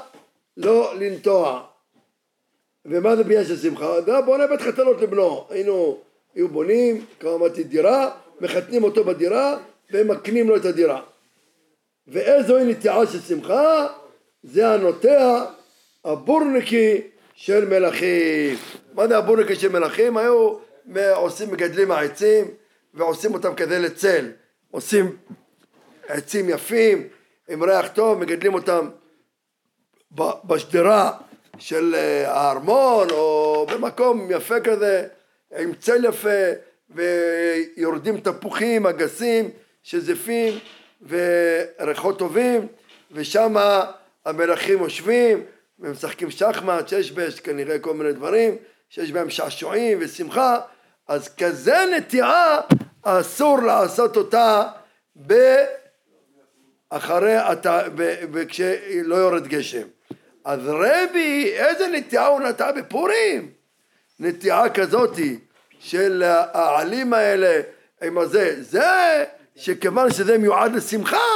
לא 0.56 0.94
לנטוע. 0.98 1.66
ומה 2.84 3.16
זה 3.16 3.22
בעניין 3.22 3.44
של 3.44 3.56
שמחה? 3.56 4.02
זה 4.02 4.20
בונה 4.20 4.46
בית 4.46 4.60
חתנות 4.60 5.00
לבנו. 5.00 5.46
היינו, 5.50 6.00
היו 6.34 6.48
בונים, 6.48 7.06
כמו 7.20 7.34
אמרתי, 7.34 7.64
דירה, 7.64 8.16
מחתנים 8.40 8.84
אותו 8.84 9.04
בדירה 9.04 9.58
ומקנים 9.90 10.48
לו 10.48 10.56
את 10.56 10.64
הדירה. 10.64 11.02
ואיזוהי 12.06 12.64
נטיעה 12.64 13.06
של 13.06 13.20
שמחה? 13.20 13.86
זה 14.42 14.68
הנוטע 14.68 15.44
הבורניקי 16.04 17.00
של 17.36 17.64
מלכים. 17.64 18.56
מה 18.94 19.08
זה 19.08 19.18
הבורניקי 19.18 19.54
של 19.56 19.68
מלכים? 19.68 20.16
היו 20.16 20.56
עושים, 21.14 21.52
מגדלים 21.52 21.90
העצים 21.90 22.44
ועושים 22.94 23.34
אותם 23.34 23.54
כדי 23.54 23.78
לצל. 23.78 24.30
עושים 24.70 25.16
עצים 26.08 26.48
יפים, 26.48 27.08
עם 27.48 27.62
ריח 27.62 27.88
טוב, 27.88 28.18
מגדלים 28.18 28.54
אותם 28.54 28.88
בשדרה 30.44 31.12
של 31.58 31.94
אה, 31.94 32.32
הארמון 32.32 33.10
או 33.10 33.66
במקום 33.72 34.30
יפה 34.30 34.60
כזה, 34.60 35.06
עם 35.58 35.74
צל 35.74 36.04
יפה, 36.04 36.28
ויורדים 36.90 38.20
תפוחים, 38.20 38.86
אגסים, 38.86 39.50
שזפים 39.82 40.58
וריחות 41.08 42.18
טובים, 42.18 42.66
ושם 43.12 43.54
המלכים 44.24 44.78
יושבים 44.78 45.44
ומשחקים 45.78 46.30
שחמט, 46.30 46.88
שש 46.88 47.10
בש, 47.10 47.40
כנראה 47.40 47.78
כל 47.78 47.94
מיני 47.94 48.12
דברים, 48.12 48.56
שיש 48.88 49.12
בהם 49.12 49.30
שעשועים 49.30 49.98
ושמחה, 50.00 50.58
אז 51.08 51.34
כזה 51.34 51.76
נטיעה 51.96 52.60
אסור 53.02 53.58
לעשות 53.58 54.16
אותה 54.16 54.62
ב... 55.26 55.34
אחרי, 56.90 57.34
וכשלא 58.32 59.14
יורד 59.14 59.46
גשם. 59.46 59.86
אז 60.44 60.60
רבי, 60.64 61.52
איזה 61.56 61.86
נטיעה 61.88 62.26
הוא 62.26 62.40
נטע 62.40 62.72
בפורים? 62.72 63.50
נטיעה 64.20 64.70
כזאתי 64.70 65.38
של 65.78 66.22
העלים 66.52 67.12
האלה 67.12 67.60
עם 68.02 68.18
הזה. 68.18 68.62
זה 68.62 69.24
שכיוון 69.56 70.12
שזה 70.12 70.38
מיועד 70.38 70.72
לשמחה, 70.72 71.26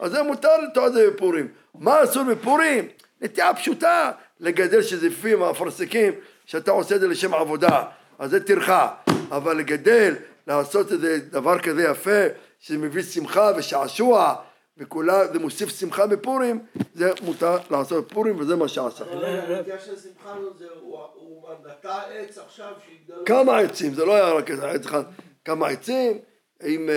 אז 0.00 0.12
זה 0.12 0.22
מותר 0.22 0.56
לטוע 0.56 0.86
את 0.86 0.92
זה 0.92 1.10
בפורים. 1.10 1.48
מה 1.74 2.04
אסור 2.04 2.24
בפורים? 2.24 2.88
נטיעה 3.20 3.54
פשוטה, 3.54 4.10
לגדל 4.40 4.82
שזיפים 4.82 5.42
אפרסקים, 5.42 6.12
שאתה 6.46 6.70
עושה 6.70 6.94
את 6.94 7.00
זה 7.00 7.08
לשם 7.08 7.34
עבודה, 7.34 7.82
אז 8.18 8.30
זה 8.30 8.44
טרחה. 8.44 8.94
אבל 9.30 9.56
לגדל, 9.56 10.14
לעשות 10.46 10.92
איזה 10.92 11.18
דבר 11.18 11.58
כזה 11.58 11.82
יפה, 11.82 12.20
שמביא 12.58 13.02
שמחה 13.02 13.52
ושעשוע, 13.56 14.34
וכולה, 14.78 15.26
זה 15.32 15.38
מוסיף 15.38 15.68
שמחה 15.68 16.06
בפורים, 16.06 16.58
זה 16.94 17.10
מותר 17.22 17.56
לעשות 17.70 18.10
בפורים 18.10 18.40
וזה 18.40 18.56
מה 18.56 18.68
שעשה. 18.68 19.04
הנטייה 19.04 19.78
של 19.78 19.96
שמחה 19.96 20.34
זה, 20.58 20.66
הוא 21.14 21.48
נטע 21.66 22.00
עץ 22.12 22.38
עכשיו 22.38 22.72
שיגדל... 22.86 23.22
כמה 23.26 23.58
עצים, 23.58 23.94
זה 23.94 24.04
לא 24.04 24.14
היה 24.14 24.32
רק 24.32 24.50
עץ 24.50 24.86
אחד, 24.86 25.02
כמה 25.44 25.68
עצים, 25.68 26.18
אם 26.66 26.88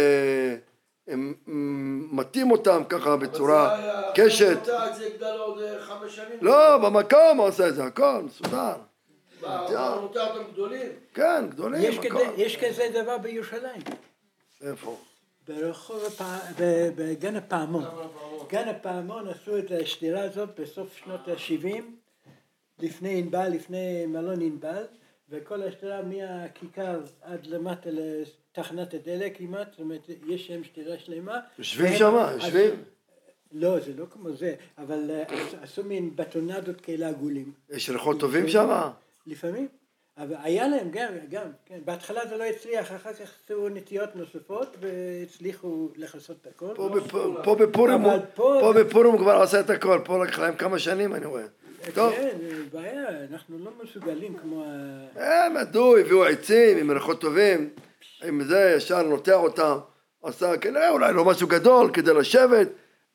הם 1.10 1.34
מטים 2.12 2.52
אותם 2.52 2.82
ככה 2.90 3.16
בצורה 3.18 3.80
קשת. 4.16 4.70
אבל 4.70 4.94
זה 4.94 5.06
יגדל 5.06 5.36
עוד 5.38 5.60
אה, 5.62 5.82
חמש 5.82 6.16
שנים. 6.16 6.38
לא, 6.42 6.78
במקום 6.78 7.38
הוא 7.38 7.48
עושה 7.48 7.68
את 7.68 7.76
זה, 7.76 7.84
הכל 7.84 8.22
מסודר. 8.26 8.74
אותם 9.44 10.28
גדולים. 10.54 10.92
כן, 11.14 11.46
גדולים, 11.50 11.82
יש 11.84 11.98
הכל. 11.98 12.10
כזה- 12.10 12.34
יש 12.38 12.58
כזה 12.64 12.84
דבר 13.04 13.18
בירושלים, 13.18 13.82
איפה? 14.62 14.98
ברחוב, 15.48 16.04
בגן 16.96 17.36
הפעמון. 17.36 17.84
גן 18.50 18.68
הפעמון 18.68 19.28
עשו 19.28 19.58
את 19.58 19.72
השדרה 19.82 20.22
הזאת 20.24 20.60
בסוף 20.60 20.98
שנות 20.98 21.28
ה-70, 21.28 21.82
לפני 22.80 23.20
ענבל, 23.20 23.48
לפני 23.50 24.06
מלון 24.06 24.42
ענבל, 24.42 24.84
וכל 25.30 25.64
השדרה 25.64 26.02
מהכיכר 26.02 27.00
עד 27.22 27.46
למטה 27.46 27.90
לתחנת 28.60 28.94
הדלק 28.94 29.38
כמעט, 29.38 29.68
זאת 29.72 29.80
אומרת, 29.80 30.00
יש 30.28 30.48
שם 30.48 30.62
שדרה 30.64 30.96
שלמה. 31.00 31.40
יושבים 31.58 31.94
עשו- 31.94 32.06
יושבים? 32.36 32.70
לא, 33.54 33.80
זה 33.80 33.92
לא 33.98 34.06
כמו 34.12 34.32
זה, 34.34 34.54
אבל 34.78 35.12
אה, 35.12 35.24
עשו- 35.62 35.84
מין 35.84 36.16
בטונדות 36.16 36.82
כאלה 36.82 37.08
עגולים. 37.10 37.52
יש 37.70 37.90
ריחות 37.90 38.20
טובים 38.20 38.48
שם? 38.48 38.70
לפעמים. 39.28 39.68
אבל 40.18 40.36
היה 40.44 40.68
להם 40.68 40.88
גם, 40.92 41.08
גם, 41.30 41.46
כן. 41.66 41.80
בהתחלה 41.86 42.22
זה 42.30 42.38
לא 42.38 42.44
הצליח, 42.44 42.88
אחר 42.92 43.14
כך 43.14 43.22
עשו 43.46 43.70
נטיות 43.70 44.16
נוספות 44.16 44.76
והצליחו 44.80 45.90
לכסות 45.96 46.38
את 46.42 46.48
הכל. 46.48 46.66
פה 46.76 46.90
פה 47.44 47.56
בפורים 47.56 48.02
פה- 48.36 48.74
בפורים 48.80 49.18
כבר 49.18 49.42
עשה 49.42 49.60
את 49.60 49.70
הכל, 49.70 50.00
פה 50.06 50.24
לקח 50.26 50.40
להם 50.40 50.56
כמה 50.56 50.80
שנים 50.80 51.16
אני 51.16 51.26
רואה. 51.26 51.44
טוב, 51.94 52.12
כן, 52.14 52.38
בעיה, 52.74 53.06
אנחנו 53.32 53.60
לא 53.60 53.72
מסוגלים 53.84 54.38
כמו. 54.38 54.66
הם 55.16 55.58
ידעו, 55.62 55.98
הביאו 55.98 56.24
עצים 56.26 56.78
עם 56.78 56.92
ריחות 56.92 57.22
טובים, 57.22 57.70
עם 58.24 58.44
זה 58.44 58.74
ישר 58.78 59.02
נוטע 59.02 59.34
אותם, 59.34 59.78
עשה 60.24 60.58
כנראה 60.58 60.90
אולי 60.90 61.14
לא 61.14 61.26
משהו 61.26 61.48
גדול 61.48 61.90
כדי 61.94 62.14
לשבת 62.14 62.68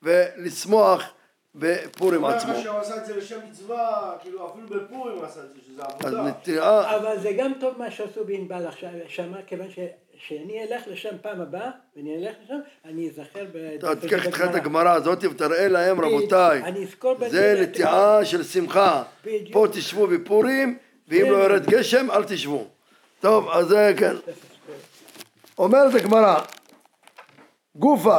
ולשמוח 0.02 1.12
בפורים 1.54 2.24
אומר 2.24 2.36
עצמו. 2.36 2.52
לך 2.52 2.62
שהוא 2.62 2.78
עשה 2.78 2.96
את 2.96 3.06
זה 3.06 3.16
לשם 3.16 3.38
מצווה, 3.50 4.16
כאילו 4.22 4.50
אפילו 4.50 4.66
בפורים 4.68 5.16
הוא 5.16 5.24
עשה 5.24 5.40
את 5.40 5.54
זה, 5.54 5.60
שזה 5.66 5.82
אז 5.82 6.14
עבודה. 6.14 6.22
נטיעה, 6.22 6.96
אבל 6.96 7.18
זה 7.18 7.32
גם 7.38 7.52
טוב 7.60 7.74
מה 7.78 7.90
שעשו 7.90 8.24
בענבל 8.24 8.66
עכשיו, 8.66 8.90
שמה, 9.08 9.36
כיוון 9.46 9.70
ש... 9.70 9.78
שאני 10.16 10.64
אלך 10.64 10.82
לשם 10.86 11.14
פעם 11.22 11.40
הבאה, 11.40 11.70
ואני 11.96 12.16
אלך 12.16 12.36
לשם, 12.44 12.58
אני 12.84 13.08
אזכר 13.08 13.44
ב... 13.52 13.56
אתה 13.56 13.96
תיקח 13.96 14.26
איתך 14.26 14.44
את 14.50 14.54
הגמרא 14.54 14.94
הזאת 14.94 15.24
ותראה 15.24 15.68
להם. 15.68 16.00
רבותיי, 16.00 16.62
אני 16.62 16.84
אזכור 16.84 17.14
בזה 17.14 17.28
זה 17.30 17.62
נטיעה 17.62 18.24
של 18.24 18.42
שמחה, 18.42 19.02
בדיוק. 19.24 19.52
פה 19.52 19.66
תשבו 19.72 20.06
בפורים 20.06 20.78
ואם 21.08 21.24
כן. 21.24 21.30
לא 21.30 21.36
יורד 21.36 21.66
גשם 21.66 22.10
אל 22.10 22.24
תשבו. 22.24 22.66
טוב, 23.20 23.48
אז 23.48 23.66
זה 23.66 23.94
כן. 23.96 24.14
אומרת 25.58 25.94
הגמרא, 25.94 26.40
גופה, 27.76 28.16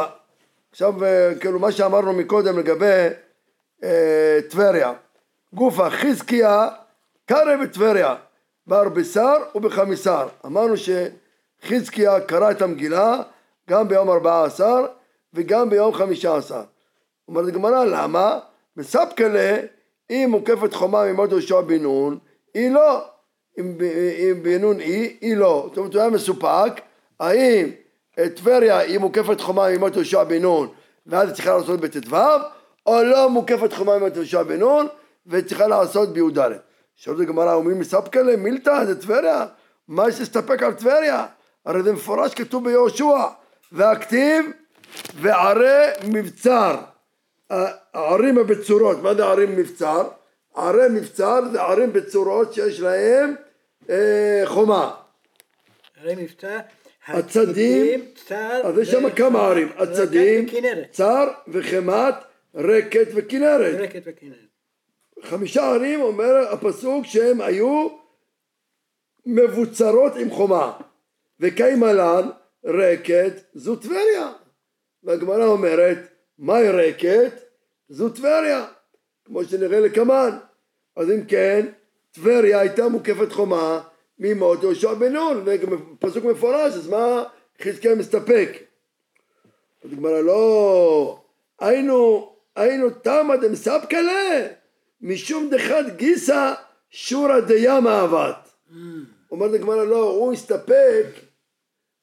עכשיו 0.71 1.03
אה, 1.03 1.31
כאילו 1.39 1.59
מה 1.59 1.71
שאמרנו 1.71 2.13
מקודם 2.13 2.59
לגבי 2.59 3.07
אה, 3.83 4.39
טבריה, 4.49 4.93
גופה 5.53 5.89
חזקיה 5.89 6.67
קרא 7.25 7.55
בטבריה, 7.63 8.15
בארביסר 8.67 9.35
ובחמיסר, 9.55 10.27
אמרנו 10.45 10.73
שחזקיה 10.77 12.21
קרא 12.21 12.51
את 12.51 12.61
המגילה 12.61 13.21
גם 13.69 13.87
ביום 13.87 14.09
ארבעה 14.09 14.45
עשר 14.45 14.85
וגם 15.33 15.69
ביום 15.69 15.93
חמישה 15.93 16.37
עשר. 16.37 16.63
אומרת 17.27 17.47
הגמרא 17.47 17.85
למה? 17.85 18.39
בספקלה 18.75 19.57
אם 20.09 20.27
מוקפת 20.31 20.73
חומה 20.73 21.05
ממות 21.05 21.31
יהושע 21.31 21.61
בן 21.61 21.81
נון 21.81 22.17
היא 22.53 22.71
לא 22.71 23.05
אם 23.59 23.77
בן 24.43 24.61
נון 24.61 24.79
היא, 24.79 25.17
היא 25.21 25.37
לא 25.37 25.65
זאת 25.69 25.77
אומרת 25.77 25.93
הוא 25.93 26.01
היה 26.01 26.09
מסופק 26.09 26.81
האם 27.19 27.69
אה, 28.19 28.29
טבריה 28.29 28.77
היא 28.77 28.99
מוקפת 28.99 29.41
חומה 29.41 29.69
ממות 29.69 29.95
יהושע 29.95 30.23
בן 30.23 30.41
נון 30.41 30.69
ואז 31.05 31.27
היא 31.27 31.35
צריכה 31.35 31.57
לעשות 31.57 31.79
בט"ו 31.79 32.17
או 32.85 33.03
לא 33.03 33.29
מוקפת 33.29 33.73
חומה 33.73 33.97
ממות 33.97 34.15
יהושע 34.15 34.43
בן 34.43 34.59
נון 34.59 34.87
וצריכה 35.27 35.67
לעשות 35.67 36.13
בי"ד? 36.13 36.39
שואלת 36.95 37.19
הגמרא 37.19 37.53
אומרים 37.53 37.79
מספקלה? 37.79 38.37
מילתא? 38.37 38.85
זה 38.85 39.01
טבריה? 39.01 39.45
מה 39.87 40.09
יש 40.09 40.19
להסתפק 40.19 40.63
על 40.63 40.73
טבריה? 40.73 41.25
הרי 41.65 41.83
זה 41.83 41.93
מפורש 41.93 42.33
כתוב 42.33 42.63
ביהושע 42.63 43.17
והכתיב 43.71 44.45
וערי 45.21 45.87
מבצר. 46.07 46.75
הערים 47.49 48.37
הבצורות, 48.37 48.97
מה 49.01 49.15
זה 49.15 49.25
ערים 49.25 49.55
מבצר? 49.55 50.07
ערי 50.55 50.89
מבצר 50.89 51.41
זה 51.51 51.61
ערים 51.61 51.93
בצורות 51.93 52.53
שיש 52.53 52.79
להם 52.79 53.35
אה, 53.89 54.41
חומה. 54.45 54.91
הרי 56.01 56.15
מבצע, 56.15 56.59
הצדים, 57.07 58.05
אז 58.63 58.77
יש 58.77 58.91
שם 58.91 59.09
כמה 59.09 59.47
ערים, 59.47 59.67
הצדים. 59.77 60.45
צר 60.91 61.27
וחמת, 61.47 62.15
רקת 62.55 63.07
וכנרת. 63.15 63.75
רקת 63.79 64.01
וכנרת. 64.05 64.39
חמישה 65.23 65.69
ערים 65.69 66.01
אומר 66.01 66.35
הפסוק 66.51 67.05
שהם 67.05 67.41
היו 67.41 67.87
מבוצרות 69.25 70.15
עם 70.15 70.29
חומה. 70.29 70.73
וקיימלן 71.39 72.29
רקת 72.65 73.33
זו 73.53 73.75
טבריה. 73.75 74.31
והגמרא 75.03 75.45
אומרת 75.45 75.97
מהי 76.39 76.69
רקת? 76.69 77.33
זו 77.89 78.09
טבריה. 78.09 78.65
כמו 79.25 79.43
שנראה 79.43 79.79
לקמן. 79.79 80.37
אז 80.95 81.11
אם 81.11 81.25
כן, 81.25 81.65
טבריה 82.11 82.59
הייתה 82.59 82.87
מוקפת 82.87 83.31
חומה 83.31 83.81
ממות 84.19 84.63
יהושע 84.63 84.93
בן 84.93 85.13
נון, 85.13 85.45
פסוק 85.99 86.23
מפורש, 86.25 86.73
אז 86.73 86.87
מה 86.87 87.23
חזקיה 87.61 87.95
מסתפק? 87.95 88.49
אז 89.83 89.93
הגמרא 89.93 90.21
לא, 90.21 91.19
היינו, 91.59 92.31
היינו 92.55 92.89
תמא 92.89 93.35
דמספקלה, 93.35 94.47
משום 95.01 95.49
דחד 95.49 95.83
גיסא 95.95 96.53
שורא 96.89 97.39
דיאמה 97.39 98.03
אבת. 98.03 98.49
אומרת 99.31 99.53
הגמרא 99.53 99.83
לא, 99.83 100.03
הוא 100.03 100.33
הסתפק 100.33 101.05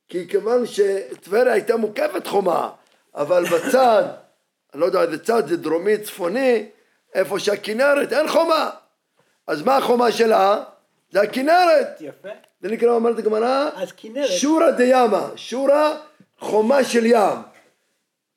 כי 0.08 0.28
כיוון 0.28 0.66
שטבריה 0.66 1.52
הייתה 1.52 1.76
מוקפת 1.76 2.26
חומה, 2.26 2.70
אבל 3.14 3.44
בצד, 3.44 4.02
אני 4.72 4.80
לא 4.80 4.86
יודע 4.86 5.02
איזה 5.02 5.24
צד, 5.24 5.48
זה 5.48 5.56
דרומי 5.56 5.98
צפוני, 5.98 6.68
איפה 7.14 7.38
שהכנרת 7.38 8.12
אין 8.12 8.28
חומה. 8.28 8.70
אז 9.46 9.62
מה 9.62 9.76
החומה 9.76 10.12
שלה? 10.12 10.64
זה 11.12 11.22
הכנרת. 11.22 12.00
יפה. 12.00 12.28
זה 12.60 12.68
נקרא, 12.68 12.90
אומרת 12.90 13.18
הגמרא, 13.18 13.70
אז 13.74 13.92
כנרת, 13.92 14.30
שורא 14.30 14.70
דיאמה, 14.70 15.30
שורא 15.36 15.96
חומה 16.38 16.84
של 16.84 17.06
ים. 17.06 17.38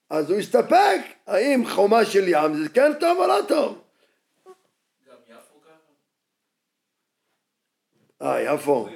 אז 0.10 0.30
הוא 0.30 0.40
הסתפק, 0.40 1.02
האם 1.28 1.64
חומה 1.70 2.06
של 2.06 2.24
ים 2.28 2.54
זה 2.64 2.70
כן 2.70 2.92
טוב 3.00 3.18
או 3.18 3.28
לא 3.28 3.40
טוב? 3.48 3.82
גם 5.08 5.16
יפו 5.28 5.62
ככה? 5.62 5.92
אה, 8.22 8.42
יפו. 8.42 8.90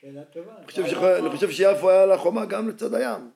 שאלה 0.00 0.24
טובה. 0.24 0.56
אני 0.58 0.66
חושב, 0.66 0.86
שיכול, 0.86 1.08
אני 1.08 1.30
חושב 1.30 1.50
שיפו 1.50 1.90
היה 1.90 2.06
לה 2.06 2.18
חומה 2.18 2.44
גם 2.44 2.68
לצד 2.68 2.94
הים. 2.94 3.30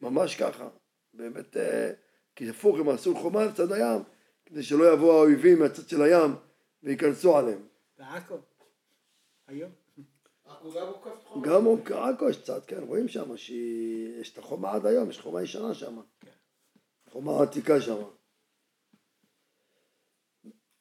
ממש 0.00 0.36
ככה. 0.36 0.68
באמת, 1.14 1.56
אה, 1.56 1.90
כי 2.36 2.50
הפוך, 2.50 2.78
הם 2.78 2.88
עשו 2.88 3.16
חומה 3.16 3.44
לצד 3.44 3.72
הים, 3.72 4.02
כדי 4.46 4.62
שלא 4.62 4.92
יבואו 4.92 5.18
האויבים 5.18 5.58
מהצד 5.58 5.88
של 5.88 6.02
הים 6.02 6.36
וייכנסו 6.82 7.38
עליהם. 7.38 7.69
בעכו. 8.00 8.34
היום. 9.46 9.70
גם 11.42 11.66
עכו 11.94 12.30
יש 12.30 12.42
צד, 12.42 12.60
כן, 12.66 12.82
רואים 12.82 13.08
שם 13.08 13.36
שיש 13.36 14.32
את 14.32 14.38
החומה 14.38 14.72
עד 14.72 14.86
היום, 14.86 15.10
יש 15.10 15.20
חומה 15.20 15.42
ישנה 15.42 15.74
שם. 15.74 16.00
חומה 17.10 17.42
עתיקה 17.42 17.80
שם. 17.80 17.96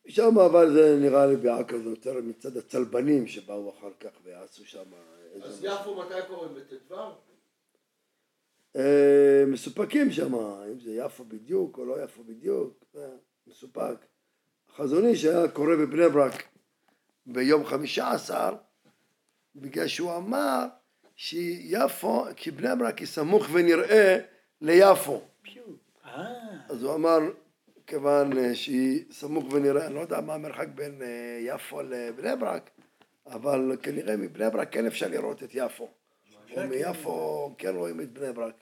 שם 0.07 0.39
אבל 0.45 0.73
זה 0.73 0.97
נראה 1.01 1.25
לי 1.25 1.35
בעכו 1.35 1.79
זה 1.83 1.89
יותר 1.89 2.13
מצד 2.21 2.57
הצלבנים 2.57 3.27
שבאו 3.27 3.69
אחר 3.69 3.93
כך 3.99 4.11
ועשו 4.23 4.65
שם 4.65 4.93
אז 5.43 5.63
יפו 5.63 5.95
מתי 5.95 6.27
קוראים? 6.27 6.55
בט"ו? 6.55 6.95
אה, 8.75 9.43
מסופקים 9.47 10.11
שם, 10.11 10.35
אם 10.35 10.79
זה 10.79 10.91
יפו 10.91 11.23
בדיוק 11.23 11.77
או 11.77 11.85
לא 11.85 12.03
יפו 12.03 12.23
בדיוק, 12.23 12.85
מסופק. 13.47 14.05
החזון 14.69 15.05
איש 15.05 15.25
היה 15.25 15.47
קורא 15.47 15.75
בבני 15.75 16.09
ברק 16.09 16.48
ביום 17.33 17.65
חמישה 17.65 18.11
עשר, 18.11 18.55
בגלל 19.55 19.87
שהוא 19.87 20.15
אמר 20.15 20.65
שיפו, 21.15 22.25
כי 22.35 22.51
בני 22.51 22.75
ברק 22.79 22.97
היא 22.97 23.07
סמוך 23.07 23.47
ונראה 23.51 24.17
ליפו. 24.61 25.21
אה, 26.05 26.25
אז 26.69 26.83
הוא 26.83 26.95
אמר, 26.95 27.19
כיוון 27.87 28.37
אה, 28.37 28.55
שהיא 28.55 29.03
סמוך 29.11 29.53
ונראה, 29.53 29.85
אני 29.85 29.95
לא 29.95 29.99
יודע 29.99 30.21
מה 30.21 30.33
המרחק 30.33 30.67
בין 30.75 31.01
אה, 31.01 31.39
יפו 31.41 31.81
לבני 31.81 32.35
ברק, 32.35 32.69
אבל 33.27 33.77
כנראה 33.81 34.17
מבני 34.17 34.49
ברק 34.49 34.73
כן 34.73 34.85
אפשר 34.85 35.07
לראות 35.07 35.43
את 35.43 35.49
יפו. 35.53 35.89
או 36.57 36.67
מיפו 36.67 37.55
כן 37.57 37.75
רואים 37.75 38.01
את 38.01 38.13
בני 38.13 38.33
ברק. 38.33 38.55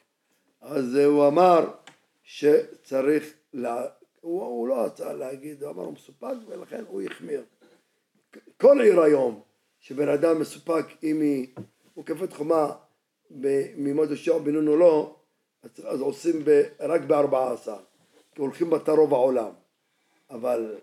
אז 0.61 0.95
הוא 0.95 1.27
אמר 1.27 1.71
שצריך, 2.23 3.33
לה... 3.53 3.85
הוא, 4.21 4.43
הוא 4.43 4.67
לא 4.67 4.85
רצה 4.85 5.13
להגיד, 5.13 5.63
הוא 5.63 5.71
אמר 5.71 5.83
הוא 5.83 5.93
מסופק 5.93 6.35
ולכן 6.47 6.83
הוא 6.87 7.01
החמיר. 7.01 7.43
כל 8.61 8.81
עיר 8.81 9.01
היום 9.01 9.41
שבן 9.79 10.09
אדם 10.09 10.39
מסופק 10.39 10.85
אם 11.03 11.21
היא 11.21 11.47
מוקפת 11.97 12.33
חומה 12.33 12.71
ממות 13.77 14.07
יהושע 14.07 14.37
בן 14.37 14.51
נון 14.51 14.67
או 14.67 14.75
לא, 14.75 15.15
אז, 15.83 16.01
עושים 16.01 16.41
ב, 16.45 16.63
רק 16.79 17.01
בארבעה 17.01 17.53
עשר, 17.53 17.77
כי 18.35 18.41
הולכים 18.41 18.69
בתא 18.69 18.91
רוב 18.91 19.13
העולם. 19.13 19.49
אבל 20.29 20.75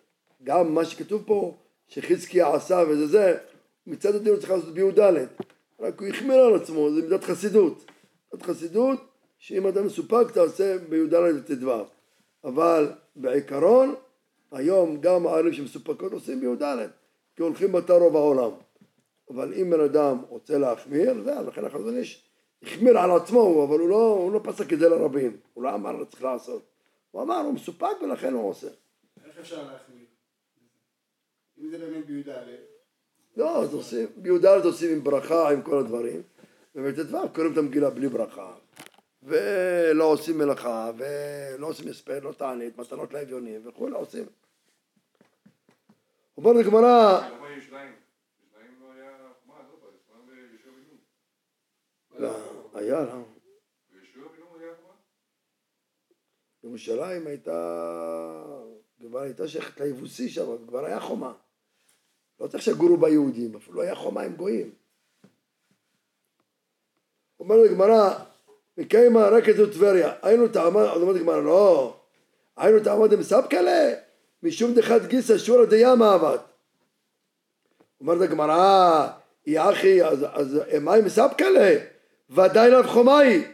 גם 0.45 0.75
מה 0.75 0.85
שכתוב 0.85 1.23
פה, 1.27 1.55
שחזקיה 1.89 2.55
עשה 2.55 2.83
וזה 2.89 3.07
זה, 3.07 3.39
מצד 3.87 4.15
הדין 4.15 4.33
הוא 4.33 4.41
צריך 4.41 4.51
לעשות 4.51 4.75
בי"ד, 4.75 5.01
רק 5.81 6.01
הוא 6.01 6.09
החמיר 6.09 6.41
על 6.41 6.55
עצמו, 6.55 6.91
זה 6.95 7.03
מידת 7.03 7.25
חסידות. 7.25 7.91
מידת 8.33 8.47
חסידות, 8.47 9.01
שאם 9.39 9.67
אדם 9.67 9.87
מסופק 9.87 10.31
תעשה 10.35 10.79
בי"ד 10.79 11.15
וט"ו. 11.15 11.85
אבל 12.45 12.93
בעיקרון, 13.17 13.95
היום 14.53 15.01
גם 15.01 15.27
הערים 15.27 15.53
שמסופקות 15.53 16.13
עושים 16.13 16.41
בי"ד, 16.41 16.89
כי 17.37 17.43
הולכים 17.43 17.73
בתא 17.73 17.93
רוב 17.93 18.17
העולם. 18.17 18.51
אבל 19.31 19.55
אם 19.55 19.71
בן 19.71 19.81
אדם 19.81 20.19
רוצה 20.29 20.59
להחמיר, 20.59 21.23
זה, 21.23 21.35
לכן 21.47 21.65
החזון 21.65 21.97
איש 21.97 22.31
החמיר 22.63 22.99
על 22.99 23.11
עצמו, 23.11 23.65
אבל 23.65 23.79
הוא 23.79 23.89
לא, 23.89 24.19
הוא 24.21 24.33
לא 24.33 24.41
פסק 24.45 24.73
את 24.73 24.79
זה 24.79 24.89
לרבים, 24.89 25.37
הוא 25.55 25.65
לא 25.65 25.75
אמר 25.75 25.93
לא 25.93 26.05
צריך 26.05 26.23
לעשות. 26.23 26.63
הוא 27.11 27.23
אמר, 27.23 27.37
הוא 27.37 27.55
מסופק 27.55 28.03
ולכן 28.03 28.33
הוא 28.33 28.51
עושה. 28.51 28.69
איך 29.25 29.39
אפשר 29.39 29.63
להחמיר? 29.63 30.05
אם 31.59 31.69
זה 31.71 31.79
באמת 31.79 32.07
בי"ד, 32.07 32.29
לא, 33.37 33.63
אז 33.63 33.75
עושים, 33.75 34.09
בי"ד 34.17 34.45
עושים 34.45 34.93
עם 34.93 35.05
ברכה, 35.05 35.51
עם 35.53 35.63
כל 35.63 35.79
הדברים, 35.79 36.23
ובט"ו 36.75 37.19
קוראים 37.35 37.53
את 37.53 37.59
המגילה 37.59 37.91
בלי 37.91 38.09
ברכה, 38.09 38.55
ולא 39.23 40.05
עושים 40.05 40.39
מלאכה, 40.39 40.91
ולא 40.97 41.67
עושים 41.67 41.89
הספד, 41.89 42.23
לא 42.23 42.33
תענית, 42.33 42.79
מתנות 42.79 43.13
לאביונים 43.13 43.61
וכולי, 43.65 43.95
עושים. 43.95 44.25
אומרת 46.37 46.67
הגמרא, 46.67 47.29
לא 52.19 52.31
היה 52.75 53.05
חומה, 53.05 53.05
לא? 53.05 53.25
ירושלים 56.65 57.27
הייתה, 57.27 57.57
כבר 59.01 59.21
הייתה 59.21 59.49
שייכת 59.49 59.81
ליבוסי 59.81 60.29
שם, 60.29 60.67
כבר 60.67 60.85
היה 60.85 61.01
חומה. 61.01 61.33
לא 62.41 62.47
צריך 62.47 62.63
שיגורו 62.63 62.97
בה 62.97 63.09
יהודים, 63.09 63.57
אפילו 63.57 63.83
היה 63.83 63.95
חומה 63.95 64.23
עם 64.23 64.37
גויים. 64.37 64.71
אומרת 67.41 67.71
הגמרא, 67.71 68.25
מקיימה 68.79 69.29
רקת 69.29 69.59
וטבריה, 69.59 70.15
היינו 70.23 70.49
טעמה, 70.49 70.93
אז 70.93 71.03
אומרת 71.03 71.17
הגמרא, 71.17 71.41
לא, 71.41 71.97
היינו 72.57 72.85
טעמה 72.85 73.09
דמספקלה, 73.09 73.95
משום 74.45 74.75
דחת 74.75 75.07
גיסא 75.07 75.39
שורא 75.39 75.65
דיאמה 75.65 76.15
אבת. 76.15 76.41
אומרת 78.01 78.21
הגמרא, 78.21 79.09
יא 79.47 79.61
אחי, 79.71 80.05
אז, 80.05 80.27
אז 80.33 80.61
מה 80.81 80.95
עם 80.95 81.05
מספקלה? 81.05 81.75
ודאי 82.31 82.71
לאו 82.71 82.85
חומה 82.85 83.19
היא. 83.19 83.45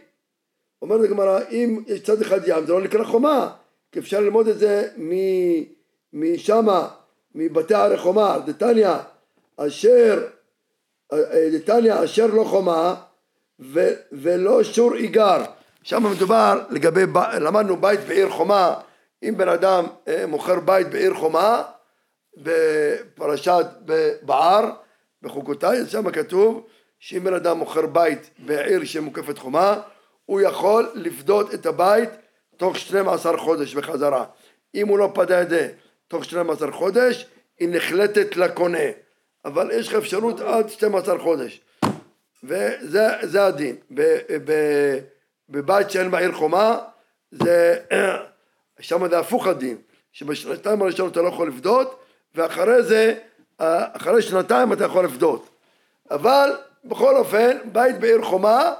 אומרת 0.82 1.05
הגמרא, 1.05 1.41
אם 1.51 1.82
יש 1.86 2.03
צד 2.03 2.20
אחד 2.20 2.41
ים, 2.47 2.66
זה 2.66 2.72
לא 2.72 2.80
נקרא 2.80 3.05
חומה, 3.05 3.51
כי 3.93 3.99
אפשר 3.99 4.20
ללמוד 4.20 4.49
את 4.49 4.59
זה 4.59 4.88
משמה, 6.12 6.88
מבתי 7.34 7.74
הרי 7.74 7.99
חומה, 7.99 8.38
דתניא, 8.47 8.95
אשר, 9.57 10.26
דתניא 11.53 12.05
אשר 12.05 12.26
לא 12.26 12.45
חומה, 12.45 12.95
ו, 13.61 13.91
ולא 14.12 14.62
שור 14.62 14.95
איגר. 14.95 15.45
שם 15.82 16.03
מדובר 16.12 16.61
לגבי, 16.70 17.03
למדנו 17.41 17.76
בית 17.76 18.01
בעיר 18.01 18.30
חומה, 18.30 18.80
אם 19.23 19.35
בן 19.37 19.49
אדם 19.49 19.85
אה, 20.09 20.27
מוכר 20.27 20.61
בית 20.61 20.91
בעיר 20.91 21.14
חומה, 21.14 21.62
בפרשת 22.37 23.66
בער, 24.23 24.71
בחוקותיי, 25.23 25.87
שם 25.87 26.11
כתוב 26.11 26.66
שאם 26.99 27.25
בן 27.25 27.35
אדם 27.35 27.59
מוכר 27.59 27.87
בית 27.87 28.31
בעיר 28.39 28.85
שמוקפת 28.85 29.39
חומה, 29.39 29.81
הוא 30.25 30.41
יכול 30.41 30.91
לפדות 30.95 31.55
את 31.55 31.66
הבית 31.66 32.11
תוך 32.57 32.77
12 32.77 33.39
חודש 33.39 33.75
בחזרה. 33.75 34.25
אם 34.75 34.89
הוא 34.89 34.99
לא 34.99 35.11
פדה 35.14 35.43
את 35.43 35.51
זה 35.51 35.68
תוך 36.09 36.25
12 36.25 36.73
חודש, 36.73 37.27
היא 37.59 37.68
נחלטת 37.73 38.37
לקונה. 38.37 38.89
אבל 39.45 39.71
יש 39.73 39.89
לך 39.89 39.95
אפשרות 39.95 40.41
עד 40.41 40.68
12 40.68 41.18
חודש. 41.18 41.61
וזה 42.45 43.09
זה 43.23 43.45
הדין. 43.47 43.77
בבית 45.49 45.91
שאין 45.91 46.11
בעיר 46.11 46.33
חומה, 46.33 46.79
זה, 47.31 47.79
שם 48.81 49.09
זה 49.09 49.18
הפוך 49.18 49.47
הדין. 49.47 49.76
שבשנתיים 50.12 50.83
הראשונות 50.83 51.12
אתה 51.12 51.22
לא 51.22 51.28
יכול 51.28 51.49
לפדות, 51.49 52.01
ואחרי 52.35 52.83
זה, 52.83 53.14
אחרי 53.59 54.22
שנתיים 54.22 54.72
אתה 54.72 54.85
יכול 54.85 55.05
לפדות. 55.05 55.49
אבל 56.11 56.51
בכל 56.85 57.16
אופן, 57.16 57.57
בית 57.72 57.99
בעיר 58.01 58.22
חומה, 58.22 58.72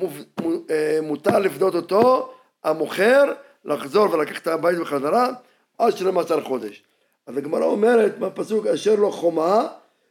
אה, 0.00 0.98
מותר 1.02 1.38
לפדות 1.38 1.74
אותו, 1.74 2.34
המוכר, 2.64 3.32
לחזור 3.64 4.12
ולקח 4.12 4.38
את 4.38 4.46
הבית 4.46 4.78
בחזרה, 4.78 5.28
עד 5.78 5.96
12 5.96 6.42
חודש. 6.42 6.82
אז 7.26 7.36
הגמרא 7.36 7.64
אומרת 7.64 8.18
בפסוק 8.18 8.66
אשר 8.66 8.94
לא 8.94 9.10
חומה 9.10 9.66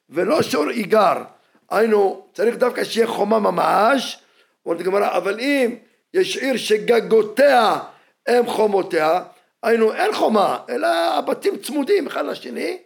ולא 0.09 0.41
שור 0.41 0.69
איגר. 0.69 1.23
היינו, 1.69 2.25
צריך 2.33 2.55
דווקא 2.55 2.83
שיהיה 2.83 3.07
חומה 3.07 3.39
ממש, 3.39 4.19
אומרת 4.65 4.79
הגמרא, 4.79 5.17
אבל 5.17 5.39
אם 5.39 5.75
יש 6.13 6.37
עיר 6.37 6.57
שגגותיה 6.57 7.79
הם 8.27 8.47
חומותיה, 8.47 9.23
היינו 9.63 9.93
אין 9.93 10.13
חומה, 10.13 10.57
אלא 10.69 10.87
הבתים 10.87 11.57
צמודים 11.57 12.07
אחד 12.07 12.25
לשני, 12.25 12.77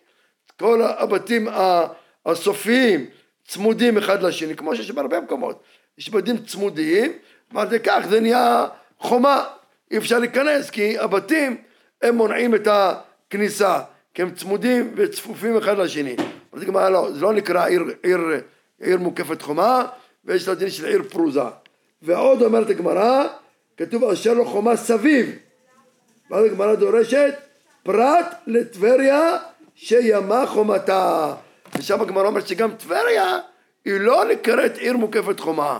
כל 0.59 0.81
הבתים 0.81 1.47
הסופיים 2.25 3.05
צמודים 3.47 3.97
אחד 3.97 4.23
לשני, 4.23 4.55
כמו 4.55 4.75
שיש 4.75 4.91
בהרבה 4.91 5.21
מקומות, 5.21 5.63
יש 5.97 6.09
בתים 6.09 6.37
צמודים, 6.37 7.11
ועל 7.51 7.69
זה 7.69 7.79
כך 7.79 8.05
זה 8.09 8.19
נהיה 8.19 8.67
חומה, 8.99 9.43
אי 9.91 9.97
אפשר 9.97 10.19
להיכנס, 10.19 10.69
כי 10.69 10.99
הבתים 10.99 11.57
הם 12.01 12.15
מונעים 12.15 12.55
את 12.55 12.67
הכניסה, 12.71 13.79
כי 14.13 14.21
הם 14.21 14.31
צמודים 14.31 14.93
וצפופים 14.95 15.57
אחד 15.57 15.77
לשני. 15.77 16.15
אז 16.53 16.61
הגמרא 16.61 16.89
לא, 16.89 17.11
זה 17.11 17.21
לא 17.21 17.33
נקרא 17.33 17.65
עיר, 17.65 17.83
עיר, 18.03 18.19
עיר 18.81 18.97
מוקפת 18.97 19.41
חומה, 19.41 19.85
ויש 20.25 20.49
דין 20.49 20.69
של 20.69 20.85
עיר 20.85 21.03
פרוזה. 21.03 21.41
ועוד 22.01 22.41
אומרת 22.41 22.69
הגמרא, 22.69 23.23
כתוב 23.77 24.03
אשר 24.03 24.33
לו 24.33 24.45
חומה 24.45 24.75
סביב. 24.75 25.46
ואז 26.31 26.45
הגמרא 26.45 26.75
דורשת? 26.75 27.33
פרט 27.83 28.35
לטבריה 28.47 29.37
שימה 29.75 30.45
חומתה. 30.47 31.33
ושם 31.77 32.01
הגמרא 32.01 32.27
אומרת 32.27 32.47
שגם 32.47 32.71
טבריה 32.71 33.39
היא 33.85 33.99
לא 33.99 34.25
נקראת 34.25 34.77
עיר 34.77 34.97
מוקפת 34.97 35.39
חומה, 35.39 35.77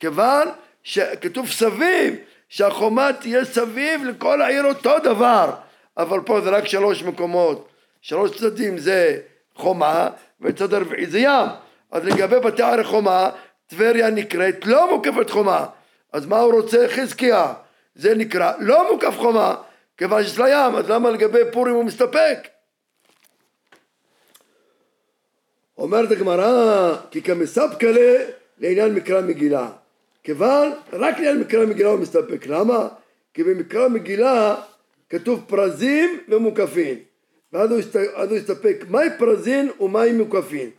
כיוון 0.00 0.48
שכתוב 0.82 1.48
סביב, 1.48 2.14
שהחומה 2.48 3.10
תהיה 3.20 3.44
סביב 3.44 4.04
לכל 4.04 4.42
העיר 4.42 4.64
אותו 4.66 4.98
דבר, 4.98 5.50
אבל 5.96 6.20
פה 6.20 6.40
זה 6.40 6.50
רק 6.50 6.66
שלוש 6.66 7.02
מקומות, 7.02 7.68
שלוש 8.00 8.38
צדדים 8.38 8.78
זה 8.78 9.18
חומה 9.54 10.08
וצד 10.40 10.74
הרביעי 10.74 11.06
זה 11.06 11.18
ים, 11.18 11.46
אז 11.92 12.04
לגבי 12.04 12.38
בתי 12.40 12.62
ערי 12.62 12.84
חומה, 12.84 13.30
טבריה 13.66 14.10
נקראת 14.10 14.66
לא 14.66 14.90
מוקפת 14.96 15.30
חומה, 15.30 15.66
אז 16.12 16.26
מה 16.26 16.38
הוא 16.38 16.52
רוצה? 16.52 16.86
חזקיה? 16.88 17.52
זה 17.94 18.14
נקרא 18.14 18.52
לא 18.58 18.92
מוקף 18.92 19.14
חומה, 19.18 19.54
כיוון 19.98 20.22
שיש 20.22 20.38
לה 20.38 20.48
ים, 20.48 20.76
אז 20.76 20.90
למה 20.90 21.10
לגבי 21.10 21.38
פורים 21.52 21.74
הוא 21.74 21.84
מסתפק? 21.84 22.38
אומרת 25.78 26.10
הגמרא, 26.10 26.96
כי 27.10 27.22
כמספקלה 27.22 28.24
לעניין 28.58 28.94
מקרא 28.94 29.20
מגילה. 29.20 29.70
כיוון, 30.22 30.72
רק 30.92 31.14
לעניין 31.14 31.40
מקרא 31.40 31.66
מגילה 31.66 31.88
הוא 31.88 32.00
מסתפק. 32.00 32.46
למה? 32.46 32.88
כי 33.34 33.44
במקרא 33.44 33.88
מגילה 33.88 34.56
כתוב 35.10 35.44
פרזים 35.46 36.18
ומוקפין. 36.28 36.98
ואז 37.52 37.70
הוא, 37.70 37.78
הסת... 37.78 37.96
הוא 37.96 38.36
הסתפק, 38.36 38.84
מהי 38.88 39.08
פרזין 39.18 39.70
ומהי 39.80 40.12
מוקפין. 40.12 40.70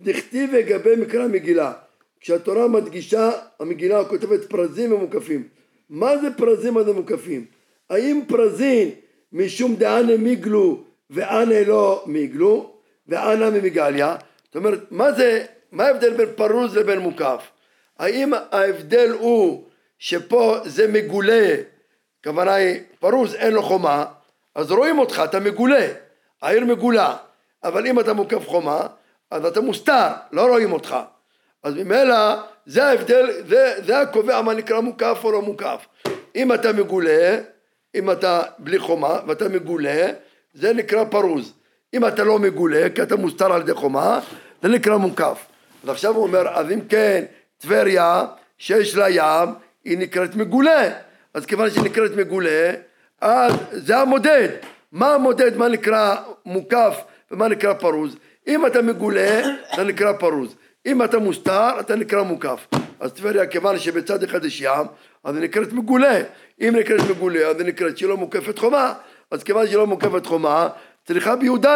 דכתיב 0.00 0.54
לגבי 0.54 0.96
מקרא 0.96 1.26
מגילה. 1.26 1.72
כשהתורה 2.20 2.68
מדגישה, 2.68 3.30
המגילה 3.60 4.04
כותבת 4.04 4.44
פרזים 4.50 4.92
ומוקפים. 4.92 5.48
מה 5.90 6.18
זה 6.18 6.28
פרזים, 6.36 6.74
מה 6.74 6.84
זה 6.84 6.92
מוקפים? 6.92 7.44
האם 7.90 8.22
פרזין 8.28 8.90
משום 9.32 9.76
דאנה 9.76 10.16
מיגלו 10.16 10.84
ואנה 11.10 11.64
לא 11.64 12.02
מיגלו 12.06 12.74
ואנה 13.06 13.50
ממגליה? 13.50 14.16
זאת 14.44 14.56
אומרת, 14.56 14.80
מה 14.90 15.12
זה, 15.12 15.44
מה 15.72 15.84
ההבדל 15.84 16.14
בין 16.14 16.28
פרוז 16.36 16.76
לבין 16.76 16.98
מוקף? 16.98 17.50
האם 17.98 18.32
ההבדל 18.50 19.10
הוא 19.10 19.64
שפה 19.98 20.58
זה 20.64 20.88
מגולה, 20.88 21.54
הכוונה 22.20 22.54
היא 22.54 22.80
פרוז 23.00 23.34
אין 23.34 23.54
לו 23.54 23.62
חומה, 23.62 24.04
אז 24.54 24.70
רואים 24.70 24.98
אותך, 24.98 25.22
אתה 25.24 25.40
מגולה, 25.40 25.86
העיר 26.42 26.64
מגולה, 26.64 27.16
אבל 27.64 27.86
אם 27.86 28.00
אתה 28.00 28.12
מוקף 28.12 28.46
חומה, 28.46 28.86
אז 29.30 29.44
אתה 29.44 29.60
מוסתר, 29.60 30.08
לא 30.32 30.46
רואים 30.46 30.72
אותך. 30.72 30.96
אז 31.62 31.74
ממילא 31.74 32.34
זה 32.66 32.84
ההבדל, 32.84 33.30
זה, 33.48 33.74
זה 33.86 34.00
הקובע 34.00 34.42
מה 34.42 34.54
נקרא 34.54 34.80
מוקף 34.80 35.20
או 35.24 35.32
לא 35.32 35.42
מוקף. 35.42 35.86
אם 36.36 36.52
אתה 36.52 36.72
מגולה, 36.72 37.38
אם 37.94 38.10
אתה 38.10 38.42
בלי 38.58 38.78
חומה 38.78 39.18
ואתה 39.26 39.48
מגולה, 39.48 40.06
זה 40.54 40.72
נקרא 40.72 41.04
פרוז. 41.04 41.52
אם 41.94 42.06
אתה 42.06 42.24
לא 42.24 42.38
מגולה, 42.38 42.86
כי 42.94 43.02
אתה 43.02 43.16
מוסתר 43.16 43.52
על 43.52 43.60
ידי 43.60 43.74
חומה, 43.74 44.20
זה 44.62 44.68
נקרא 44.68 44.96
מוקף. 44.96 45.46
אז 45.88 46.04
הוא 46.04 46.22
אומר, 46.22 46.48
אז 46.48 46.70
אם 46.70 46.80
כן, 46.88 47.24
טבריה, 47.58 48.24
שיש 48.58 48.96
לה 48.96 49.10
ים, 49.10 49.48
היא 49.84 49.98
נקראת 49.98 50.34
מגולה. 50.36 50.90
אז 51.34 51.46
כיוון 51.46 51.70
שהיא 51.70 51.84
נקראת 51.84 52.16
מגולה, 52.16 52.72
אז 53.20 53.52
זה 53.70 53.96
המודד. 53.96 54.48
מה 54.92 55.14
המודד, 55.14 55.56
מה 55.56 55.68
נקרא 55.68 56.16
מוקף 56.46 56.96
ומה 57.30 57.48
נקרא 57.48 57.74
פרוז? 57.74 58.16
אם 58.46 58.66
אתה 58.66 58.82
מגולה, 58.82 59.40
אתה 59.74 59.84
נקרא 59.84 60.12
פרוז. 60.12 60.54
אם 60.86 61.02
אתה 61.02 61.18
מוסתר, 61.18 61.80
אתה 61.80 61.96
נקרא 61.96 62.22
מוקף. 62.22 62.66
אז 63.00 63.12
טבריה, 63.12 63.46
כיוון 63.46 63.78
שבצד 63.78 64.22
אחד 64.22 64.44
יש 64.44 64.60
ים, 64.60 64.86
אז 65.24 65.36
היא 65.36 65.44
נקראת 65.44 65.72
מגולה. 65.72 66.20
אם 66.60 66.76
נקראת 66.76 67.10
מגולה, 67.10 67.48
אז 67.48 67.56
היא 67.60 67.66
נקראת 67.66 67.98
שהיא 67.98 68.08
לא 68.08 68.16
מוקפת 68.16 68.58
חומה. 68.58 68.94
אז 69.30 69.42
כיוון 69.42 69.66
שהיא 69.66 69.78
לא 69.78 69.86
מוקפת 69.86 70.26
חומה, 70.26 70.68
צריכה 71.06 71.36
בי"ד. 71.36 71.66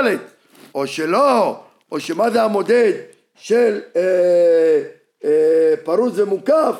או 0.74 0.86
שלא, 0.86 1.60
או 1.92 2.00
שמה 2.00 2.30
זה 2.30 2.42
המודד 2.42 2.92
של 3.34 3.80
אה, 3.96 4.82
אה, 5.24 5.74
פרוז 5.84 6.20
ומוקף, 6.20 6.74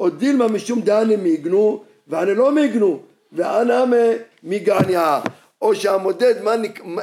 או 0.00 0.10
דילמה 0.10 0.48
משום 0.48 0.80
דהנה 0.80 1.16
מיגנו, 1.16 1.84
ואנה 2.08 2.34
לא 2.34 2.52
מיגנו, 2.52 3.02
ואנה 3.32 3.84
מגעניה. 4.42 5.20
או 5.62 5.74
שהמודד, 5.74 6.34
מה, 6.42 6.54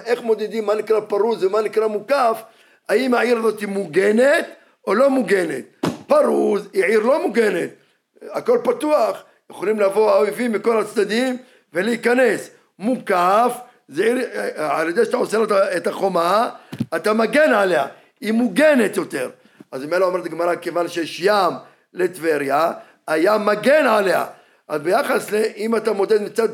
איך 0.05 0.21
מודדים 0.21 0.65
מה 0.65 0.75
נקרא 0.75 0.99
פרוז 0.99 1.43
ומה 1.43 1.61
נקרא 1.61 1.87
מוקף, 1.87 2.41
האם 2.89 3.13
העיר 3.13 3.37
הזאת 3.37 3.63
מוגנת 3.63 4.45
או 4.87 4.93
לא 4.93 5.09
מוגנת. 5.09 5.63
פרוז 6.07 6.67
היא 6.73 6.83
עיר 6.83 6.99
לא 6.99 7.21
מוגנת, 7.27 7.69
הכל 8.29 8.59
פתוח, 8.63 9.23
יכולים 9.51 9.79
לבוא 9.79 10.11
האויבים 10.11 10.51
מכל 10.51 10.79
הצדדים 10.79 11.37
ולהיכנס. 11.73 12.49
מוקף 12.79 13.57
זה 13.87 14.23
על 14.57 14.89
ידי 14.89 15.05
שאתה 15.05 15.17
עושה 15.17 15.37
לו 15.37 15.45
את 15.77 15.87
החומה, 15.87 16.49
אתה 16.95 17.13
מגן 17.13 17.53
עליה, 17.53 17.85
היא 18.21 18.31
מוגנת 18.31 18.97
יותר. 18.97 19.29
אז 19.71 19.85
ממילא 19.85 20.05
אומרת 20.05 20.25
הגמרא, 20.25 20.55
כיוון 20.55 20.87
שיש 20.87 21.19
ים 21.19 21.53
לטבריה, 21.93 22.71
הים 23.07 23.45
מגן 23.45 23.85
עליה. 23.87 24.25
אז 24.67 24.81
ביחס 24.81 25.31
ל... 25.31 25.35
אם 25.57 25.75
אתה 25.75 25.93
מודד 25.93 26.21
מצד... 26.21 26.47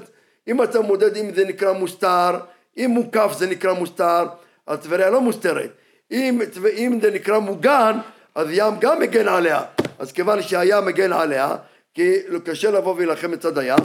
אם 0.48 0.64
אתה 0.64 0.82
מודד 0.82 1.18
אם 1.18 1.34
זה 1.36 1.46
נקרא 1.46 1.74
מוסתר, 1.74 2.40
אם 2.78 2.90
מוקף 2.94 3.32
זה 3.38 3.48
נקרא 3.48 3.74
מוסתר, 3.74 4.26
אז 4.68 4.80
טבריה 4.80 5.10
לא 5.10 5.22
מוסתרת. 5.22 5.70
אם, 6.12 6.42
אם 6.78 7.00
זה 7.02 7.12
נקרא 7.12 7.40
מוגן, 7.40 7.98
אז 8.36 8.48
ים 8.52 8.74
גם 8.80 9.00
מגן 9.00 9.28
עליה. 9.28 9.62
אז 10.00 10.12
כיוון 10.12 10.42
שהים 10.42 10.86
מגן 10.86 11.14
עליה, 11.14 11.56
כי 11.94 12.14
קשה 12.44 12.72
לבוא 12.72 12.94
ולהילחם 12.94 13.32
מצד 13.32 13.58
הים, 13.58 13.80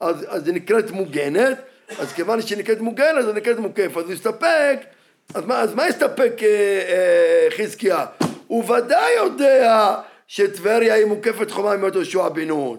אז, 0.00 0.26
אז 0.28 0.44
זה 0.44 0.52
נקראת 0.52 0.90
מוגנת, 0.90 1.58
אז 1.98 2.12
כיוון 2.12 2.42
שהיא 2.42 2.58
נקראת 2.58 2.80
מוגנת, 2.80 3.24
זה 3.24 3.32
נקראת 3.32 3.58
מוקף. 3.58 3.96
אז 3.96 4.04
הוא 4.04 4.12
הסתפק, 4.12 4.78
אז 5.34 5.44
מה, 5.44 5.60
אז 5.60 5.74
מה 5.74 5.84
הסתפק 5.84 6.32
אה, 6.42 6.48
אה, 6.48 7.48
חזקיה? 7.56 8.06
הוא 8.46 8.70
ודאי 8.70 9.12
יודע 9.16 9.94
שטבריה 10.26 10.94
היא 10.94 11.04
מוקפת 11.04 11.50
חומה 11.50 11.72
עם 11.72 11.84
יהושע 11.94 12.28
בן 12.28 12.48
נון. 12.48 12.78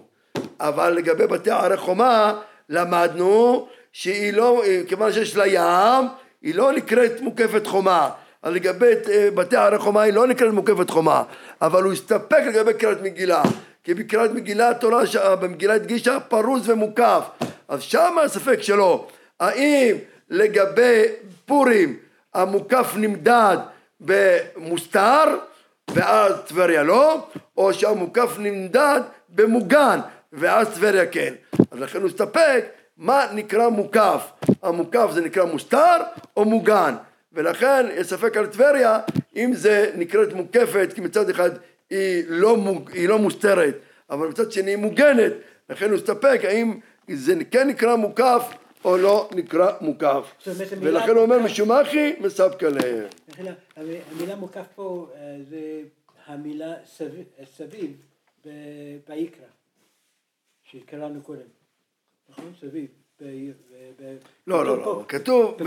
אבל 0.60 0.94
לגבי 0.94 1.28
בתי 1.28 1.52
ערי 1.52 1.78
חומה, 1.78 2.34
למדנו 2.70 3.68
שהיא 3.92 4.34
לא, 4.34 4.64
כיוון 4.88 5.12
שיש 5.12 5.36
לה 5.36 5.48
ים, 5.48 6.08
היא 6.42 6.56
לא 6.56 6.72
נקראת 6.72 7.22
מוקפת 7.22 7.68
חומה. 7.68 8.10
אז 8.44 8.54
לגבי 8.54 8.94
אה, 9.12 9.32
בתי 9.32 9.56
ערי 9.56 9.80
חומה 9.80 10.02
היא 10.02 10.14
לא 10.14 10.28
נקראת 10.28 10.54
מוקפת 10.54 10.90
חומה, 10.90 11.24
אבל 11.62 11.84
הוא 11.84 11.94
הסתפק 11.94 12.42
לגבי 12.48 12.74
קריאת 12.74 13.02
מגילה. 13.02 13.44
כי 13.84 13.94
בקריאת 13.94 14.32
מגילה 14.32 14.70
התורה, 14.70 15.04
במגילה 15.40 15.74
הדגישה 15.74 16.20
פרוז 16.20 16.70
ומוקף. 16.70 17.24
אז 17.68 17.82
שם 17.82 18.16
הספק 18.26 18.62
שלו, 18.62 19.08
האם 19.40 19.96
לגבי 20.30 21.04
פורים 21.46 21.98
המוקף 22.34 22.94
נמדד 22.96 23.58
במוסתר 24.00 25.24
ואז 25.94 26.34
טבריה 26.48 26.84
לא, 26.84 27.28
או 27.58 27.74
שהמוקף 27.74 28.36
נמדד 28.40 29.02
במוגן 29.30 30.00
ואז 30.34 30.68
טבריה 30.68 31.06
כן. 31.06 31.34
אז 31.72 31.80
לכן 31.80 32.00
הוא 32.00 32.08
הסתפק 32.08 32.66
מה 32.98 33.26
נקרא 33.34 33.70
מוקף. 33.70 34.32
המוקף 34.64 35.08
זה 35.12 35.22
נקרא 35.22 35.46
מוסתר 35.46 35.98
או 36.38 36.46
מוגן. 36.46 36.96
ולכן 37.40 37.86
יש 37.94 38.08
ספק 38.08 38.38
על 38.38 38.48
טבריה 38.48 39.00
אם 39.36 39.54
זה 39.54 39.92
נקראת 39.96 40.34
מוקפת 40.34 40.90
כי 40.96 41.02
מצד 41.02 41.30
אחד 41.30 41.50
היא 41.90 42.24
לא, 42.28 42.58
מוג, 42.58 42.92
היא 42.92 43.10
לא 43.10 43.20
מוסתרת 43.20 43.76
אבל 44.10 44.28
מצד 44.28 44.52
שני 44.52 44.72
היא 44.72 44.78
מוגנת. 44.78 45.34
לכן 45.70 45.90
הוא 45.90 45.96
הסתפק 45.96 46.40
האם 46.44 46.80
זה 47.10 47.34
כן 47.52 47.68
נקרא 47.68 47.96
מוקף 47.96 48.54
או 48.86 48.98
לא 48.98 49.30
נקרא 49.36 49.72
מוקף. 49.82 50.34
ולכן 50.82 51.10
הוא 51.10 51.20
אומר 51.22 51.40
משום 51.40 51.72
אחי 51.72 52.16
מספקא 52.20 52.66
להם 52.66 53.08
המילה 53.76 54.36
מוקף 54.36 54.66
פה 54.76 55.08
אה, 55.16 55.38
זה 55.50 55.82
המילה 56.26 56.74
סביב 57.46 57.92
ביקרא 59.08 59.46
שקראנו 60.64 61.22
קודם. 61.22 61.48
נכון? 62.30 62.54
סביב 62.60 62.88
לא, 64.48 64.66
לא, 64.66 64.78
לא, 64.78 65.04
כתוב, 65.08 65.58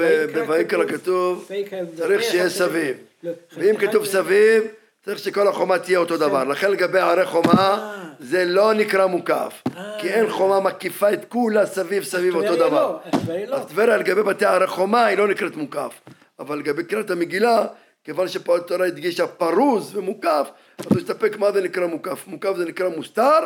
בויקרא 0.47 0.85
כתוב, 0.85 1.51
צריך 1.97 2.23
שיהיה 2.23 2.51
סביב. 2.51 2.97
לא, 3.23 3.33
ואם 3.57 3.77
כתוב 3.77 4.05
סביב, 4.05 4.65
צריך 5.05 5.19
שכל 5.19 5.49
החומה 5.49 5.79
תהיה 5.79 5.99
אותו 5.99 6.17
דבר. 6.17 6.45
לכן 6.45 6.71
לגבי 6.71 6.99
ערי 6.99 7.27
חומה, 7.27 7.53
אה. 7.53 8.03
זה 8.21 8.45
לא 8.45 8.75
נקרא 8.75 9.07
מוקף. 9.07 9.63
כי 9.99 10.09
אין 10.09 10.31
חומה 10.31 10.61
מקיפה 10.61 11.13
את 11.13 11.25
כולה 11.29 11.67
סביב 11.67 12.05
סביב 12.05 12.37
אותו 12.37 12.57
דבר. 12.57 12.99
לא, 13.13 13.19
טבריה 13.19 13.47
לא. 13.47 13.57
אז 13.57 13.67
טבריה 13.67 13.97
לגבי 13.97 14.23
בתי 14.23 14.45
ערי 14.45 14.67
חומה 14.67 15.07
היא 15.07 15.19
לא 15.19 15.29
נקראת 15.29 15.57
מוקף. 15.57 16.01
אבל 16.39 16.59
לגבי 16.59 16.85
קריאת 16.85 17.11
המגילה, 17.11 17.67
כיוון 18.05 18.29
שפה 18.29 18.57
התורה 18.57 18.87
הדגישה 18.87 19.27
פרוז 19.27 19.97
ומוקף, 19.97 20.49
אז 20.79 20.87
הוא 20.91 20.99
הסתפק 20.99 21.37
מה 21.39 21.53
זה 21.53 21.61
נקרא 21.61 21.87
מוקף. 21.87 22.25
מוקף 22.27 22.57
זה 22.57 22.65
נקרא 22.65 22.89
מוסתר, 22.89 23.39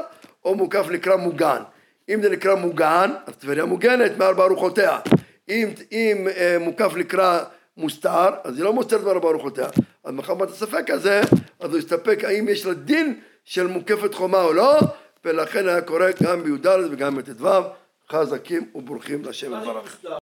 או 0.45 0.55
מוקף 0.55 0.87
נקרא 0.91 1.17
מוגן. 1.17 1.63
אם 2.09 2.23
זה 2.23 2.31
נקרא 2.31 2.55
מוגן, 2.55 3.11
אז 3.27 3.37
טבריה 3.37 3.65
מוגנת 3.65 4.19
מארבע 4.19 4.45
ארוחותיה. 4.45 4.99
אם, 5.49 5.69
אם 5.93 6.29
אה, 6.37 6.57
מוקף 6.61 6.93
נקרא 6.97 7.41
מוסתר, 7.77 8.29
אז 8.45 8.57
היא 8.57 8.65
לא 8.65 8.73
מוסתרת 8.73 9.05
מארבע 9.05 9.29
ארוחותיה. 9.29 9.67
אז 10.05 10.13
מחמת 10.13 10.49
הספק 10.49 10.91
הזה, 10.91 11.21
אז 11.61 11.71
הוא 11.71 11.79
הסתפק 11.79 12.25
האם 12.25 12.49
יש 12.49 12.67
לה 12.67 12.75
דין 12.75 13.21
של 13.45 13.67
מוקפת 13.67 14.15
חומה 14.15 14.43
או 14.43 14.53
לא, 14.53 14.79
ולכן 15.25 15.69
היה 15.69 15.81
קורא 15.81 16.07
גם 16.23 16.43
בי"ד 16.43 16.67
וגם 16.91 17.17
בט"ו, 17.17 17.49
חזקים 18.13 18.71
וברוכים 18.75 19.25
לשם. 19.25 19.55
מוסתר? 19.55 20.15